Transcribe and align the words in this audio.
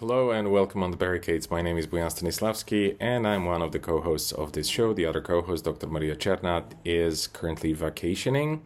Hello 0.00 0.30
and 0.30 0.52
welcome 0.52 0.84
on 0.84 0.92
the 0.92 0.96
barricades. 0.96 1.50
My 1.50 1.60
name 1.60 1.76
is 1.76 1.88
Boyan 1.88 2.06
Stanislavski 2.06 2.96
and 3.00 3.26
I'm 3.26 3.44
one 3.46 3.62
of 3.62 3.72
the 3.72 3.80
co-hosts 3.80 4.30
of 4.30 4.52
this 4.52 4.68
show. 4.68 4.92
The 4.92 5.04
other 5.04 5.20
co-host, 5.20 5.64
Dr. 5.64 5.88
Maria 5.88 6.14
Chernat, 6.14 6.74
is 6.84 7.26
currently 7.26 7.72
vacationing, 7.72 8.62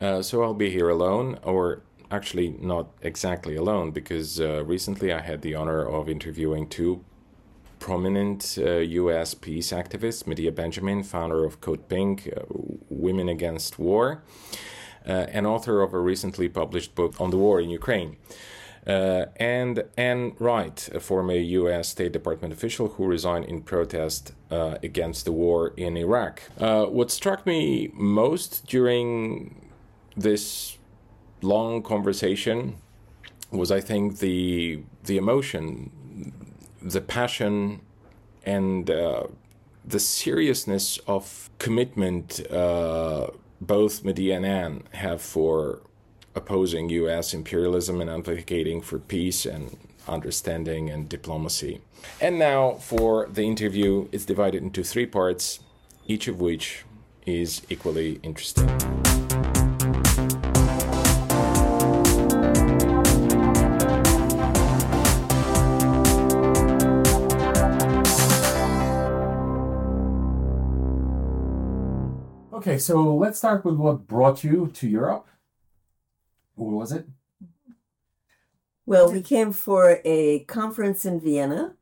uh, 0.00 0.22
so 0.22 0.42
I'll 0.42 0.54
be 0.54 0.70
here 0.70 0.88
alone, 0.88 1.38
or 1.42 1.82
actually 2.10 2.56
not 2.58 2.88
exactly 3.02 3.54
alone, 3.54 3.90
because 3.90 4.40
uh, 4.40 4.64
recently 4.64 5.12
I 5.12 5.20
had 5.20 5.42
the 5.42 5.54
honor 5.54 5.84
of 5.86 6.08
interviewing 6.08 6.70
two 6.70 7.04
prominent 7.78 8.56
uh, 8.58 8.78
U.S. 8.78 9.34
peace 9.34 9.72
activists, 9.72 10.26
Medea 10.26 10.52
Benjamin, 10.52 11.02
founder 11.02 11.44
of 11.44 11.60
Code 11.60 11.86
Pink, 11.86 12.32
uh, 12.34 12.40
Women 12.88 13.28
Against 13.28 13.78
War, 13.78 14.22
uh, 15.06 15.26
and 15.28 15.46
author 15.46 15.82
of 15.82 15.92
a 15.92 16.00
recently 16.00 16.48
published 16.48 16.94
book 16.94 17.20
on 17.20 17.28
the 17.28 17.36
war 17.36 17.60
in 17.60 17.68
Ukraine. 17.68 18.16
Uh, 18.86 19.26
and 19.36 19.82
Ann 19.96 20.36
Wright, 20.38 20.88
a 20.94 21.00
former 21.00 21.34
U.S. 21.34 21.88
State 21.88 22.12
Department 22.12 22.54
official 22.54 22.88
who 22.88 23.06
resigned 23.06 23.46
in 23.46 23.62
protest 23.62 24.32
uh, 24.50 24.76
against 24.82 25.24
the 25.24 25.32
war 25.32 25.74
in 25.76 25.96
Iraq. 25.96 26.42
Uh, 26.58 26.84
what 26.84 27.10
struck 27.10 27.44
me 27.46 27.90
most 27.94 28.64
during 28.66 29.68
this 30.16 30.78
long 31.42 31.82
conversation 31.82 32.76
was, 33.50 33.72
I 33.72 33.80
think, 33.80 34.18
the 34.18 34.82
the 35.04 35.16
emotion, 35.16 36.32
the 36.80 37.00
passion, 37.00 37.80
and 38.44 38.88
uh, 38.88 39.24
the 39.84 39.98
seriousness 39.98 40.98
of 41.06 41.50
commitment 41.58 42.40
uh, 42.52 43.28
both 43.60 44.04
Medea 44.04 44.36
and 44.36 44.46
Anne 44.46 44.82
have 44.92 45.22
for 45.22 45.80
opposing 46.36 46.90
US 46.90 47.34
imperialism 47.34 48.00
and 48.00 48.10
advocating 48.10 48.82
for 48.82 48.98
peace 48.98 49.46
and 49.46 49.76
understanding 50.06 50.90
and 50.90 51.08
diplomacy. 51.08 51.80
And 52.20 52.38
now 52.38 52.74
for 52.74 53.26
the 53.26 53.42
interview, 53.42 54.08
it's 54.12 54.24
divided 54.24 54.62
into 54.62 54.84
three 54.84 55.06
parts, 55.06 55.60
each 56.06 56.28
of 56.28 56.40
which 56.40 56.84
is 57.24 57.62
equally 57.68 58.20
interesting. 58.22 58.68
Okay, 72.52 72.78
so 72.78 73.14
let's 73.14 73.38
start 73.38 73.64
with 73.64 73.76
what 73.76 74.08
brought 74.08 74.42
you 74.42 74.66
to 74.74 74.88
Europe. 74.88 75.28
What 76.56 76.72
was 76.72 76.92
it? 76.92 77.06
Well, 78.86 79.12
we 79.12 79.20
came 79.22 79.52
for 79.52 80.00
a 80.04 80.40
conference 80.44 81.04
in 81.04 81.20
Vienna 81.20 81.74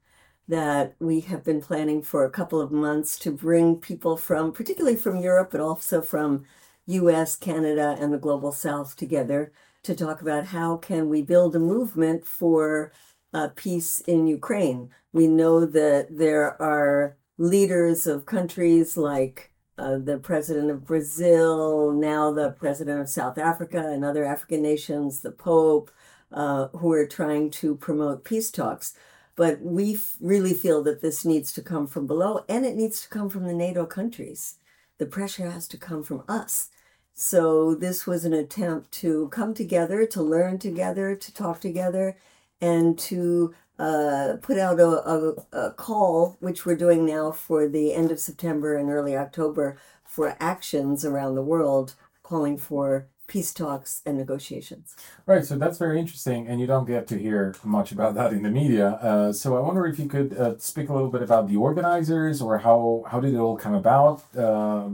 that 0.48 0.94
we 0.98 1.20
have 1.20 1.44
been 1.44 1.60
planning 1.60 2.02
for 2.02 2.24
a 2.24 2.30
couple 2.30 2.60
of 2.60 2.70
months 2.72 3.18
to 3.20 3.30
bring 3.30 3.76
people 3.76 4.16
from, 4.16 4.52
particularly 4.52 4.96
from 4.96 5.20
Europe, 5.20 5.50
but 5.50 5.60
also 5.60 6.02
from 6.02 6.44
US, 6.86 7.36
Canada, 7.36 7.96
and 7.98 8.12
the 8.12 8.18
Global 8.18 8.52
South 8.52 8.96
together 8.96 9.52
to 9.84 9.94
talk 9.94 10.20
about 10.20 10.46
how 10.46 10.76
can 10.76 11.08
we 11.08 11.22
build 11.22 11.54
a 11.56 11.58
movement 11.58 12.26
for 12.26 12.92
uh, 13.32 13.48
peace 13.54 14.00
in 14.00 14.26
Ukraine. 14.26 14.90
We 15.12 15.28
know 15.28 15.66
that 15.66 16.08
there 16.10 16.60
are 16.60 17.16
leaders 17.38 18.06
of 18.06 18.26
countries 18.26 18.96
like 18.96 19.52
uh, 19.76 19.98
the 19.98 20.18
president 20.18 20.70
of 20.70 20.86
Brazil, 20.86 21.92
now 21.92 22.30
the 22.32 22.50
president 22.50 23.00
of 23.00 23.08
South 23.08 23.38
Africa 23.38 23.90
and 23.90 24.04
other 24.04 24.24
African 24.24 24.62
nations, 24.62 25.20
the 25.20 25.32
Pope, 25.32 25.90
uh, 26.32 26.68
who 26.68 26.92
are 26.92 27.06
trying 27.06 27.50
to 27.50 27.76
promote 27.76 28.24
peace 28.24 28.50
talks. 28.50 28.94
But 29.36 29.60
we 29.60 29.94
f- 29.94 30.16
really 30.20 30.54
feel 30.54 30.82
that 30.84 31.00
this 31.00 31.24
needs 31.24 31.52
to 31.54 31.62
come 31.62 31.86
from 31.86 32.06
below 32.06 32.44
and 32.48 32.64
it 32.64 32.76
needs 32.76 33.02
to 33.02 33.08
come 33.08 33.28
from 33.28 33.44
the 33.44 33.54
NATO 33.54 33.84
countries. 33.84 34.56
The 34.98 35.06
pressure 35.06 35.50
has 35.50 35.66
to 35.68 35.76
come 35.76 36.04
from 36.04 36.22
us. 36.28 36.70
So 37.14 37.74
this 37.74 38.06
was 38.06 38.24
an 38.24 38.32
attempt 38.32 38.92
to 38.92 39.28
come 39.28 39.54
together, 39.54 40.06
to 40.06 40.22
learn 40.22 40.58
together, 40.58 41.14
to 41.14 41.34
talk 41.34 41.60
together, 41.60 42.16
and 42.60 42.98
to 42.98 43.54
uh, 43.78 44.34
put 44.40 44.58
out 44.58 44.78
a, 44.78 44.86
a, 44.86 45.34
a, 45.52 45.70
call, 45.72 46.36
which 46.40 46.64
we're 46.64 46.76
doing 46.76 47.04
now 47.04 47.32
for 47.32 47.68
the 47.68 47.92
end 47.92 48.12
of 48.12 48.20
September 48.20 48.76
and 48.76 48.90
early 48.90 49.16
October, 49.16 49.76
for 50.04 50.36
actions 50.38 51.04
around 51.04 51.34
the 51.34 51.42
world 51.42 51.94
calling 52.22 52.56
for 52.56 53.08
peace 53.26 53.52
talks 53.52 54.02
and 54.06 54.16
negotiations. 54.18 54.94
Right, 55.26 55.44
so 55.44 55.56
that's 55.56 55.78
very 55.78 55.98
interesting, 55.98 56.46
and 56.46 56.60
you 56.60 56.66
don't 56.66 56.86
get 56.86 57.08
to 57.08 57.18
hear 57.18 57.54
much 57.64 57.90
about 57.90 58.14
that 58.14 58.32
in 58.32 58.42
the 58.42 58.50
media. 58.50 58.90
Uh, 59.02 59.32
so 59.32 59.56
I 59.56 59.60
wonder 59.60 59.86
if 59.86 59.98
you 59.98 60.06
could 60.06 60.36
uh, 60.36 60.58
speak 60.58 60.88
a 60.88 60.94
little 60.94 61.10
bit 61.10 61.22
about 61.22 61.48
the 61.48 61.56
organizers 61.56 62.40
or 62.40 62.58
how 62.58 63.04
how 63.08 63.20
did 63.20 63.34
it 63.34 63.38
all 63.38 63.56
come 63.56 63.74
about. 63.74 64.22
Uh, 64.36 64.90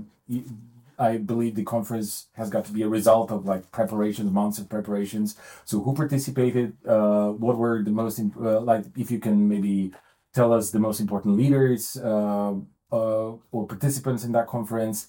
I 1.00 1.16
believe 1.16 1.54
the 1.54 1.64
conference 1.64 2.26
has 2.34 2.50
got 2.50 2.66
to 2.66 2.72
be 2.72 2.82
a 2.82 2.88
result 2.88 3.32
of 3.32 3.46
like 3.46 3.72
preparations, 3.72 4.30
months 4.30 4.58
of 4.58 4.68
preparations. 4.68 5.34
So 5.64 5.80
who 5.80 5.94
participated? 5.94 6.76
Uh, 6.86 7.30
what 7.30 7.56
were 7.56 7.82
the 7.82 7.90
most 7.90 8.18
imp- 8.18 8.36
uh, 8.36 8.60
like? 8.60 8.84
If 8.96 9.10
you 9.10 9.18
can 9.18 9.48
maybe 9.48 9.92
tell 10.34 10.52
us 10.52 10.70
the 10.70 10.78
most 10.78 11.00
important 11.00 11.36
leaders 11.36 11.96
uh, 11.96 12.54
uh 12.92 13.30
or 13.50 13.66
participants 13.66 14.24
in 14.24 14.32
that 14.32 14.46
conference. 14.46 15.08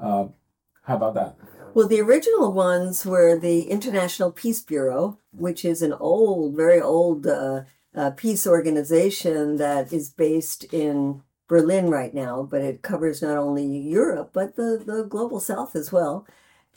Uh, 0.00 0.28
how 0.82 0.96
about 0.96 1.14
that? 1.14 1.36
Well, 1.74 1.88
the 1.88 2.00
original 2.00 2.52
ones 2.52 3.04
were 3.04 3.38
the 3.38 3.62
International 3.62 4.32
Peace 4.32 4.62
Bureau, 4.62 5.18
which 5.32 5.64
is 5.64 5.82
an 5.82 5.92
old, 5.92 6.56
very 6.56 6.80
old 6.80 7.26
uh, 7.26 7.64
peace 8.16 8.46
organization 8.46 9.56
that 9.56 9.92
is 9.92 10.08
based 10.10 10.64
in 10.72 11.22
Berlin 11.48 11.90
right 11.90 12.12
now, 12.12 12.42
but 12.42 12.60
it 12.60 12.82
covers 12.82 13.22
not 13.22 13.36
only 13.36 13.64
Europe, 13.64 14.30
but 14.32 14.56
the, 14.56 14.82
the 14.84 15.04
global 15.04 15.40
south 15.40 15.76
as 15.76 15.92
well. 15.92 16.26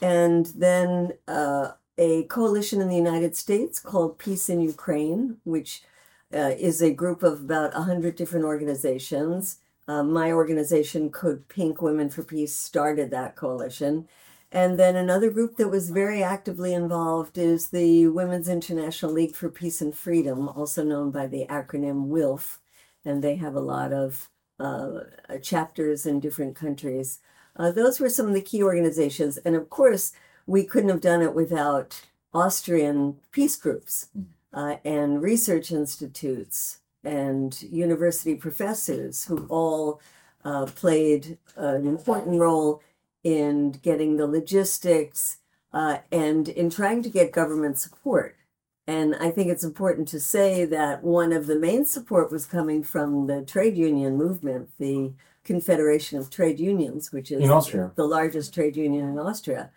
And 0.00 0.46
then 0.46 1.12
uh, 1.28 1.72
a 1.98 2.24
coalition 2.24 2.80
in 2.80 2.88
the 2.88 2.96
United 2.96 3.36
States 3.36 3.78
called 3.78 4.18
Peace 4.18 4.48
in 4.48 4.60
Ukraine, 4.60 5.36
which 5.44 5.82
uh, 6.32 6.52
is 6.58 6.80
a 6.80 6.94
group 6.94 7.22
of 7.22 7.40
about 7.40 7.74
100 7.74 8.16
different 8.16 8.46
organizations. 8.46 9.58
Uh, 9.86 10.02
my 10.02 10.32
organization, 10.32 11.10
Code 11.10 11.48
Pink 11.48 11.82
Women 11.82 12.08
for 12.08 12.22
Peace, 12.22 12.56
started 12.56 13.10
that 13.10 13.36
coalition. 13.36 14.08
And 14.52 14.78
then 14.78 14.96
another 14.96 15.30
group 15.30 15.56
that 15.56 15.68
was 15.68 15.90
very 15.90 16.22
actively 16.22 16.72
involved 16.72 17.36
is 17.36 17.68
the 17.68 18.06
Women's 18.08 18.48
International 18.48 19.12
League 19.12 19.34
for 19.34 19.50
Peace 19.50 19.80
and 19.80 19.94
Freedom, 19.94 20.48
also 20.48 20.82
known 20.82 21.10
by 21.10 21.26
the 21.26 21.44
acronym 21.48 22.08
WILPF. 22.08 22.58
And 23.04 23.22
they 23.22 23.36
have 23.36 23.54
a 23.54 23.60
lot 23.60 23.92
of 23.92 24.29
uh, 24.60 25.00
chapters 25.42 26.06
in 26.06 26.20
different 26.20 26.54
countries. 26.54 27.20
Uh, 27.56 27.70
those 27.70 27.98
were 27.98 28.08
some 28.08 28.28
of 28.28 28.34
the 28.34 28.42
key 28.42 28.62
organizations. 28.62 29.38
And 29.38 29.56
of 29.56 29.70
course, 29.70 30.12
we 30.46 30.64
couldn't 30.64 30.90
have 30.90 31.00
done 31.00 31.22
it 31.22 31.34
without 31.34 32.02
Austrian 32.32 33.16
peace 33.32 33.56
groups 33.56 34.08
hmm. 34.12 34.22
uh, 34.52 34.76
and 34.84 35.22
research 35.22 35.72
institutes 35.72 36.78
and 37.02 37.62
university 37.62 38.34
professors 38.34 39.24
who 39.24 39.46
all 39.48 40.00
uh, 40.44 40.66
played 40.66 41.38
an 41.56 41.86
important 41.86 42.38
role 42.40 42.82
in 43.24 43.72
getting 43.72 44.16
the 44.16 44.26
logistics 44.26 45.38
uh, 45.72 45.98
and 46.10 46.48
in 46.48 46.70
trying 46.70 47.02
to 47.02 47.08
get 47.08 47.32
government 47.32 47.78
support. 47.78 48.36
And 48.90 49.14
I 49.20 49.30
think 49.30 49.48
it's 49.48 49.62
important 49.62 50.08
to 50.08 50.18
say 50.18 50.64
that 50.64 51.04
one 51.04 51.32
of 51.32 51.46
the 51.46 51.56
main 51.56 51.84
support 51.84 52.32
was 52.32 52.44
coming 52.44 52.82
from 52.82 53.28
the 53.28 53.42
trade 53.42 53.76
union 53.76 54.16
movement, 54.16 54.68
the 54.80 55.12
Confederation 55.44 56.18
of 56.18 56.28
Trade 56.28 56.58
Unions, 56.58 57.12
which 57.12 57.30
is 57.30 57.40
the 57.94 58.04
largest 58.04 58.52
trade 58.52 58.76
union 58.76 59.08
in 59.08 59.16
Austria, 59.16 59.70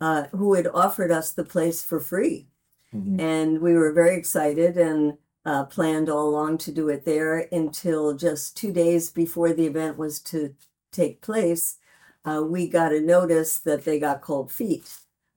uh, 0.00 0.28
who 0.30 0.54
had 0.54 0.68
offered 0.68 1.10
us 1.10 1.32
the 1.32 1.42
place 1.42 1.82
for 1.82 1.98
free. 1.98 2.46
Mm-hmm. 2.94 3.18
And 3.18 3.60
we 3.60 3.74
were 3.74 3.92
very 3.92 4.14
excited 4.14 4.78
and 4.78 5.18
uh, 5.44 5.64
planned 5.64 6.08
all 6.08 6.28
along 6.28 6.58
to 6.58 6.70
do 6.70 6.88
it 6.90 7.04
there 7.04 7.48
until 7.50 8.14
just 8.14 8.56
two 8.56 8.72
days 8.72 9.10
before 9.10 9.52
the 9.52 9.66
event 9.66 9.98
was 9.98 10.20
to 10.20 10.54
take 10.92 11.22
place. 11.22 11.78
Uh, 12.24 12.44
we 12.46 12.68
got 12.68 12.92
a 12.92 13.00
notice 13.00 13.58
that 13.58 13.84
they 13.84 13.98
got 13.98 14.20
cold 14.20 14.52
feet 14.52 14.88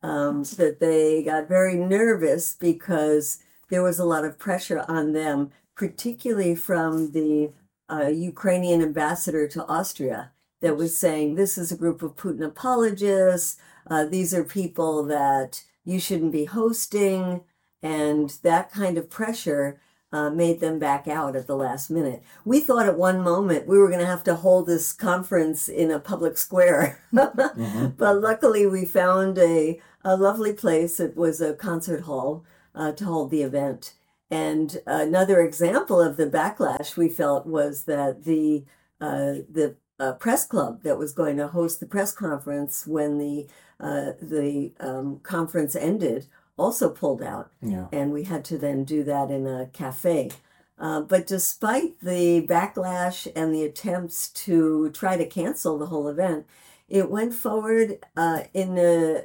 um, 0.04 0.44
that 0.58 0.80
they 0.80 1.24
got 1.24 1.48
very 1.48 1.76
nervous 1.76 2.54
because 2.54 3.40
there 3.70 3.82
was 3.82 3.98
a 3.98 4.06
lot 4.06 4.26
of 4.26 4.38
pressure 4.38 4.86
on 4.88 5.14
them, 5.14 5.52
particularly 5.76 6.56
from 6.56 7.12
the 7.14 7.52
uh, 7.90 8.08
Ukrainian 8.08 8.82
ambassador 8.82 9.48
to 9.48 9.66
Austria, 9.66 10.32
that 10.62 10.78
was 10.78 10.98
saying 10.98 11.36
this 11.36 11.58
is 11.58 11.72
a 11.72 11.78
group 11.78 12.02
of 12.02 12.16
Putin 12.16 12.46
apologists. 12.46 13.58
Uh, 13.90 14.06
these 14.06 14.34
are 14.34 14.44
people 14.44 15.04
that 15.06 15.64
you 15.84 16.00
shouldn't 16.00 16.32
be 16.32 16.46
hosting, 16.46 17.42
and 17.82 18.30
that 18.44 18.72
kind 18.72 18.98
of 18.98 19.10
pressure 19.10 19.80
uh, 20.14 20.30
made 20.30 20.60
them 20.60 20.78
back 20.80 21.08
out 21.08 21.36
at 21.36 21.48
the 21.48 21.56
last 21.56 21.90
minute. 21.90 22.22
We 22.46 22.60
thought 22.60 22.86
at 22.86 22.98
one 22.98 23.22
moment 23.22 23.68
we 23.68 23.78
were 23.78 23.88
going 23.88 24.00
to 24.00 24.06
have 24.06 24.24
to 24.26 24.36
hold 24.36 24.68
this 24.68 24.94
conference 24.94 25.68
in 25.68 25.90
a 25.92 26.00
public 26.00 26.38
square, 26.38 27.02
mm-hmm. 27.14 27.88
but 27.98 28.22
luckily 28.22 28.68
we 28.68 28.86
found 28.86 29.38
a 29.40 29.82
a 30.04 30.16
lovely 30.18 30.54
place. 30.54 31.00
It 31.00 31.16
was 31.16 31.42
a 31.42 31.54
concert 31.54 32.02
hall 32.02 32.44
uh, 32.76 32.92
to 32.94 33.06
hold 33.06 33.32
the 33.32 33.44
event. 33.44 33.94
And 34.32 34.82
another 34.88 35.42
example 35.42 36.02
of 36.02 36.18
the 36.18 36.28
backlash 36.28 36.98
we 36.98 37.10
felt 37.10 37.46
was 37.46 37.84
that 37.86 38.24
the 38.24 38.64
uh, 39.00 39.44
the 39.52 39.76
uh, 40.00 40.14
press 40.14 40.46
club 40.46 40.82
that 40.84 40.98
was 40.98 41.12
going 41.14 41.38
to 41.38 41.48
host 41.48 41.80
the 41.80 41.86
press 41.86 42.12
conference 42.14 42.88
when 42.88 43.18
the 43.20 43.48
uh, 43.80 44.14
the 44.22 44.72
um, 44.80 45.20
conference 45.20 45.76
ended 45.76 46.28
also 46.58 46.90
pulled 46.90 47.22
out, 47.22 47.52
Yeah. 47.62 47.88
and 47.92 48.12
we 48.12 48.24
had 48.24 48.46
to 48.46 48.58
then 48.58 48.84
do 48.86 49.04
that 49.04 49.30
in 49.32 49.46
a 49.48 49.68
cafe. 49.74 50.32
Uh, 50.80 51.02
but 51.02 51.28
despite 51.28 52.00
the 52.02 52.46
backlash 52.48 53.28
and 53.36 53.54
the 53.54 53.64
attempts 53.64 54.30
to 54.30 54.90
try 54.92 55.18
to 55.18 55.26
cancel 55.26 55.78
the 55.78 55.88
whole 55.88 56.08
event, 56.08 56.46
it 56.88 57.10
went 57.10 57.34
forward 57.34 58.00
uh, 58.16 58.44
in 58.54 58.78
a, 58.78 59.24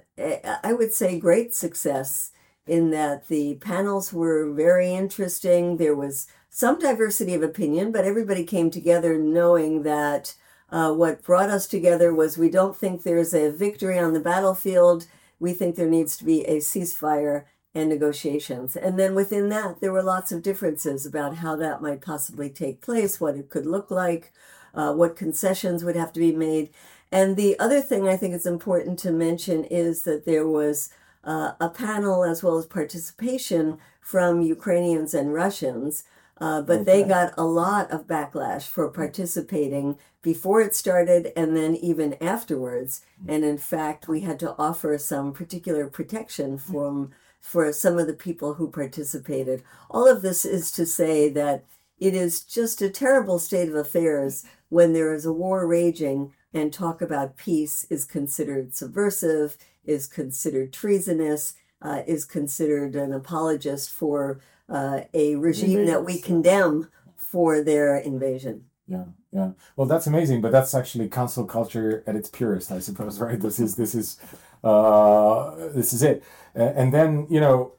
I 0.64 0.72
would 0.72 0.92
say, 0.92 1.18
great 1.18 1.54
success. 1.54 2.32
In 2.66 2.90
that 2.90 3.28
the 3.28 3.54
panels 3.54 4.12
were 4.12 4.52
very 4.52 4.92
interesting. 4.92 5.78
There 5.78 5.96
was 5.96 6.26
some 6.50 6.78
diversity 6.78 7.32
of 7.32 7.42
opinion, 7.42 7.92
but 7.92 8.04
everybody 8.04 8.44
came 8.44 8.70
together 8.70 9.16
knowing 9.16 9.84
that 9.84 10.34
uh, 10.70 10.92
what 10.92 11.22
brought 11.22 11.48
us 11.48 11.66
together 11.66 12.14
was 12.14 12.36
we 12.36 12.50
don't 12.50 12.76
think 12.76 13.02
there's 13.02 13.32
a 13.32 13.50
victory 13.50 13.98
on 13.98 14.12
the 14.12 14.20
battlefield. 14.20 15.06
We 15.40 15.54
think 15.54 15.76
there 15.76 15.88
needs 15.88 16.14
to 16.18 16.26
be 16.26 16.44
a 16.44 16.58
ceasefire 16.58 17.44
and 17.74 17.88
negotiations. 17.88 18.76
And 18.76 18.98
then 18.98 19.14
within 19.14 19.48
that, 19.48 19.80
there 19.80 19.92
were 19.92 20.02
lots 20.02 20.30
of 20.30 20.42
differences 20.42 21.06
about 21.06 21.36
how 21.36 21.56
that 21.56 21.80
might 21.80 22.02
possibly 22.02 22.50
take 22.50 22.82
place, 22.82 23.20
what 23.20 23.36
it 23.36 23.48
could 23.48 23.66
look 23.66 23.90
like, 23.90 24.32
uh, 24.74 24.92
what 24.92 25.16
concessions 25.16 25.84
would 25.84 25.96
have 25.96 26.12
to 26.12 26.20
be 26.20 26.32
made. 26.32 26.70
And 27.10 27.36
the 27.36 27.58
other 27.58 27.80
thing 27.80 28.06
I 28.06 28.16
think 28.16 28.34
is 28.34 28.46
important 28.46 28.98
to 29.00 29.12
mention 29.12 29.64
is 29.64 30.02
that 30.02 30.24
there 30.24 30.46
was 30.46 30.90
uh, 31.24 31.52
a 31.60 31.68
panel 31.68 32.24
as 32.24 32.42
well 32.42 32.58
as 32.58 32.66
participation 32.66 33.78
from 34.00 34.42
Ukrainians 34.42 35.14
and 35.14 35.32
Russians. 35.32 36.04
Uh, 36.40 36.62
but 36.62 36.84
they 36.84 37.02
got 37.02 37.34
a 37.36 37.44
lot 37.44 37.90
of 37.90 38.06
backlash 38.06 38.68
for 38.68 38.88
participating 38.88 39.98
before 40.22 40.60
it 40.60 40.74
started 40.74 41.32
and 41.36 41.56
then 41.56 41.74
even 41.74 42.14
afterwards. 42.20 43.00
And 43.26 43.44
in 43.44 43.58
fact, 43.58 44.06
we 44.06 44.20
had 44.20 44.38
to 44.40 44.54
offer 44.56 44.96
some 44.98 45.32
particular 45.32 45.88
protection 45.88 46.56
from 46.58 47.10
for 47.40 47.72
some 47.72 47.98
of 47.98 48.06
the 48.06 48.14
people 48.14 48.54
who 48.54 48.70
participated. 48.70 49.62
All 49.90 50.06
of 50.08 50.22
this 50.22 50.44
is 50.44 50.70
to 50.72 50.84
say 50.84 51.28
that 51.30 51.64
it 51.98 52.14
is 52.14 52.42
just 52.42 52.82
a 52.82 52.90
terrible 52.90 53.38
state 53.38 53.68
of 53.68 53.74
affairs 53.74 54.44
when 54.68 54.92
there 54.92 55.14
is 55.14 55.24
a 55.24 55.32
war 55.32 55.66
raging 55.66 56.32
and 56.52 56.72
talk 56.72 57.02
about 57.02 57.36
peace 57.36 57.86
is 57.90 58.04
considered 58.04 58.74
subversive, 58.74 59.56
is 59.84 60.06
considered 60.06 60.72
treasonous, 60.72 61.54
uh, 61.82 62.02
is 62.06 62.24
considered 62.24 62.96
an 62.96 63.12
apologist 63.12 63.90
for 63.90 64.40
uh, 64.68 65.00
a 65.14 65.36
regime 65.36 65.86
that 65.86 66.04
we 66.04 66.20
condemn 66.20 66.88
for 67.16 67.62
their 67.62 67.96
invasion. 67.96 68.64
Yeah, 68.86 69.04
yeah. 69.32 69.50
Well, 69.76 69.86
that's 69.86 70.06
amazing, 70.06 70.40
but 70.40 70.52
that's 70.52 70.74
actually 70.74 71.08
cancel 71.08 71.44
culture 71.44 72.02
at 72.06 72.16
its 72.16 72.28
purest, 72.28 72.72
I 72.72 72.78
suppose, 72.78 73.20
right? 73.20 73.40
This 73.40 73.60
is 73.60 73.76
this 73.76 73.94
is 73.94 74.18
uh, 74.64 75.54
this 75.74 75.92
is 75.92 76.02
it. 76.02 76.24
And 76.54 76.92
then 76.92 77.26
you 77.30 77.40
know, 77.40 77.72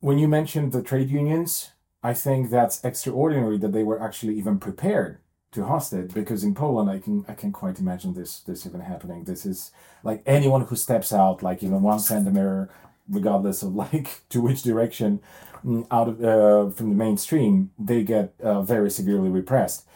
when 0.00 0.18
you 0.18 0.28
mentioned 0.28 0.72
the 0.72 0.82
trade 0.82 1.08
unions, 1.08 1.70
I 2.02 2.14
think 2.14 2.50
that's 2.50 2.84
extraordinary 2.84 3.58
that 3.58 3.72
they 3.72 3.84
were 3.84 4.02
actually 4.02 4.36
even 4.36 4.58
prepared 4.58 5.18
to 5.54 5.64
host 5.64 5.92
it 5.92 6.12
because 6.12 6.44
in 6.44 6.54
Poland, 6.54 6.90
I 6.90 6.98
can 6.98 7.24
I 7.28 7.34
can 7.34 7.52
quite 7.52 7.78
imagine 7.78 8.14
this 8.14 8.40
this 8.40 8.66
even 8.66 8.80
happening. 8.80 9.24
This 9.24 9.46
is 9.46 9.70
like 10.02 10.22
anyone 10.26 10.62
who 10.62 10.76
steps 10.76 11.12
out, 11.12 11.42
like 11.42 11.62
even 11.62 11.82
one 11.82 12.00
centimeter, 12.00 12.68
regardless 13.08 13.62
of 13.62 13.74
like 13.84 14.22
to 14.30 14.40
which 14.40 14.62
direction 14.62 15.20
mm, 15.64 15.86
out 15.90 16.08
of 16.08 16.22
uh, 16.22 16.70
from 16.70 16.90
the 16.90 16.96
mainstream, 16.96 17.70
they 17.78 18.02
get 18.02 18.34
uh, 18.42 18.62
very 18.62 18.90
severely 18.90 19.30
repressed. 19.30 19.86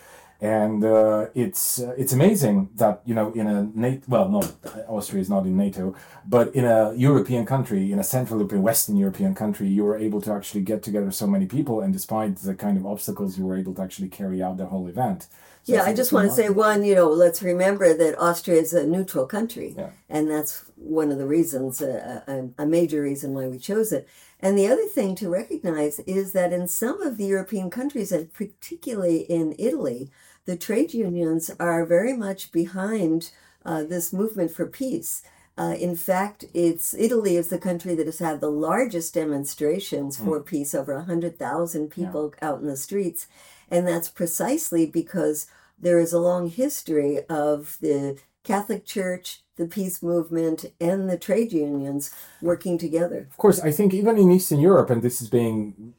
And 0.41 0.85
uh, 0.85 1.27
it's 1.35 1.81
uh, 1.81 1.95
it's 1.99 2.13
amazing 2.13 2.69
that 2.77 3.03
you 3.05 3.13
know 3.13 3.33
in 3.33 3.49
a 3.49 3.69
NATO 3.75 4.03
well 4.07 4.29
no 4.29 4.43
Austria 4.87 5.21
is 5.21 5.29
not 5.29 5.45
in 5.47 5.57
NATO 5.57 5.95
but 6.25 6.55
in 6.55 6.65
a 6.65 6.95
European 6.95 7.45
country 7.45 7.91
in 7.91 7.99
a 7.99 8.05
Central 8.05 8.39
European 8.39 8.63
Western 8.63 8.97
European 8.97 9.35
country 9.35 9.67
you 9.67 9.83
were 9.83 9.99
able 9.99 10.21
to 10.21 10.33
actually 10.33 10.61
get 10.61 10.81
together 10.85 11.11
so 11.11 11.27
many 11.27 11.47
people 11.47 11.81
and 11.81 11.93
despite 11.93 12.37
the 12.37 12.55
kind 12.55 12.79
of 12.79 12.87
obstacles 12.87 13.37
you 13.37 13.45
were 13.47 13.57
able 13.57 13.75
to 13.75 13.83
actually 13.83 14.09
carry 14.09 14.41
out 14.41 14.59
the 14.59 14.67
whole 14.67 14.87
event. 14.87 15.27
So 15.65 15.73
Yeah, 15.73 15.81
it's- 15.81 15.93
I 15.93 15.95
just 15.95 16.13
want 16.13 16.29
to 16.31 16.35
say 16.35 16.49
one, 16.51 16.85
you 16.85 16.95
know, 16.95 17.11
let's 17.11 17.43
remember 17.43 17.93
that 17.93 18.17
Austria 18.19 18.61
is 18.61 18.73
a 18.73 18.87
neutral 18.87 19.27
country. 19.27 19.75
Yeah. 19.77 19.91
And 20.09 20.31
that's 20.31 20.65
one 20.77 21.11
of 21.11 21.19
the 21.19 21.27
reasons, 21.27 21.83
uh, 21.83 22.21
a, 22.29 22.63
a 22.63 22.67
major 22.67 23.03
reason 23.03 23.35
why 23.35 23.49
we 23.49 23.59
chose 23.59 23.91
it. 23.93 24.07
And 24.41 24.57
the 24.57 24.69
other 24.69 24.87
thing 24.87 25.17
to 25.17 25.29
recognize 25.29 25.99
is 26.07 26.33
that 26.33 26.53
in 26.53 26.69
some 26.69 27.03
of 27.03 27.17
the 27.17 27.25
European 27.27 27.71
countries, 27.71 28.13
and 28.13 28.33
particularly 28.33 29.19
in 29.39 29.55
Italy, 29.59 30.11
the 30.49 30.57
trade 30.57 30.95
unions 30.95 31.51
are 31.61 31.85
very 31.85 32.15
much 32.15 32.53
behind 32.53 33.33
uh, 33.67 33.85
this 33.85 34.15
movement 34.15 34.51
for 34.51 34.65
peace. 34.65 35.23
Uh, 35.59 35.77
in 35.79 35.95
fact, 35.95 36.47
it's 36.55 36.95
Italy 36.95 37.37
is 37.37 37.49
the 37.49 37.59
country 37.59 37.95
that 37.95 38.07
has 38.07 38.19
had 38.19 38.41
the 38.41 38.51
largest 38.51 39.13
demonstrations 39.13 40.17
for 40.17 40.41
peace, 40.41 40.75
over 40.75 40.95
100,000 40.95 41.91
people 41.91 42.33
out 42.41 42.61
in 42.61 42.67
the 42.67 42.79
streets. 42.79 43.27
And 43.71 43.87
that's 43.87 44.09
precisely 44.09 44.87
because 44.87 45.49
there 45.79 45.99
is 45.99 46.15
a 46.15 46.19
long 46.19 46.49
history 46.49 47.21
of 47.29 47.77
the 47.83 48.19
Catholic 48.49 48.87
Church, 48.87 49.43
the 49.57 49.67
peace 49.67 50.03
movement, 50.03 50.65
and 50.81 51.11
the 51.11 51.19
trade 51.19 51.53
unions 51.53 52.11
working 52.41 52.79
together. 52.79 53.29
Of 53.31 53.37
course, 53.37 53.61
I 53.61 53.71
think 53.71 53.93
even 53.93 54.17
in 54.17 54.33
Eastern 54.33 54.59
Europe, 54.59 54.89
and 54.89 55.03
this 55.03 55.21
is 55.21 55.29
being 55.29 55.93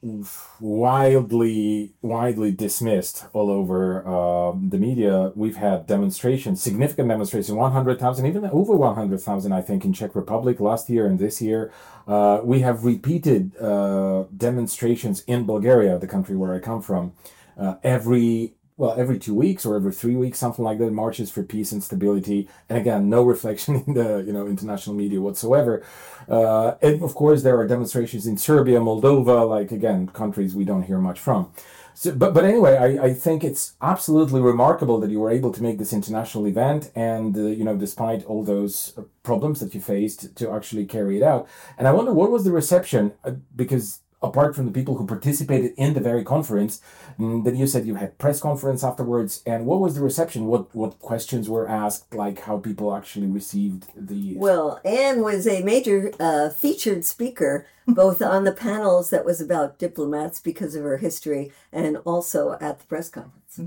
wildly, 0.59 1.93
widely 2.01 2.51
dismissed 2.51 3.27
all 3.33 3.51
over 3.51 3.81
um, 4.07 4.69
the 4.71 4.79
media, 4.79 5.31
we've 5.35 5.57
had 5.57 5.85
demonstrations, 5.85 6.59
significant 6.59 7.07
demonstrations, 7.07 7.55
100,000, 7.55 8.25
even 8.25 8.45
over 8.45 8.75
100,000, 8.75 9.51
I 9.51 9.61
think, 9.61 9.85
in 9.85 9.93
Czech 9.93 10.15
Republic 10.15 10.59
last 10.59 10.89
year 10.89 11.05
and 11.05 11.19
this 11.19 11.39
year. 11.43 11.71
Uh, 12.07 12.41
we 12.43 12.61
have 12.61 12.83
repeated 12.83 13.55
uh, 13.57 14.23
demonstrations 14.35 15.21
in 15.27 15.45
Bulgaria, 15.45 15.99
the 15.99 16.07
country 16.07 16.35
where 16.35 16.55
I 16.55 16.57
come 16.57 16.81
from, 16.81 17.13
uh, 17.59 17.75
every 17.83 18.55
well, 18.79 18.95
every 18.97 19.19
two 19.19 19.35
weeks 19.35 19.65
or 19.65 19.75
every 19.75 19.91
three 19.91 20.15
weeks, 20.15 20.39
something 20.39 20.63
like 20.63 20.79
that, 20.79 20.91
marches 20.91 21.29
for 21.29 21.43
peace 21.43 21.73
and 21.73 21.83
stability. 21.83 22.47
And 22.69 22.77
again, 22.77 23.09
no 23.09 23.23
reflection 23.33 23.83
in 23.85 23.93
the 23.93 24.23
you 24.25 24.31
know 24.31 24.47
international 24.47 24.95
media 24.95 25.19
whatsoever. 25.19 25.83
Uh, 26.29 26.75
and 26.81 27.03
of 27.03 27.13
course, 27.13 27.43
there 27.43 27.59
are 27.59 27.67
demonstrations 27.67 28.25
in 28.25 28.37
Serbia, 28.37 28.79
Moldova, 28.79 29.47
like 29.47 29.73
again, 29.73 30.07
countries 30.07 30.55
we 30.55 30.63
don't 30.63 30.83
hear 30.83 30.97
much 30.97 31.19
from. 31.19 31.51
So, 31.93 32.15
but 32.15 32.33
but 32.33 32.45
anyway, 32.45 32.77
I, 32.77 33.07
I 33.07 33.13
think 33.13 33.43
it's 33.43 33.73
absolutely 33.81 34.39
remarkable 34.39 34.97
that 35.01 35.09
you 35.09 35.19
were 35.19 35.29
able 35.29 35.51
to 35.51 35.61
make 35.61 35.77
this 35.77 35.91
international 35.91 36.47
event, 36.47 36.89
and 36.95 37.35
uh, 37.35 37.41
you 37.41 37.65
know, 37.65 37.75
despite 37.75 38.23
all 38.23 38.45
those 38.45 38.97
problems 39.23 39.59
that 39.59 39.75
you 39.75 39.81
faced, 39.81 40.37
to 40.37 40.51
actually 40.51 40.85
carry 40.85 41.17
it 41.17 41.23
out. 41.23 41.49
And 41.77 41.85
I 41.85 41.91
wonder 41.91 42.13
what 42.13 42.31
was 42.31 42.45
the 42.45 42.53
reception 42.53 43.11
uh, 43.25 43.31
because 43.53 43.99
apart 44.21 44.55
from 44.55 44.65
the 44.65 44.71
people 44.71 44.95
who 44.95 45.05
participated 45.05 45.73
in 45.77 45.93
the 45.93 45.99
very 45.99 46.23
conference, 46.23 46.81
mm, 47.17 47.43
then 47.43 47.55
you 47.55 47.65
said 47.65 47.85
you 47.85 47.95
had 47.95 48.17
press 48.17 48.39
conference 48.39 48.83
afterwards. 48.83 49.41
And 49.45 49.65
what 49.65 49.79
was 49.79 49.95
the 49.95 50.01
reception? 50.01 50.45
What 50.45 50.73
what 50.75 50.99
questions 50.99 51.49
were 51.49 51.67
asked? 51.67 52.13
Like 52.13 52.41
how 52.41 52.57
people 52.57 52.95
actually 52.95 53.27
received 53.27 53.87
the 53.95 54.35
Well, 54.37 54.79
Ann 54.83 55.21
was 55.21 55.47
a 55.47 55.63
major 55.63 56.11
uh, 56.19 56.49
featured 56.49 57.05
speaker, 57.05 57.65
both 57.87 58.21
on 58.21 58.43
the 58.43 58.51
panels 58.51 59.09
that 59.09 59.25
was 59.25 59.39
about 59.39 59.79
diplomats 59.79 60.39
because 60.39 60.75
of 60.75 60.83
her 60.83 60.97
history, 60.97 61.51
and 61.71 61.97
also 61.97 62.57
at 62.59 62.79
the 62.79 62.85
press 62.87 63.09
conference. 63.09 63.59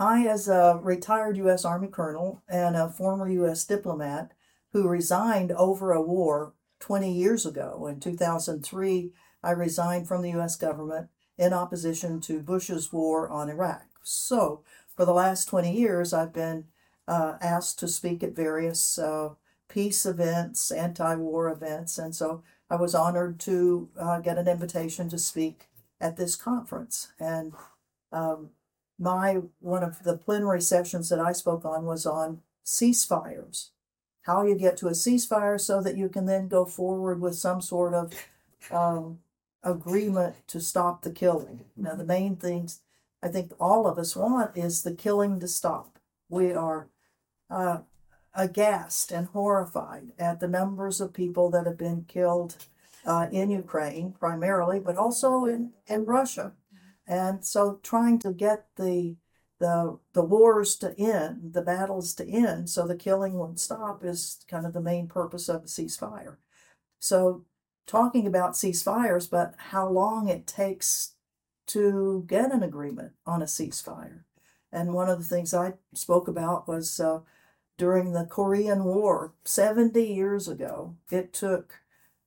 I, 0.00 0.26
as 0.26 0.48
a 0.48 0.78
retired 0.82 1.36
U.S. 1.38 1.64
Army 1.64 1.88
colonel 1.88 2.42
and 2.48 2.76
a 2.76 2.88
former 2.88 3.28
U.S. 3.28 3.64
diplomat 3.64 4.32
who 4.72 4.88
resigned 4.88 5.50
over 5.52 5.92
a 5.92 6.00
war 6.00 6.52
20 6.80 7.12
years 7.12 7.44
ago, 7.44 7.88
in 7.88 7.98
2003, 7.98 9.12
I 9.42 9.52
resigned 9.52 10.08
from 10.08 10.22
the 10.22 10.30
U.S. 10.30 10.56
government 10.56 11.08
in 11.36 11.52
opposition 11.52 12.20
to 12.22 12.40
Bush's 12.40 12.92
war 12.92 13.28
on 13.28 13.48
Iraq. 13.48 13.86
So, 14.02 14.62
for 14.96 15.04
the 15.04 15.12
last 15.12 15.46
20 15.46 15.72
years, 15.72 16.12
I've 16.12 16.32
been 16.32 16.64
uh, 17.06 17.34
asked 17.40 17.78
to 17.78 17.88
speak 17.88 18.22
at 18.22 18.34
various 18.34 18.98
uh, 18.98 19.30
peace 19.68 20.04
events, 20.04 20.70
anti 20.70 21.14
war 21.14 21.48
events, 21.48 21.98
and 21.98 22.14
so 22.14 22.42
I 22.70 22.76
was 22.76 22.94
honored 22.94 23.38
to 23.40 23.88
uh, 23.98 24.20
get 24.20 24.38
an 24.38 24.48
invitation 24.48 25.08
to 25.10 25.18
speak 25.18 25.68
at 26.00 26.16
this 26.16 26.36
conference. 26.36 27.12
And 27.18 27.52
um, 28.12 28.50
my 28.98 29.38
one 29.60 29.82
of 29.82 30.02
the 30.02 30.16
plenary 30.16 30.60
sessions 30.60 31.08
that 31.08 31.20
I 31.20 31.32
spoke 31.32 31.64
on 31.64 31.84
was 31.84 32.04
on 32.04 32.40
ceasefires. 32.64 33.70
How 34.22 34.42
you 34.42 34.56
get 34.56 34.76
to 34.78 34.88
a 34.88 34.92
ceasefire 34.92 35.58
so 35.60 35.80
that 35.80 35.96
you 35.96 36.08
can 36.08 36.26
then 36.26 36.48
go 36.48 36.66
forward 36.66 37.20
with 37.20 37.34
some 37.34 37.62
sort 37.62 37.94
of 37.94 38.12
um, 38.70 39.20
agreement 39.62 40.36
to 40.48 40.60
stop 40.60 41.02
the 41.02 41.10
killing. 41.10 41.64
Now, 41.76 41.94
the 41.94 42.04
main 42.04 42.36
things 42.36 42.80
I 43.22 43.28
think 43.28 43.52
all 43.58 43.86
of 43.86 43.98
us 43.98 44.14
want 44.14 44.56
is 44.56 44.82
the 44.82 44.94
killing 44.94 45.40
to 45.40 45.48
stop. 45.48 45.98
We 46.28 46.52
are 46.52 46.88
uh, 47.50 47.78
aghast 48.34 49.10
and 49.10 49.26
horrified 49.28 50.12
at 50.18 50.40
the 50.40 50.48
numbers 50.48 51.00
of 51.00 51.12
people 51.12 51.50
that 51.50 51.66
have 51.66 51.78
been 51.78 52.04
killed 52.04 52.56
uh, 53.04 53.26
in 53.32 53.50
Ukraine 53.50 54.12
primarily, 54.12 54.78
but 54.78 54.96
also 54.96 55.44
in, 55.46 55.72
in 55.86 56.04
Russia. 56.04 56.52
And 57.06 57.44
so 57.44 57.80
trying 57.82 58.18
to 58.20 58.32
get 58.32 58.66
the 58.76 59.16
the 59.58 59.98
the 60.12 60.22
wars 60.22 60.76
to 60.76 60.94
end, 60.96 61.52
the 61.52 61.62
battles 61.62 62.14
to 62.14 62.28
end, 62.28 62.70
so 62.70 62.86
the 62.86 62.94
killing 62.94 63.34
would 63.38 63.58
stop 63.58 64.04
is 64.04 64.38
kind 64.48 64.64
of 64.64 64.72
the 64.72 64.80
main 64.80 65.08
purpose 65.08 65.48
of 65.48 65.62
a 65.62 65.66
ceasefire. 65.66 66.36
So 67.00 67.44
talking 67.88 68.26
about 68.26 68.52
ceasefires, 68.52 69.28
but 69.28 69.54
how 69.56 69.88
long 69.88 70.28
it 70.28 70.46
takes 70.46 71.14
to 71.66 72.24
get 72.28 72.52
an 72.52 72.62
agreement 72.62 73.12
on 73.26 73.42
a 73.42 73.46
ceasefire. 73.46 74.20
And 74.70 74.92
one 74.92 75.08
of 75.08 75.18
the 75.18 75.24
things 75.24 75.52
I 75.52 75.74
spoke 75.94 76.28
about 76.28 76.68
was 76.68 77.00
uh, 77.00 77.20
during 77.78 78.12
the 78.12 78.26
Korean 78.26 78.84
War 78.84 79.32
70 79.44 80.00
years 80.02 80.46
ago, 80.46 80.96
it 81.10 81.32
took 81.32 81.80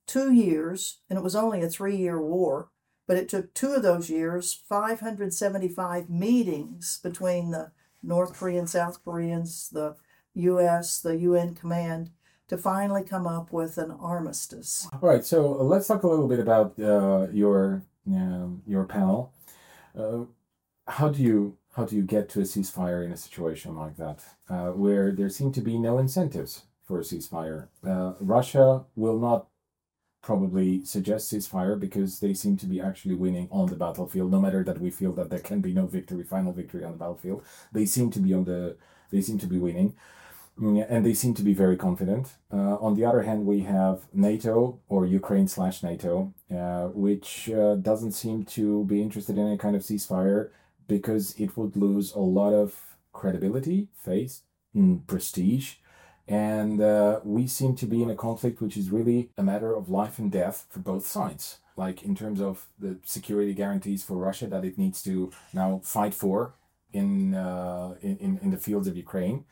two 0.07 0.33
years, 0.33 0.99
and 1.09 1.17
it 1.17 1.23
was 1.23 1.35
only 1.35 1.61
a 1.61 1.69
three 1.69 1.95
year 1.95 2.19
war, 2.19 2.69
but 3.07 3.17
it 3.17 3.29
took 3.29 3.53
two 3.53 3.73
of 3.73 3.83
those 3.83 4.09
years, 4.09 4.63
575 4.67 6.09
meetings 6.09 6.99
between 7.03 7.51
the 7.51 7.71
North 8.01 8.33
Koreans, 8.33 8.71
South 8.71 9.03
Koreans, 9.03 9.69
the 9.69 9.95
US, 10.33 10.99
the 10.99 11.17
UN 11.17 11.53
command 11.53 12.09
to 12.51 12.57
finally 12.57 13.01
come 13.01 13.25
up 13.25 13.53
with 13.53 13.77
an 13.77 13.91
armistice. 13.91 14.85
All 14.91 15.07
right, 15.07 15.23
so 15.23 15.53
uh, 15.57 15.63
let's 15.63 15.87
talk 15.87 16.03
a 16.03 16.07
little 16.07 16.27
bit 16.27 16.39
about 16.39 16.77
uh, 16.77 17.27
your 17.31 17.83
um, 18.05 18.61
your 18.67 18.83
panel. 18.83 19.31
Uh, 19.97 20.25
how 20.85 21.07
do 21.07 21.23
you 21.23 21.57
how 21.77 21.85
do 21.85 21.95
you 21.95 22.01
get 22.01 22.27
to 22.31 22.41
a 22.41 22.43
ceasefire 22.43 23.05
in 23.05 23.13
a 23.13 23.15
situation 23.15 23.73
like 23.77 23.95
that, 23.95 24.19
uh, 24.49 24.71
where 24.71 25.13
there 25.13 25.29
seem 25.29 25.53
to 25.53 25.61
be 25.61 25.77
no 25.77 25.97
incentives 25.97 26.63
for 26.83 26.99
a 26.99 27.03
ceasefire? 27.03 27.69
Uh, 27.87 28.15
Russia 28.19 28.83
will 28.97 29.17
not 29.17 29.47
probably 30.21 30.83
suggest 30.83 31.31
ceasefire 31.31 31.79
because 31.79 32.19
they 32.19 32.33
seem 32.33 32.57
to 32.57 32.65
be 32.65 32.81
actually 32.81 33.15
winning 33.15 33.47
on 33.49 33.67
the 33.67 33.77
battlefield. 33.77 34.29
No 34.29 34.41
matter 34.41 34.61
that 34.65 34.81
we 34.81 34.91
feel 34.91 35.13
that 35.13 35.29
there 35.29 35.39
can 35.39 35.61
be 35.61 35.73
no 35.73 35.85
victory, 35.85 36.23
final 36.23 36.51
victory 36.51 36.83
on 36.83 36.91
the 36.91 36.97
battlefield, 36.97 37.45
they 37.71 37.85
seem 37.85 38.11
to 38.11 38.19
be 38.19 38.33
on 38.33 38.43
the 38.43 38.75
they 39.09 39.21
seem 39.21 39.37
to 39.37 39.47
be 39.47 39.57
winning. 39.57 39.95
Mm, 40.59 40.85
and 40.89 41.05
they 41.05 41.13
seem 41.13 41.33
to 41.35 41.43
be 41.43 41.53
very 41.53 41.77
confident. 41.77 42.35
Uh, 42.51 42.75
on 42.75 42.95
the 42.95 43.05
other 43.05 43.23
hand, 43.23 43.45
we 43.45 43.61
have 43.61 44.05
NATO 44.13 44.79
or 44.89 45.05
Ukraine 45.05 45.47
slash 45.47 45.81
NATO, 45.81 46.33
uh, 46.53 46.87
which 46.87 47.49
uh, 47.49 47.75
doesn't 47.75 48.11
seem 48.11 48.43
to 48.45 48.83
be 48.85 49.01
interested 49.01 49.37
in 49.37 49.47
any 49.47 49.57
kind 49.57 49.75
of 49.75 49.81
ceasefire 49.81 50.49
because 50.87 51.33
it 51.39 51.55
would 51.55 51.75
lose 51.75 52.13
a 52.13 52.19
lot 52.19 52.53
of 52.53 52.97
credibility, 53.13 53.87
faith, 53.95 54.41
mm, 54.75 55.05
prestige. 55.07 55.75
And 56.27 56.81
uh, 56.81 57.21
we 57.23 57.47
seem 57.47 57.75
to 57.77 57.85
be 57.85 58.03
in 58.03 58.09
a 58.09 58.15
conflict 58.15 58.61
which 58.61 58.77
is 58.77 58.91
really 58.91 59.31
a 59.37 59.43
matter 59.43 59.73
of 59.73 59.89
life 59.89 60.19
and 60.19 60.31
death 60.31 60.65
for 60.69 60.79
both 60.79 61.07
sides. 61.07 61.57
Like 61.75 62.03
in 62.03 62.13
terms 62.13 62.41
of 62.41 62.67
the 62.77 62.97
security 63.03 63.53
guarantees 63.53 64.03
for 64.03 64.15
Russia 64.17 64.47
that 64.47 64.65
it 64.65 64.77
needs 64.77 65.01
to 65.03 65.31
now 65.53 65.81
fight 65.83 66.13
for 66.13 66.53
in, 66.93 67.33
uh, 67.33 67.95
in, 68.01 68.39
in 68.41 68.51
the 68.51 68.57
fields 68.57 68.87
of 68.87 68.97
Ukraine 68.97 69.45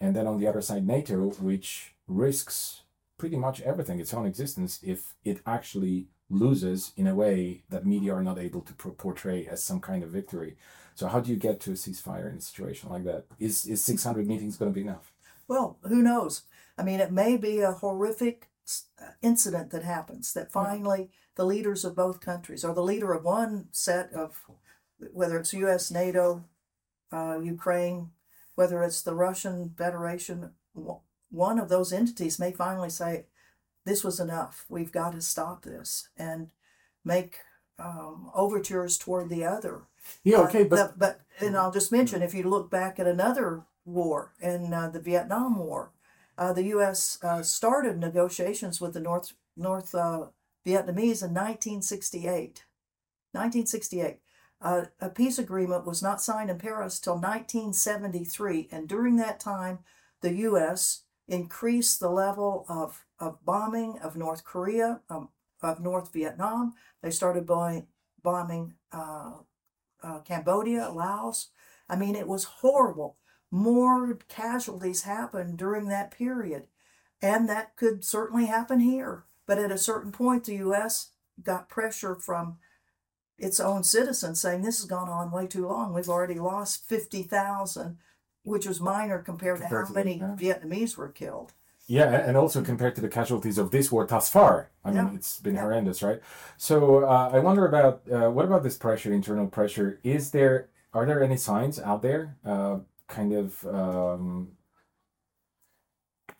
and 0.00 0.14
then 0.14 0.26
on 0.26 0.38
the 0.38 0.46
other 0.46 0.60
side, 0.60 0.86
NATO, 0.86 1.30
which 1.40 1.94
risks 2.06 2.82
pretty 3.18 3.36
much 3.36 3.60
everything, 3.62 3.98
its 3.98 4.14
own 4.14 4.26
existence, 4.26 4.78
if 4.82 5.14
it 5.24 5.40
actually 5.44 6.06
loses 6.30 6.92
in 6.96 7.06
a 7.06 7.14
way 7.14 7.62
that 7.70 7.86
media 7.86 8.14
are 8.14 8.22
not 8.22 8.38
able 8.38 8.60
to 8.60 8.72
portray 8.72 9.46
as 9.46 9.62
some 9.62 9.80
kind 9.80 10.04
of 10.04 10.10
victory. 10.10 10.56
So 10.94 11.08
how 11.08 11.20
do 11.20 11.30
you 11.30 11.36
get 11.36 11.60
to 11.60 11.70
a 11.70 11.74
ceasefire 11.74 12.30
in 12.30 12.38
a 12.38 12.40
situation 12.40 12.90
like 12.90 13.04
that? 13.04 13.24
Is 13.38 13.66
is 13.66 13.82
600 13.84 14.26
meetings 14.26 14.56
going 14.56 14.70
to 14.70 14.74
be 14.74 14.82
enough? 14.82 15.12
Well, 15.46 15.78
who 15.82 16.02
knows? 16.02 16.42
I 16.76 16.82
mean, 16.82 17.00
it 17.00 17.12
may 17.12 17.36
be 17.36 17.60
a 17.60 17.72
horrific 17.72 18.48
incident 19.22 19.70
that 19.70 19.82
happens 19.82 20.32
that 20.34 20.52
finally 20.52 21.10
the 21.36 21.46
leaders 21.46 21.84
of 21.84 21.96
both 21.96 22.20
countries 22.20 22.64
or 22.64 22.74
the 22.74 22.82
leader 22.82 23.12
of 23.12 23.24
one 23.24 23.68
set 23.70 24.12
of 24.12 24.44
whether 25.12 25.38
it's 25.38 25.54
US, 25.54 25.90
NATO, 25.90 26.44
uh, 27.12 27.38
Ukraine, 27.42 28.10
whether 28.58 28.82
it's 28.82 29.02
the 29.02 29.14
Russian 29.14 29.72
Federation, 29.78 30.50
one 31.30 31.60
of 31.60 31.68
those 31.68 31.92
entities 31.92 32.40
may 32.40 32.50
finally 32.50 32.90
say, 32.90 33.26
this 33.84 34.02
was 34.02 34.18
enough. 34.18 34.66
We've 34.68 34.90
got 34.90 35.12
to 35.12 35.20
stop 35.20 35.62
this 35.62 36.08
and 36.16 36.50
make 37.04 37.36
um, 37.78 38.32
overtures 38.34 38.98
toward 38.98 39.28
the 39.28 39.44
other. 39.44 39.82
Yeah, 40.24 40.38
okay, 40.38 40.62
uh, 40.62 40.68
but 40.70 40.76
the, 40.76 40.94
but 40.98 41.20
and 41.38 41.56
I'll 41.56 41.70
just 41.70 41.92
mention 41.92 42.20
if 42.20 42.34
you 42.34 42.42
look 42.42 42.68
back 42.68 42.98
at 42.98 43.06
another 43.06 43.62
war 43.84 44.32
in 44.40 44.74
uh, 44.74 44.90
the 44.90 44.98
Vietnam 44.98 45.56
War, 45.56 45.92
uh, 46.36 46.52
the 46.52 46.64
U.S. 46.64 47.16
Uh, 47.22 47.44
started 47.44 47.96
negotiations 47.96 48.80
with 48.80 48.92
the 48.92 49.00
North 49.00 49.34
North 49.56 49.94
uh, 49.94 50.26
Vietnamese 50.66 51.22
in 51.22 51.32
1968. 51.32 52.64
1968. 53.30 54.18
Uh, 54.60 54.86
a 55.00 55.08
peace 55.08 55.38
agreement 55.38 55.86
was 55.86 56.02
not 56.02 56.20
signed 56.20 56.50
in 56.50 56.58
Paris 56.58 56.98
till 56.98 57.14
1973, 57.14 58.68
and 58.72 58.88
during 58.88 59.16
that 59.16 59.38
time, 59.38 59.78
the 60.20 60.34
U.S. 60.34 61.02
increased 61.28 62.00
the 62.00 62.10
level 62.10 62.66
of, 62.68 63.04
of 63.20 63.44
bombing 63.44 63.98
of 64.02 64.16
North 64.16 64.44
Korea, 64.44 65.00
um, 65.08 65.28
of 65.62 65.80
North 65.80 66.12
Vietnam. 66.12 66.74
They 67.02 67.10
started 67.10 67.46
bombing, 67.46 67.86
bombing 68.22 68.74
uh, 68.90 69.34
uh, 70.02 70.18
Cambodia, 70.20 70.90
Laos. 70.90 71.50
I 71.88 71.94
mean, 71.96 72.16
it 72.16 72.26
was 72.26 72.44
horrible. 72.44 73.16
More 73.50 74.18
casualties 74.28 75.02
happened 75.02 75.56
during 75.56 75.86
that 75.88 76.10
period, 76.10 76.66
and 77.22 77.48
that 77.48 77.76
could 77.76 78.04
certainly 78.04 78.46
happen 78.46 78.80
here. 78.80 79.24
But 79.46 79.58
at 79.58 79.70
a 79.70 79.78
certain 79.78 80.12
point, 80.12 80.44
the 80.44 80.56
U.S. 80.56 81.10
got 81.42 81.68
pressure 81.68 82.16
from 82.16 82.58
its 83.38 83.60
own 83.60 83.84
citizens 83.84 84.40
saying 84.40 84.62
this 84.62 84.80
has 84.80 84.86
gone 84.86 85.08
on 85.08 85.30
way 85.30 85.46
too 85.46 85.66
long. 85.66 85.94
We've 85.94 86.08
already 86.08 86.38
lost 86.38 86.84
50,000, 86.86 87.98
which 88.42 88.66
was 88.66 88.80
minor 88.80 89.18
compared, 89.18 89.60
compared 89.60 89.86
to 89.86 89.92
how 89.92 89.94
many 89.94 90.18
Vietnamese 90.18 90.96
were 90.96 91.08
killed. 91.08 91.52
Yeah, 91.86 92.10
and 92.10 92.36
also 92.36 92.62
compared 92.62 92.94
to 92.96 93.00
the 93.00 93.08
casualties 93.08 93.56
of 93.56 93.70
this 93.70 93.90
war 93.90 94.06
thus 94.06 94.28
far. 94.28 94.70
I 94.84 94.90
mean, 94.90 95.06
yeah. 95.06 95.14
it's 95.14 95.40
been 95.40 95.54
yeah. 95.54 95.62
horrendous, 95.62 96.02
right? 96.02 96.20
So 96.58 97.04
uh, 97.04 97.30
I 97.32 97.38
wonder 97.38 97.66
about 97.66 98.02
uh, 98.12 98.30
what 98.30 98.44
about 98.44 98.62
this 98.62 98.76
pressure, 98.76 99.10
internal 99.10 99.46
pressure? 99.46 99.98
Is 100.04 100.30
there 100.30 100.68
are 100.92 101.06
there 101.06 101.22
any 101.22 101.38
signs 101.38 101.80
out 101.80 102.02
there, 102.02 102.36
uh, 102.44 102.80
kind 103.06 103.32
of 103.32 103.66
um, 103.66 104.48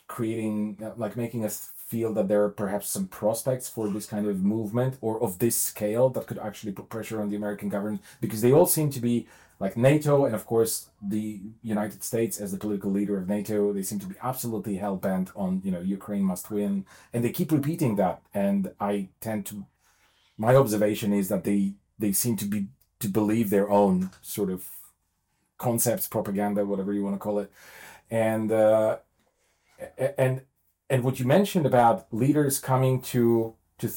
creating 0.06 0.76
like 0.96 1.16
making 1.16 1.46
us 1.46 1.70
feel 1.88 2.12
that 2.12 2.28
there 2.28 2.44
are 2.44 2.50
perhaps 2.50 2.90
some 2.90 3.08
prospects 3.08 3.68
for 3.68 3.88
this 3.88 4.04
kind 4.04 4.26
of 4.26 4.44
movement 4.44 4.98
or 5.00 5.20
of 5.22 5.38
this 5.38 5.56
scale 5.56 6.10
that 6.10 6.26
could 6.26 6.38
actually 6.38 6.70
put 6.70 6.90
pressure 6.90 7.20
on 7.20 7.30
the 7.30 7.36
American 7.36 7.70
government 7.70 8.02
because 8.20 8.42
they 8.42 8.52
all 8.52 8.66
seem 8.66 8.90
to 8.90 9.00
be 9.00 9.26
like 9.58 9.74
NATO 9.74 10.26
and 10.26 10.34
of 10.34 10.44
course 10.44 10.90
the 11.00 11.40
United 11.62 12.04
States 12.04 12.38
as 12.40 12.52
the 12.52 12.58
political 12.58 12.90
leader 12.90 13.16
of 13.16 13.26
NATO 13.26 13.72
they 13.72 13.82
seem 13.82 13.98
to 14.00 14.06
be 14.06 14.16
absolutely 14.22 14.76
hell 14.76 14.96
bent 14.96 15.30
on 15.34 15.62
you 15.64 15.70
know 15.70 15.80
Ukraine 15.80 16.24
must 16.24 16.50
win 16.50 16.84
and 17.12 17.24
they 17.24 17.30
keep 17.30 17.50
repeating 17.50 17.96
that 17.96 18.20
and 18.34 18.70
I 18.78 19.08
tend 19.22 19.46
to 19.46 19.64
my 20.36 20.54
observation 20.54 21.14
is 21.14 21.28
that 21.28 21.44
they 21.44 21.72
they 21.98 22.12
seem 22.12 22.36
to 22.36 22.44
be 22.44 22.66
to 23.00 23.08
believe 23.08 23.48
their 23.48 23.70
own 23.70 24.10
sort 24.20 24.50
of 24.50 24.68
concepts 25.56 26.06
propaganda 26.06 26.66
whatever 26.66 26.92
you 26.92 27.02
want 27.02 27.14
to 27.14 27.18
call 27.18 27.38
it 27.38 27.50
and 28.10 28.52
uh, 28.52 28.98
and 30.18 30.42
and 30.90 31.04
what 31.04 31.18
you 31.18 31.26
mentioned 31.26 31.66
about 31.66 32.06
leaders 32.12 32.58
coming 32.58 33.00
to 33.02 33.54
to 33.78 33.88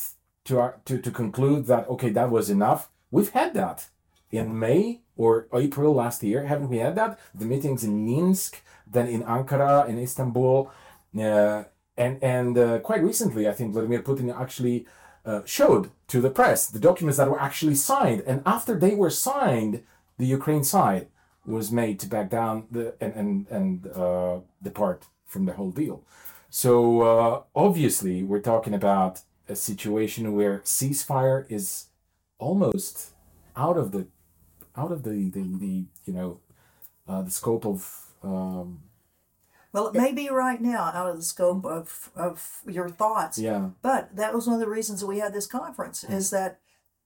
to 0.45 0.59
uh, 0.59 0.71
to 0.85 0.99
to 0.99 1.11
conclude 1.11 1.65
that 1.67 1.87
okay 1.89 2.09
that 2.09 2.29
was 2.29 2.49
enough 2.49 2.89
we've 3.11 3.31
had 3.31 3.53
that. 3.53 3.87
In 4.31 4.57
may 4.57 5.01
or 5.17 5.47
april 5.53 5.93
last 5.93 6.23
year 6.23 6.45
haven't 6.45 6.69
we 6.69 6.77
had 6.77 6.95
that? 6.95 7.19
The 7.35 7.45
meetings 7.45 7.83
in 7.83 8.05
minsk 8.05 8.61
then 8.87 9.07
in 9.07 9.23
ankara 9.23 9.87
in 9.87 9.99
istanbul 9.99 10.71
uh, 11.17 11.63
and 11.97 12.23
and 12.23 12.57
uh, 12.57 12.79
quite 12.79 13.03
recently 13.03 13.47
i 13.47 13.51
think 13.51 13.73
vladimir 13.73 14.01
putin 14.01 14.33
actually 14.33 14.85
uh, 15.25 15.41
showed 15.45 15.91
to 16.07 16.21
the 16.21 16.29
press 16.29 16.67
the 16.67 16.79
documents 16.79 17.17
that 17.17 17.29
were 17.29 17.39
actually 17.39 17.75
signed. 17.75 18.21
And 18.25 18.41
after 18.45 18.77
they 18.77 18.95
were 18.95 19.09
signed 19.09 19.83
the 20.17 20.25
ukraine 20.25 20.63
side 20.63 21.07
was 21.45 21.71
made 21.71 21.99
to 21.99 22.07
back 22.07 22.29
down 22.29 22.67
the 22.71 22.95
and 23.01 23.13
and, 23.13 23.47
and 23.49 23.87
uh, 23.87 24.39
depart 24.61 25.05
from 25.25 25.45
the 25.45 25.53
whole 25.53 25.71
deal 25.71 26.03
so 26.51 27.01
uh, 27.01 27.41
obviously, 27.55 28.23
we're 28.23 28.41
talking 28.41 28.73
about 28.73 29.21
a 29.47 29.55
situation 29.55 30.33
where 30.33 30.59
ceasefire 30.59 31.49
is 31.49 31.87
almost 32.39 33.11
out 33.55 33.77
of 33.77 33.93
the 33.93 34.07
out 34.75 34.91
of 34.91 35.03
the 35.03 35.29
the, 35.29 35.41
the 35.41 35.85
you 36.05 36.13
know 36.13 36.41
uh, 37.07 37.21
the 37.21 37.31
scope 37.31 37.65
of. 37.65 38.07
Um, 38.21 38.81
well, 39.71 39.87
it 39.87 39.93
may 39.93 40.11
be 40.11 40.29
right 40.29 40.59
now 40.59 40.91
out 40.93 41.09
of 41.09 41.15
the 41.15 41.23
scope 41.23 41.65
of, 41.65 42.11
of 42.13 42.59
your 42.67 42.89
thoughts. 42.89 43.39
Yeah. 43.39 43.69
But 43.81 44.17
that 44.17 44.33
was 44.33 44.45
one 44.45 44.55
of 44.55 44.59
the 44.59 44.67
reasons 44.67 44.99
that 44.99 45.07
we 45.07 45.19
had 45.19 45.33
this 45.33 45.47
conference 45.47 46.03
mm-hmm. 46.03 46.13
is 46.13 46.29
that 46.31 46.59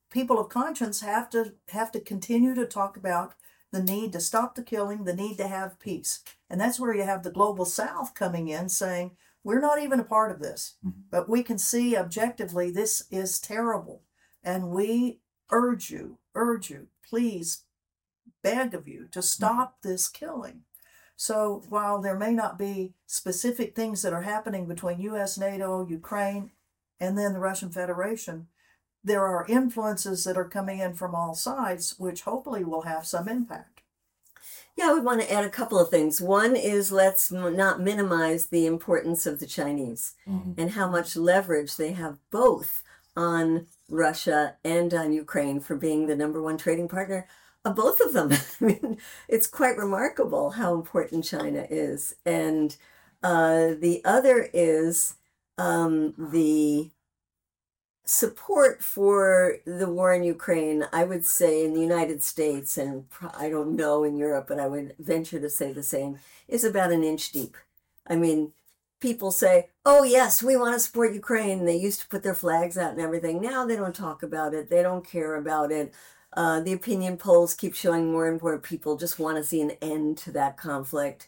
people 0.09 0.39
of 0.39 0.49
conscience 0.49 1.01
have 1.01 1.29
to 1.29 1.53
have 1.69 1.91
to 1.91 1.99
continue 1.99 2.55
to 2.55 2.65
talk 2.65 2.97
about 2.97 3.35
the 3.71 3.83
need 3.83 4.13
to 4.13 4.19
stop 4.19 4.55
the 4.55 4.63
killing, 4.63 5.03
the 5.03 5.15
need 5.15 5.37
to 5.37 5.47
have 5.47 5.79
peace. 5.79 6.21
And 6.49 6.59
that's 6.59 6.79
where 6.79 6.95
you 6.95 7.03
have 7.03 7.21
the 7.21 7.29
global 7.29 7.65
south 7.65 8.15
coming 8.15 8.47
in 8.47 8.69
saying, 8.69 9.11
We're 9.45 9.61
not 9.61 9.79
even 9.79 9.99
a 9.99 10.03
part 10.03 10.31
of 10.31 10.39
this, 10.39 10.73
Mhm. 10.83 11.03
but 11.11 11.29
we 11.29 11.43
can 11.43 11.59
see 11.59 11.95
objectively 11.95 12.71
this 12.71 13.03
is 13.11 13.39
terrible. 13.39 14.01
And 14.43 14.71
we 14.71 15.21
urge 15.51 15.91
you, 15.91 16.17
urge 16.33 16.71
you, 16.71 16.87
please 17.03 17.63
beg 18.41 18.73
of 18.73 18.87
you 18.87 19.07
to 19.09 19.21
stop 19.21 19.83
this 19.83 20.07
killing. 20.07 20.65
So 21.15 21.61
while 21.69 22.01
there 22.01 22.17
may 22.17 22.33
not 22.33 22.57
be 22.57 22.95
specific 23.05 23.75
things 23.75 24.01
that 24.01 24.13
are 24.13 24.23
happening 24.23 24.67
between 24.67 24.99
US, 25.01 25.37
NATO, 25.37 25.85
Ukraine, 25.85 26.51
and 26.99 27.15
then 27.15 27.33
the 27.33 27.39
Russian 27.39 27.71
Federation, 27.71 28.47
there 29.03 29.25
are 29.25 29.45
influences 29.47 30.23
that 30.23 30.37
are 30.37 30.49
coming 30.49 30.79
in 30.79 30.95
from 30.95 31.13
all 31.13 31.35
sides, 31.35 31.99
which 31.99 32.23
hopefully 32.23 32.63
will 32.63 32.81
have 32.81 33.05
some 33.05 33.29
impact. 33.29 33.74
Yeah, 34.75 34.89
I 34.89 34.93
would 34.93 35.05
want 35.05 35.21
to 35.21 35.31
add 35.31 35.45
a 35.45 35.49
couple 35.49 35.79
of 35.79 35.89
things. 35.89 36.19
One 36.19 36.55
is 36.55 36.91
let's 36.91 37.31
not 37.31 37.79
minimize 37.79 38.47
the 38.47 38.65
importance 38.65 39.25
of 39.25 39.39
the 39.39 39.45
Chinese 39.45 40.15
Mhm. 40.27 40.55
and 40.57 40.71
how 40.71 40.89
much 40.89 41.15
leverage 41.15 41.77
they 41.77 41.93
have 41.93 42.17
both 42.29 42.83
on 43.15 43.67
Russia 43.89 44.57
and 44.65 44.93
on 44.93 45.13
Ukraine 45.13 45.59
for 45.61 45.75
being 45.75 46.07
the 46.07 46.15
number 46.15 46.41
one 46.41 46.57
trading 46.57 46.89
partner 46.89 47.25
of 47.63 47.75
both 47.75 48.01
of 48.01 48.11
them. 48.13 48.31
I 48.61 48.63
mean, 48.65 48.97
it's 49.29 49.47
quite 49.47 49.77
remarkable 49.77 50.51
how 50.51 50.73
important 50.73 51.23
China 51.23 51.65
is. 51.69 52.13
And 52.25 52.75
uh, 53.23 53.75
the 53.79 54.01
other 54.03 54.49
is 54.53 55.15
um, 55.57 56.13
the 56.17 56.91
support 58.05 58.83
for 58.83 59.57
the 59.65 59.89
war 59.89 60.13
in 60.13 60.23
Ukraine, 60.23 60.85
I 60.93 61.03
would 61.03 61.25
say 61.25 61.65
in 61.65 61.73
the 61.73 61.81
United 61.81 62.21
States, 62.21 62.77
and 62.77 63.05
I 63.35 63.49
don't 63.49 63.75
know 63.75 64.03
in 64.03 64.15
Europe, 64.15 64.45
but 64.47 64.59
I 64.59 64.67
would 64.67 64.95
venture 64.99 65.39
to 65.39 65.49
say 65.49 65.73
the 65.73 65.83
same, 65.83 66.19
is 66.47 66.63
about 66.63 66.91
an 66.91 67.03
inch 67.03 67.31
deep. 67.31 67.57
I 68.07 68.15
mean, 68.15 68.53
people 68.99 69.31
say, 69.31 69.69
oh, 69.85 70.03
yes, 70.03 70.43
we 70.43 70.55
want 70.55 70.75
to 70.75 70.79
support 70.79 71.13
Ukraine. 71.13 71.65
They 71.65 71.75
used 71.75 71.99
to 72.01 72.07
put 72.07 72.23
their 72.23 72.35
flags 72.35 72.77
out 72.77 72.91
and 72.91 73.01
everything. 73.01 73.41
Now 73.41 73.65
they 73.65 73.75
don't 73.75 73.95
talk 73.95 74.21
about 74.21 74.53
it, 74.53 74.69
they 74.69 74.83
don't 74.83 75.05
care 75.05 75.35
about 75.35 75.71
it. 75.71 75.93
Uh, 76.33 76.59
the 76.59 76.73
opinion 76.73 77.17
polls 77.17 77.53
keep 77.53 77.73
showing 77.73 78.11
more 78.11 78.27
and 78.27 78.41
more 78.41 78.57
people 78.59 78.97
just 78.97 79.19
want 79.19 79.37
to 79.37 79.43
see 79.43 79.61
an 79.61 79.71
end 79.81 80.17
to 80.17 80.31
that 80.31 80.57
conflict. 80.57 81.27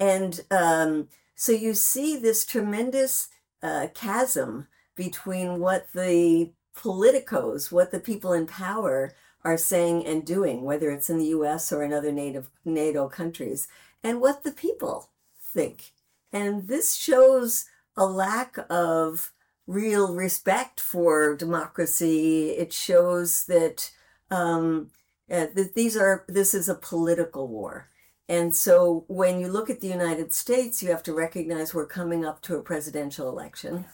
And 0.00 0.40
um, 0.50 1.08
so 1.34 1.52
you 1.52 1.74
see 1.74 2.16
this 2.16 2.44
tremendous 2.44 3.28
uh, 3.62 3.88
chasm 3.94 4.68
between 4.96 5.60
what 5.60 5.92
the 5.92 6.50
politicos, 6.76 7.70
what 7.70 7.90
the 7.90 8.00
people 8.00 8.32
in 8.32 8.46
power 8.46 9.12
are 9.44 9.56
saying 9.56 10.04
and 10.04 10.26
doing, 10.26 10.62
whether 10.62 10.90
it's 10.90 11.08
in 11.08 11.18
the 11.18 11.26
US 11.26 11.72
or 11.72 11.82
in 11.82 11.92
other 11.92 12.10
native 12.10 12.50
NATO 12.64 13.08
countries, 13.08 13.68
and 14.02 14.20
what 14.20 14.42
the 14.42 14.52
people 14.52 15.10
think. 15.40 15.92
And 16.32 16.66
this 16.66 16.94
shows 16.94 17.66
a 17.96 18.06
lack 18.06 18.56
of 18.68 19.32
real 19.66 20.14
respect 20.14 20.80
for 20.80 21.36
democracy. 21.36 22.50
It 22.50 22.72
shows 22.72 23.44
that 23.44 23.90
um, 24.30 24.90
uh, 25.30 25.46
that 25.54 25.74
these 25.74 25.96
are 25.96 26.24
this 26.28 26.54
is 26.54 26.68
a 26.68 26.74
political 26.74 27.48
war. 27.48 27.88
And 28.28 28.54
so 28.54 29.04
when 29.06 29.40
you 29.40 29.48
look 29.48 29.70
at 29.70 29.80
the 29.80 29.88
United 29.88 30.32
States, 30.32 30.82
you 30.82 30.90
have 30.90 31.02
to 31.04 31.14
recognize 31.14 31.72
we're 31.72 31.86
coming 31.86 32.24
up 32.24 32.42
to 32.42 32.56
a 32.56 32.62
presidential 32.62 33.28
election 33.28 33.86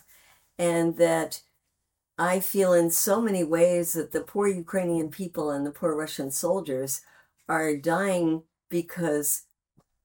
and 0.62 0.96
that 0.96 1.42
I 2.18 2.38
feel 2.40 2.72
in 2.72 2.90
so 2.90 3.20
many 3.20 3.42
ways 3.42 3.86
that 3.94 4.12
the 4.12 4.20
poor 4.20 4.46
Ukrainian 4.46 5.08
people 5.20 5.46
and 5.50 5.66
the 5.66 5.70
poor 5.80 5.92
Russian 5.96 6.30
soldiers 6.30 6.90
are 7.48 7.76
dying 7.76 8.28
because 8.68 9.42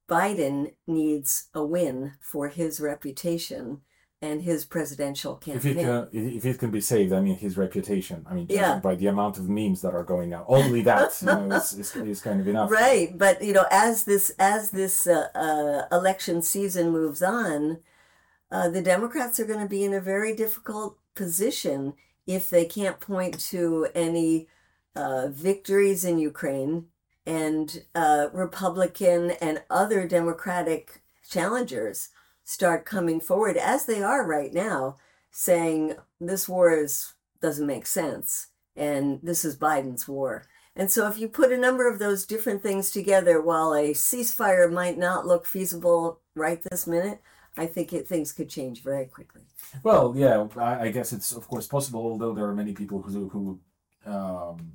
Biden 0.10 0.74
needs 0.88 1.50
a 1.54 1.64
win 1.76 2.14
for 2.32 2.48
his 2.48 2.80
reputation 2.80 3.82
and 4.20 4.42
his 4.42 4.66
presidential 4.66 5.40
If 5.46 5.64
it 5.66 5.76
campaign. 5.76 5.86
can, 5.86 6.38
if 6.38 6.46
it 6.52 6.58
can 6.58 6.72
be 6.72 6.82
saved, 6.82 7.14
I 7.14 7.22
mean 7.22 7.38
his 7.48 7.56
reputation. 7.56 8.26
I 8.30 8.34
mean, 8.34 8.48
Yeah. 8.50 8.80
by 8.80 8.96
the 8.96 9.08
amount 9.08 9.38
of 9.38 9.48
memes 9.48 9.80
that 9.84 9.94
are 9.94 10.08
going 10.16 10.34
out, 10.34 10.46
only 10.48 10.82
that 10.90 11.10
you 11.22 11.28
know, 11.28 11.52
is, 11.58 11.74
is, 11.74 11.96
is 12.14 12.22
kind 12.22 12.40
of 12.42 12.48
enough. 12.48 12.72
Right, 12.72 13.16
but 13.16 13.36
you 13.48 13.54
know, 13.54 13.68
as 13.70 14.06
this 14.06 14.26
as 14.56 14.72
this 14.72 15.06
uh, 15.06 15.28
uh, 15.36 15.96
election 15.96 16.42
season 16.42 16.86
moves 16.90 17.22
on, 17.22 17.60
uh, 18.52 18.70
the 18.70 18.82
Democrats 18.82 19.40
are 19.40 19.46
going 19.46 19.60
to 19.60 19.70
be 19.70 19.84
in 19.84 19.94
a 19.94 20.02
very 20.02 20.36
difficult 20.36 20.98
position 21.16 21.94
if 22.26 22.50
they 22.50 22.66
can't 22.66 23.00
point 23.00 23.40
to 23.40 23.88
any 23.96 24.48
uh, 24.96 25.28
victories 25.30 26.04
in 26.04 26.18
Ukraine 26.18 26.86
and 27.26 27.84
uh, 27.94 28.28
Republican 28.34 29.32
and 29.42 29.64
other 29.70 30.08
Democratic 30.08 31.02
challengers 31.30 32.10
start 32.44 32.86
coming 32.86 33.20
forward 33.20 33.58
as 33.58 33.86
they 33.86 34.02
are 34.02 34.26
right 34.26 34.54
now, 34.54 34.98
saying 35.32 35.96
this 36.20 36.48
war 36.48 36.72
is 36.72 37.14
doesn't 37.42 37.68
make 37.68 37.86
sense 37.86 38.48
and 38.76 39.20
this 39.22 39.44
is 39.44 39.58
Biden's 39.58 40.08
war. 40.08 40.46
And 40.76 40.92
so, 40.92 41.08
if 41.08 41.18
you 41.18 41.28
put 41.28 41.52
a 41.52 41.58
number 41.58 41.90
of 41.90 41.98
those 41.98 42.26
different 42.26 42.62
things 42.62 42.92
together, 42.92 43.42
while 43.42 43.74
a 43.74 43.94
ceasefire 43.94 44.72
might 44.72 44.98
not 44.98 45.26
look 45.26 45.48
feasible 45.48 46.22
right 46.36 46.62
this 46.62 46.86
minute, 46.86 47.20
I 47.58 47.66
think 47.66 47.94
it, 47.94 48.08
things 48.08 48.32
could 48.32 48.50
change 48.50 48.84
very 48.84 49.06
quickly. 49.06 49.42
Well, 49.84 50.14
yeah, 50.16 50.48
I, 50.58 50.82
I 50.86 50.92
guess 50.92 51.12
it's 51.14 51.32
of 51.32 51.48
course 51.48 51.68
possible. 51.68 52.02
Although 52.02 52.34
there 52.34 52.46
are 52.46 52.54
many 52.56 52.74
people 52.74 53.02
who 53.02 53.30
who 53.30 53.60
um, 54.06 54.74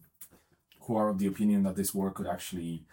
who 0.83 0.97
are 0.97 1.09
of 1.09 1.19
the 1.19 1.27
opinion 1.27 1.63
that 1.63 1.77
this 1.77 1.95
war 1.95 2.11
could 2.11 2.27
actually 2.27 2.85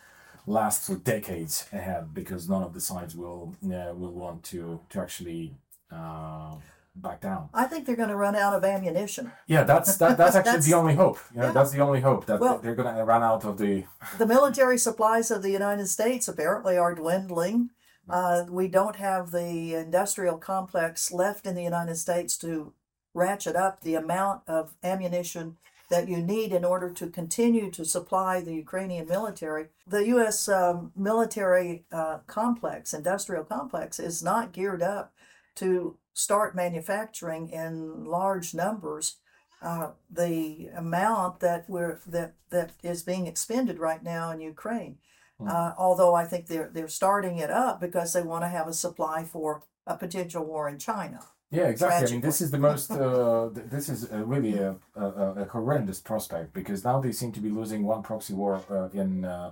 last 0.47 0.85
for 0.85 0.95
decades 0.95 1.67
ahead 1.73 2.13
because 2.13 2.49
none 2.49 2.63
of 2.63 2.73
the 2.73 2.81
sides 2.81 3.15
will 3.15 3.55
uh, 3.65 3.93
will 3.93 4.13
want 4.13 4.43
to 4.43 4.79
to 4.89 4.99
actually 4.99 5.53
uh, 5.91 6.55
back 6.95 7.21
down. 7.21 7.49
I 7.53 7.65
think 7.65 7.85
they're 7.85 7.95
going 7.95 8.09
to 8.09 8.15
run 8.15 8.35
out 8.35 8.53
of 8.53 8.63
ammunition. 8.63 9.31
Yeah, 9.47 9.63
that's 9.63 9.97
that, 9.97 10.17
that's 10.17 10.35
actually 10.39 10.51
That's- 10.51 10.67
the 10.67 10.75
only 10.75 10.95
hope. 10.95 11.19
You 11.33 11.41
know, 11.41 11.47
yeah. 11.47 11.51
that's 11.51 11.71
the 11.71 11.79
only 11.79 12.01
hope 12.01 12.25
that 12.27 12.39
Well- 12.39 12.59
they're 12.59 12.75
going 12.75 12.93
to 12.95 13.03
run 13.03 13.23
out 13.23 13.45
of 13.45 13.57
the. 13.57 13.83
The 14.17 14.25
military 14.25 14.77
supplies 14.77 15.31
of 15.31 15.41
the 15.41 15.51
United 15.51 15.87
States 15.87 16.27
apparently 16.27 16.77
are 16.77 16.93
dwindling. 16.95 17.69
Uh, 18.09 18.45
we 18.49 18.67
don't 18.67 18.95
have 18.95 19.31
the 19.31 19.73
industrial 19.75 20.37
complex 20.37 21.11
left 21.11 21.45
in 21.45 21.55
the 21.55 21.63
United 21.63 21.95
States 21.95 22.37
to 22.37 22.73
ratchet 23.13 23.55
up 23.55 23.81
the 23.81 23.95
amount 23.95 24.41
of 24.47 24.73
ammunition 24.83 25.57
that 25.89 26.07
you 26.07 26.17
need 26.17 26.51
in 26.51 26.63
order 26.63 26.91
to 26.91 27.09
continue 27.09 27.71
to 27.71 27.83
supply 27.83 28.41
the 28.41 28.53
Ukrainian 28.53 29.07
military. 29.07 29.67
The 29.87 30.05
U.S. 30.07 30.47
Um, 30.47 30.91
military 30.95 31.85
uh, 31.91 32.19
complex, 32.27 32.93
industrial 32.93 33.43
complex, 33.43 33.99
is 33.99 34.21
not 34.21 34.53
geared 34.53 34.83
up 34.83 35.13
to 35.55 35.97
start 36.13 36.55
manufacturing 36.55 37.49
in 37.49 38.05
large 38.05 38.53
numbers. 38.53 39.17
Uh, 39.61 39.91
the 40.09 40.69
amount 40.75 41.41
that 41.41 41.69
we're 41.69 41.99
that 42.07 42.35
that 42.49 42.71
is 42.81 43.03
being 43.03 43.27
expended 43.27 43.77
right 43.77 44.03
now 44.03 44.31
in 44.31 44.39
Ukraine. 44.39 44.97
Mm. 45.39 45.49
Uh, 45.49 45.73
although 45.77 46.13
I 46.15 46.25
think 46.25 46.47
they're 46.47 46.69
they're 46.73 46.87
starting 46.87 47.37
it 47.37 47.49
up 47.49 47.79
because 47.79 48.13
they 48.13 48.21
want 48.21 48.43
to 48.43 48.49
have 48.49 48.67
a 48.67 48.73
supply 48.73 49.23
for 49.23 49.63
a 49.87 49.97
potential 49.97 50.43
war 50.45 50.67
in 50.67 50.77
China. 50.77 51.21
Yeah, 51.51 51.67
exactly. 51.67 52.07
I 52.07 52.11
mean, 52.11 52.21
this 52.21 52.41
is 52.41 52.51
the 52.51 52.59
most. 52.59 52.91
Uh, 52.91 53.49
this 53.53 53.89
is 53.89 54.11
uh 54.11 54.23
really 54.23 54.57
a, 54.57 54.75
a, 54.95 55.05
a 55.05 55.45
horrendous 55.45 55.99
prospect 55.99 56.53
because 56.53 56.83
now 56.83 56.99
they 56.99 57.11
seem 57.11 57.31
to 57.31 57.39
be 57.39 57.49
losing 57.49 57.83
one 57.83 58.03
proxy 58.03 58.33
war 58.33 58.61
uh, 58.69 58.89
in 58.93 59.25
uh, 59.25 59.51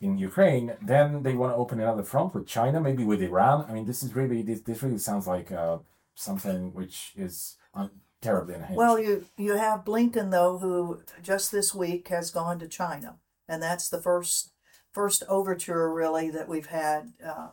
in 0.00 0.18
Ukraine. 0.18 0.74
Then 0.80 1.22
they 1.22 1.34
want 1.34 1.52
to 1.52 1.56
open 1.56 1.80
another 1.80 2.04
front 2.04 2.34
with 2.34 2.46
China, 2.46 2.80
maybe 2.80 3.04
with 3.04 3.22
Iran. 3.22 3.64
I 3.68 3.72
mean, 3.72 3.86
this 3.86 4.02
is 4.04 4.14
really 4.14 4.42
this, 4.42 4.60
this 4.60 4.82
really 4.82 4.98
sounds 4.98 5.26
like 5.26 5.50
uh, 5.50 5.78
something 6.14 6.72
which 6.74 7.12
is 7.16 7.56
uh, 7.74 7.88
terribly 8.20 8.54
unhinged. 8.54 8.78
Well, 8.78 8.98
you 8.98 9.26
you 9.36 9.56
have 9.56 9.84
Blinken 9.84 10.30
though, 10.30 10.58
who 10.58 11.02
just 11.22 11.50
this 11.50 11.74
week 11.74 12.06
has 12.08 12.30
gone 12.30 12.60
to 12.60 12.68
China, 12.68 13.16
and 13.48 13.60
that's 13.60 13.88
the 13.88 14.00
first 14.00 14.51
first 14.92 15.22
overture 15.28 15.92
really 15.92 16.30
that 16.30 16.48
we've 16.48 16.66
had 16.66 17.12
uh, 17.24 17.48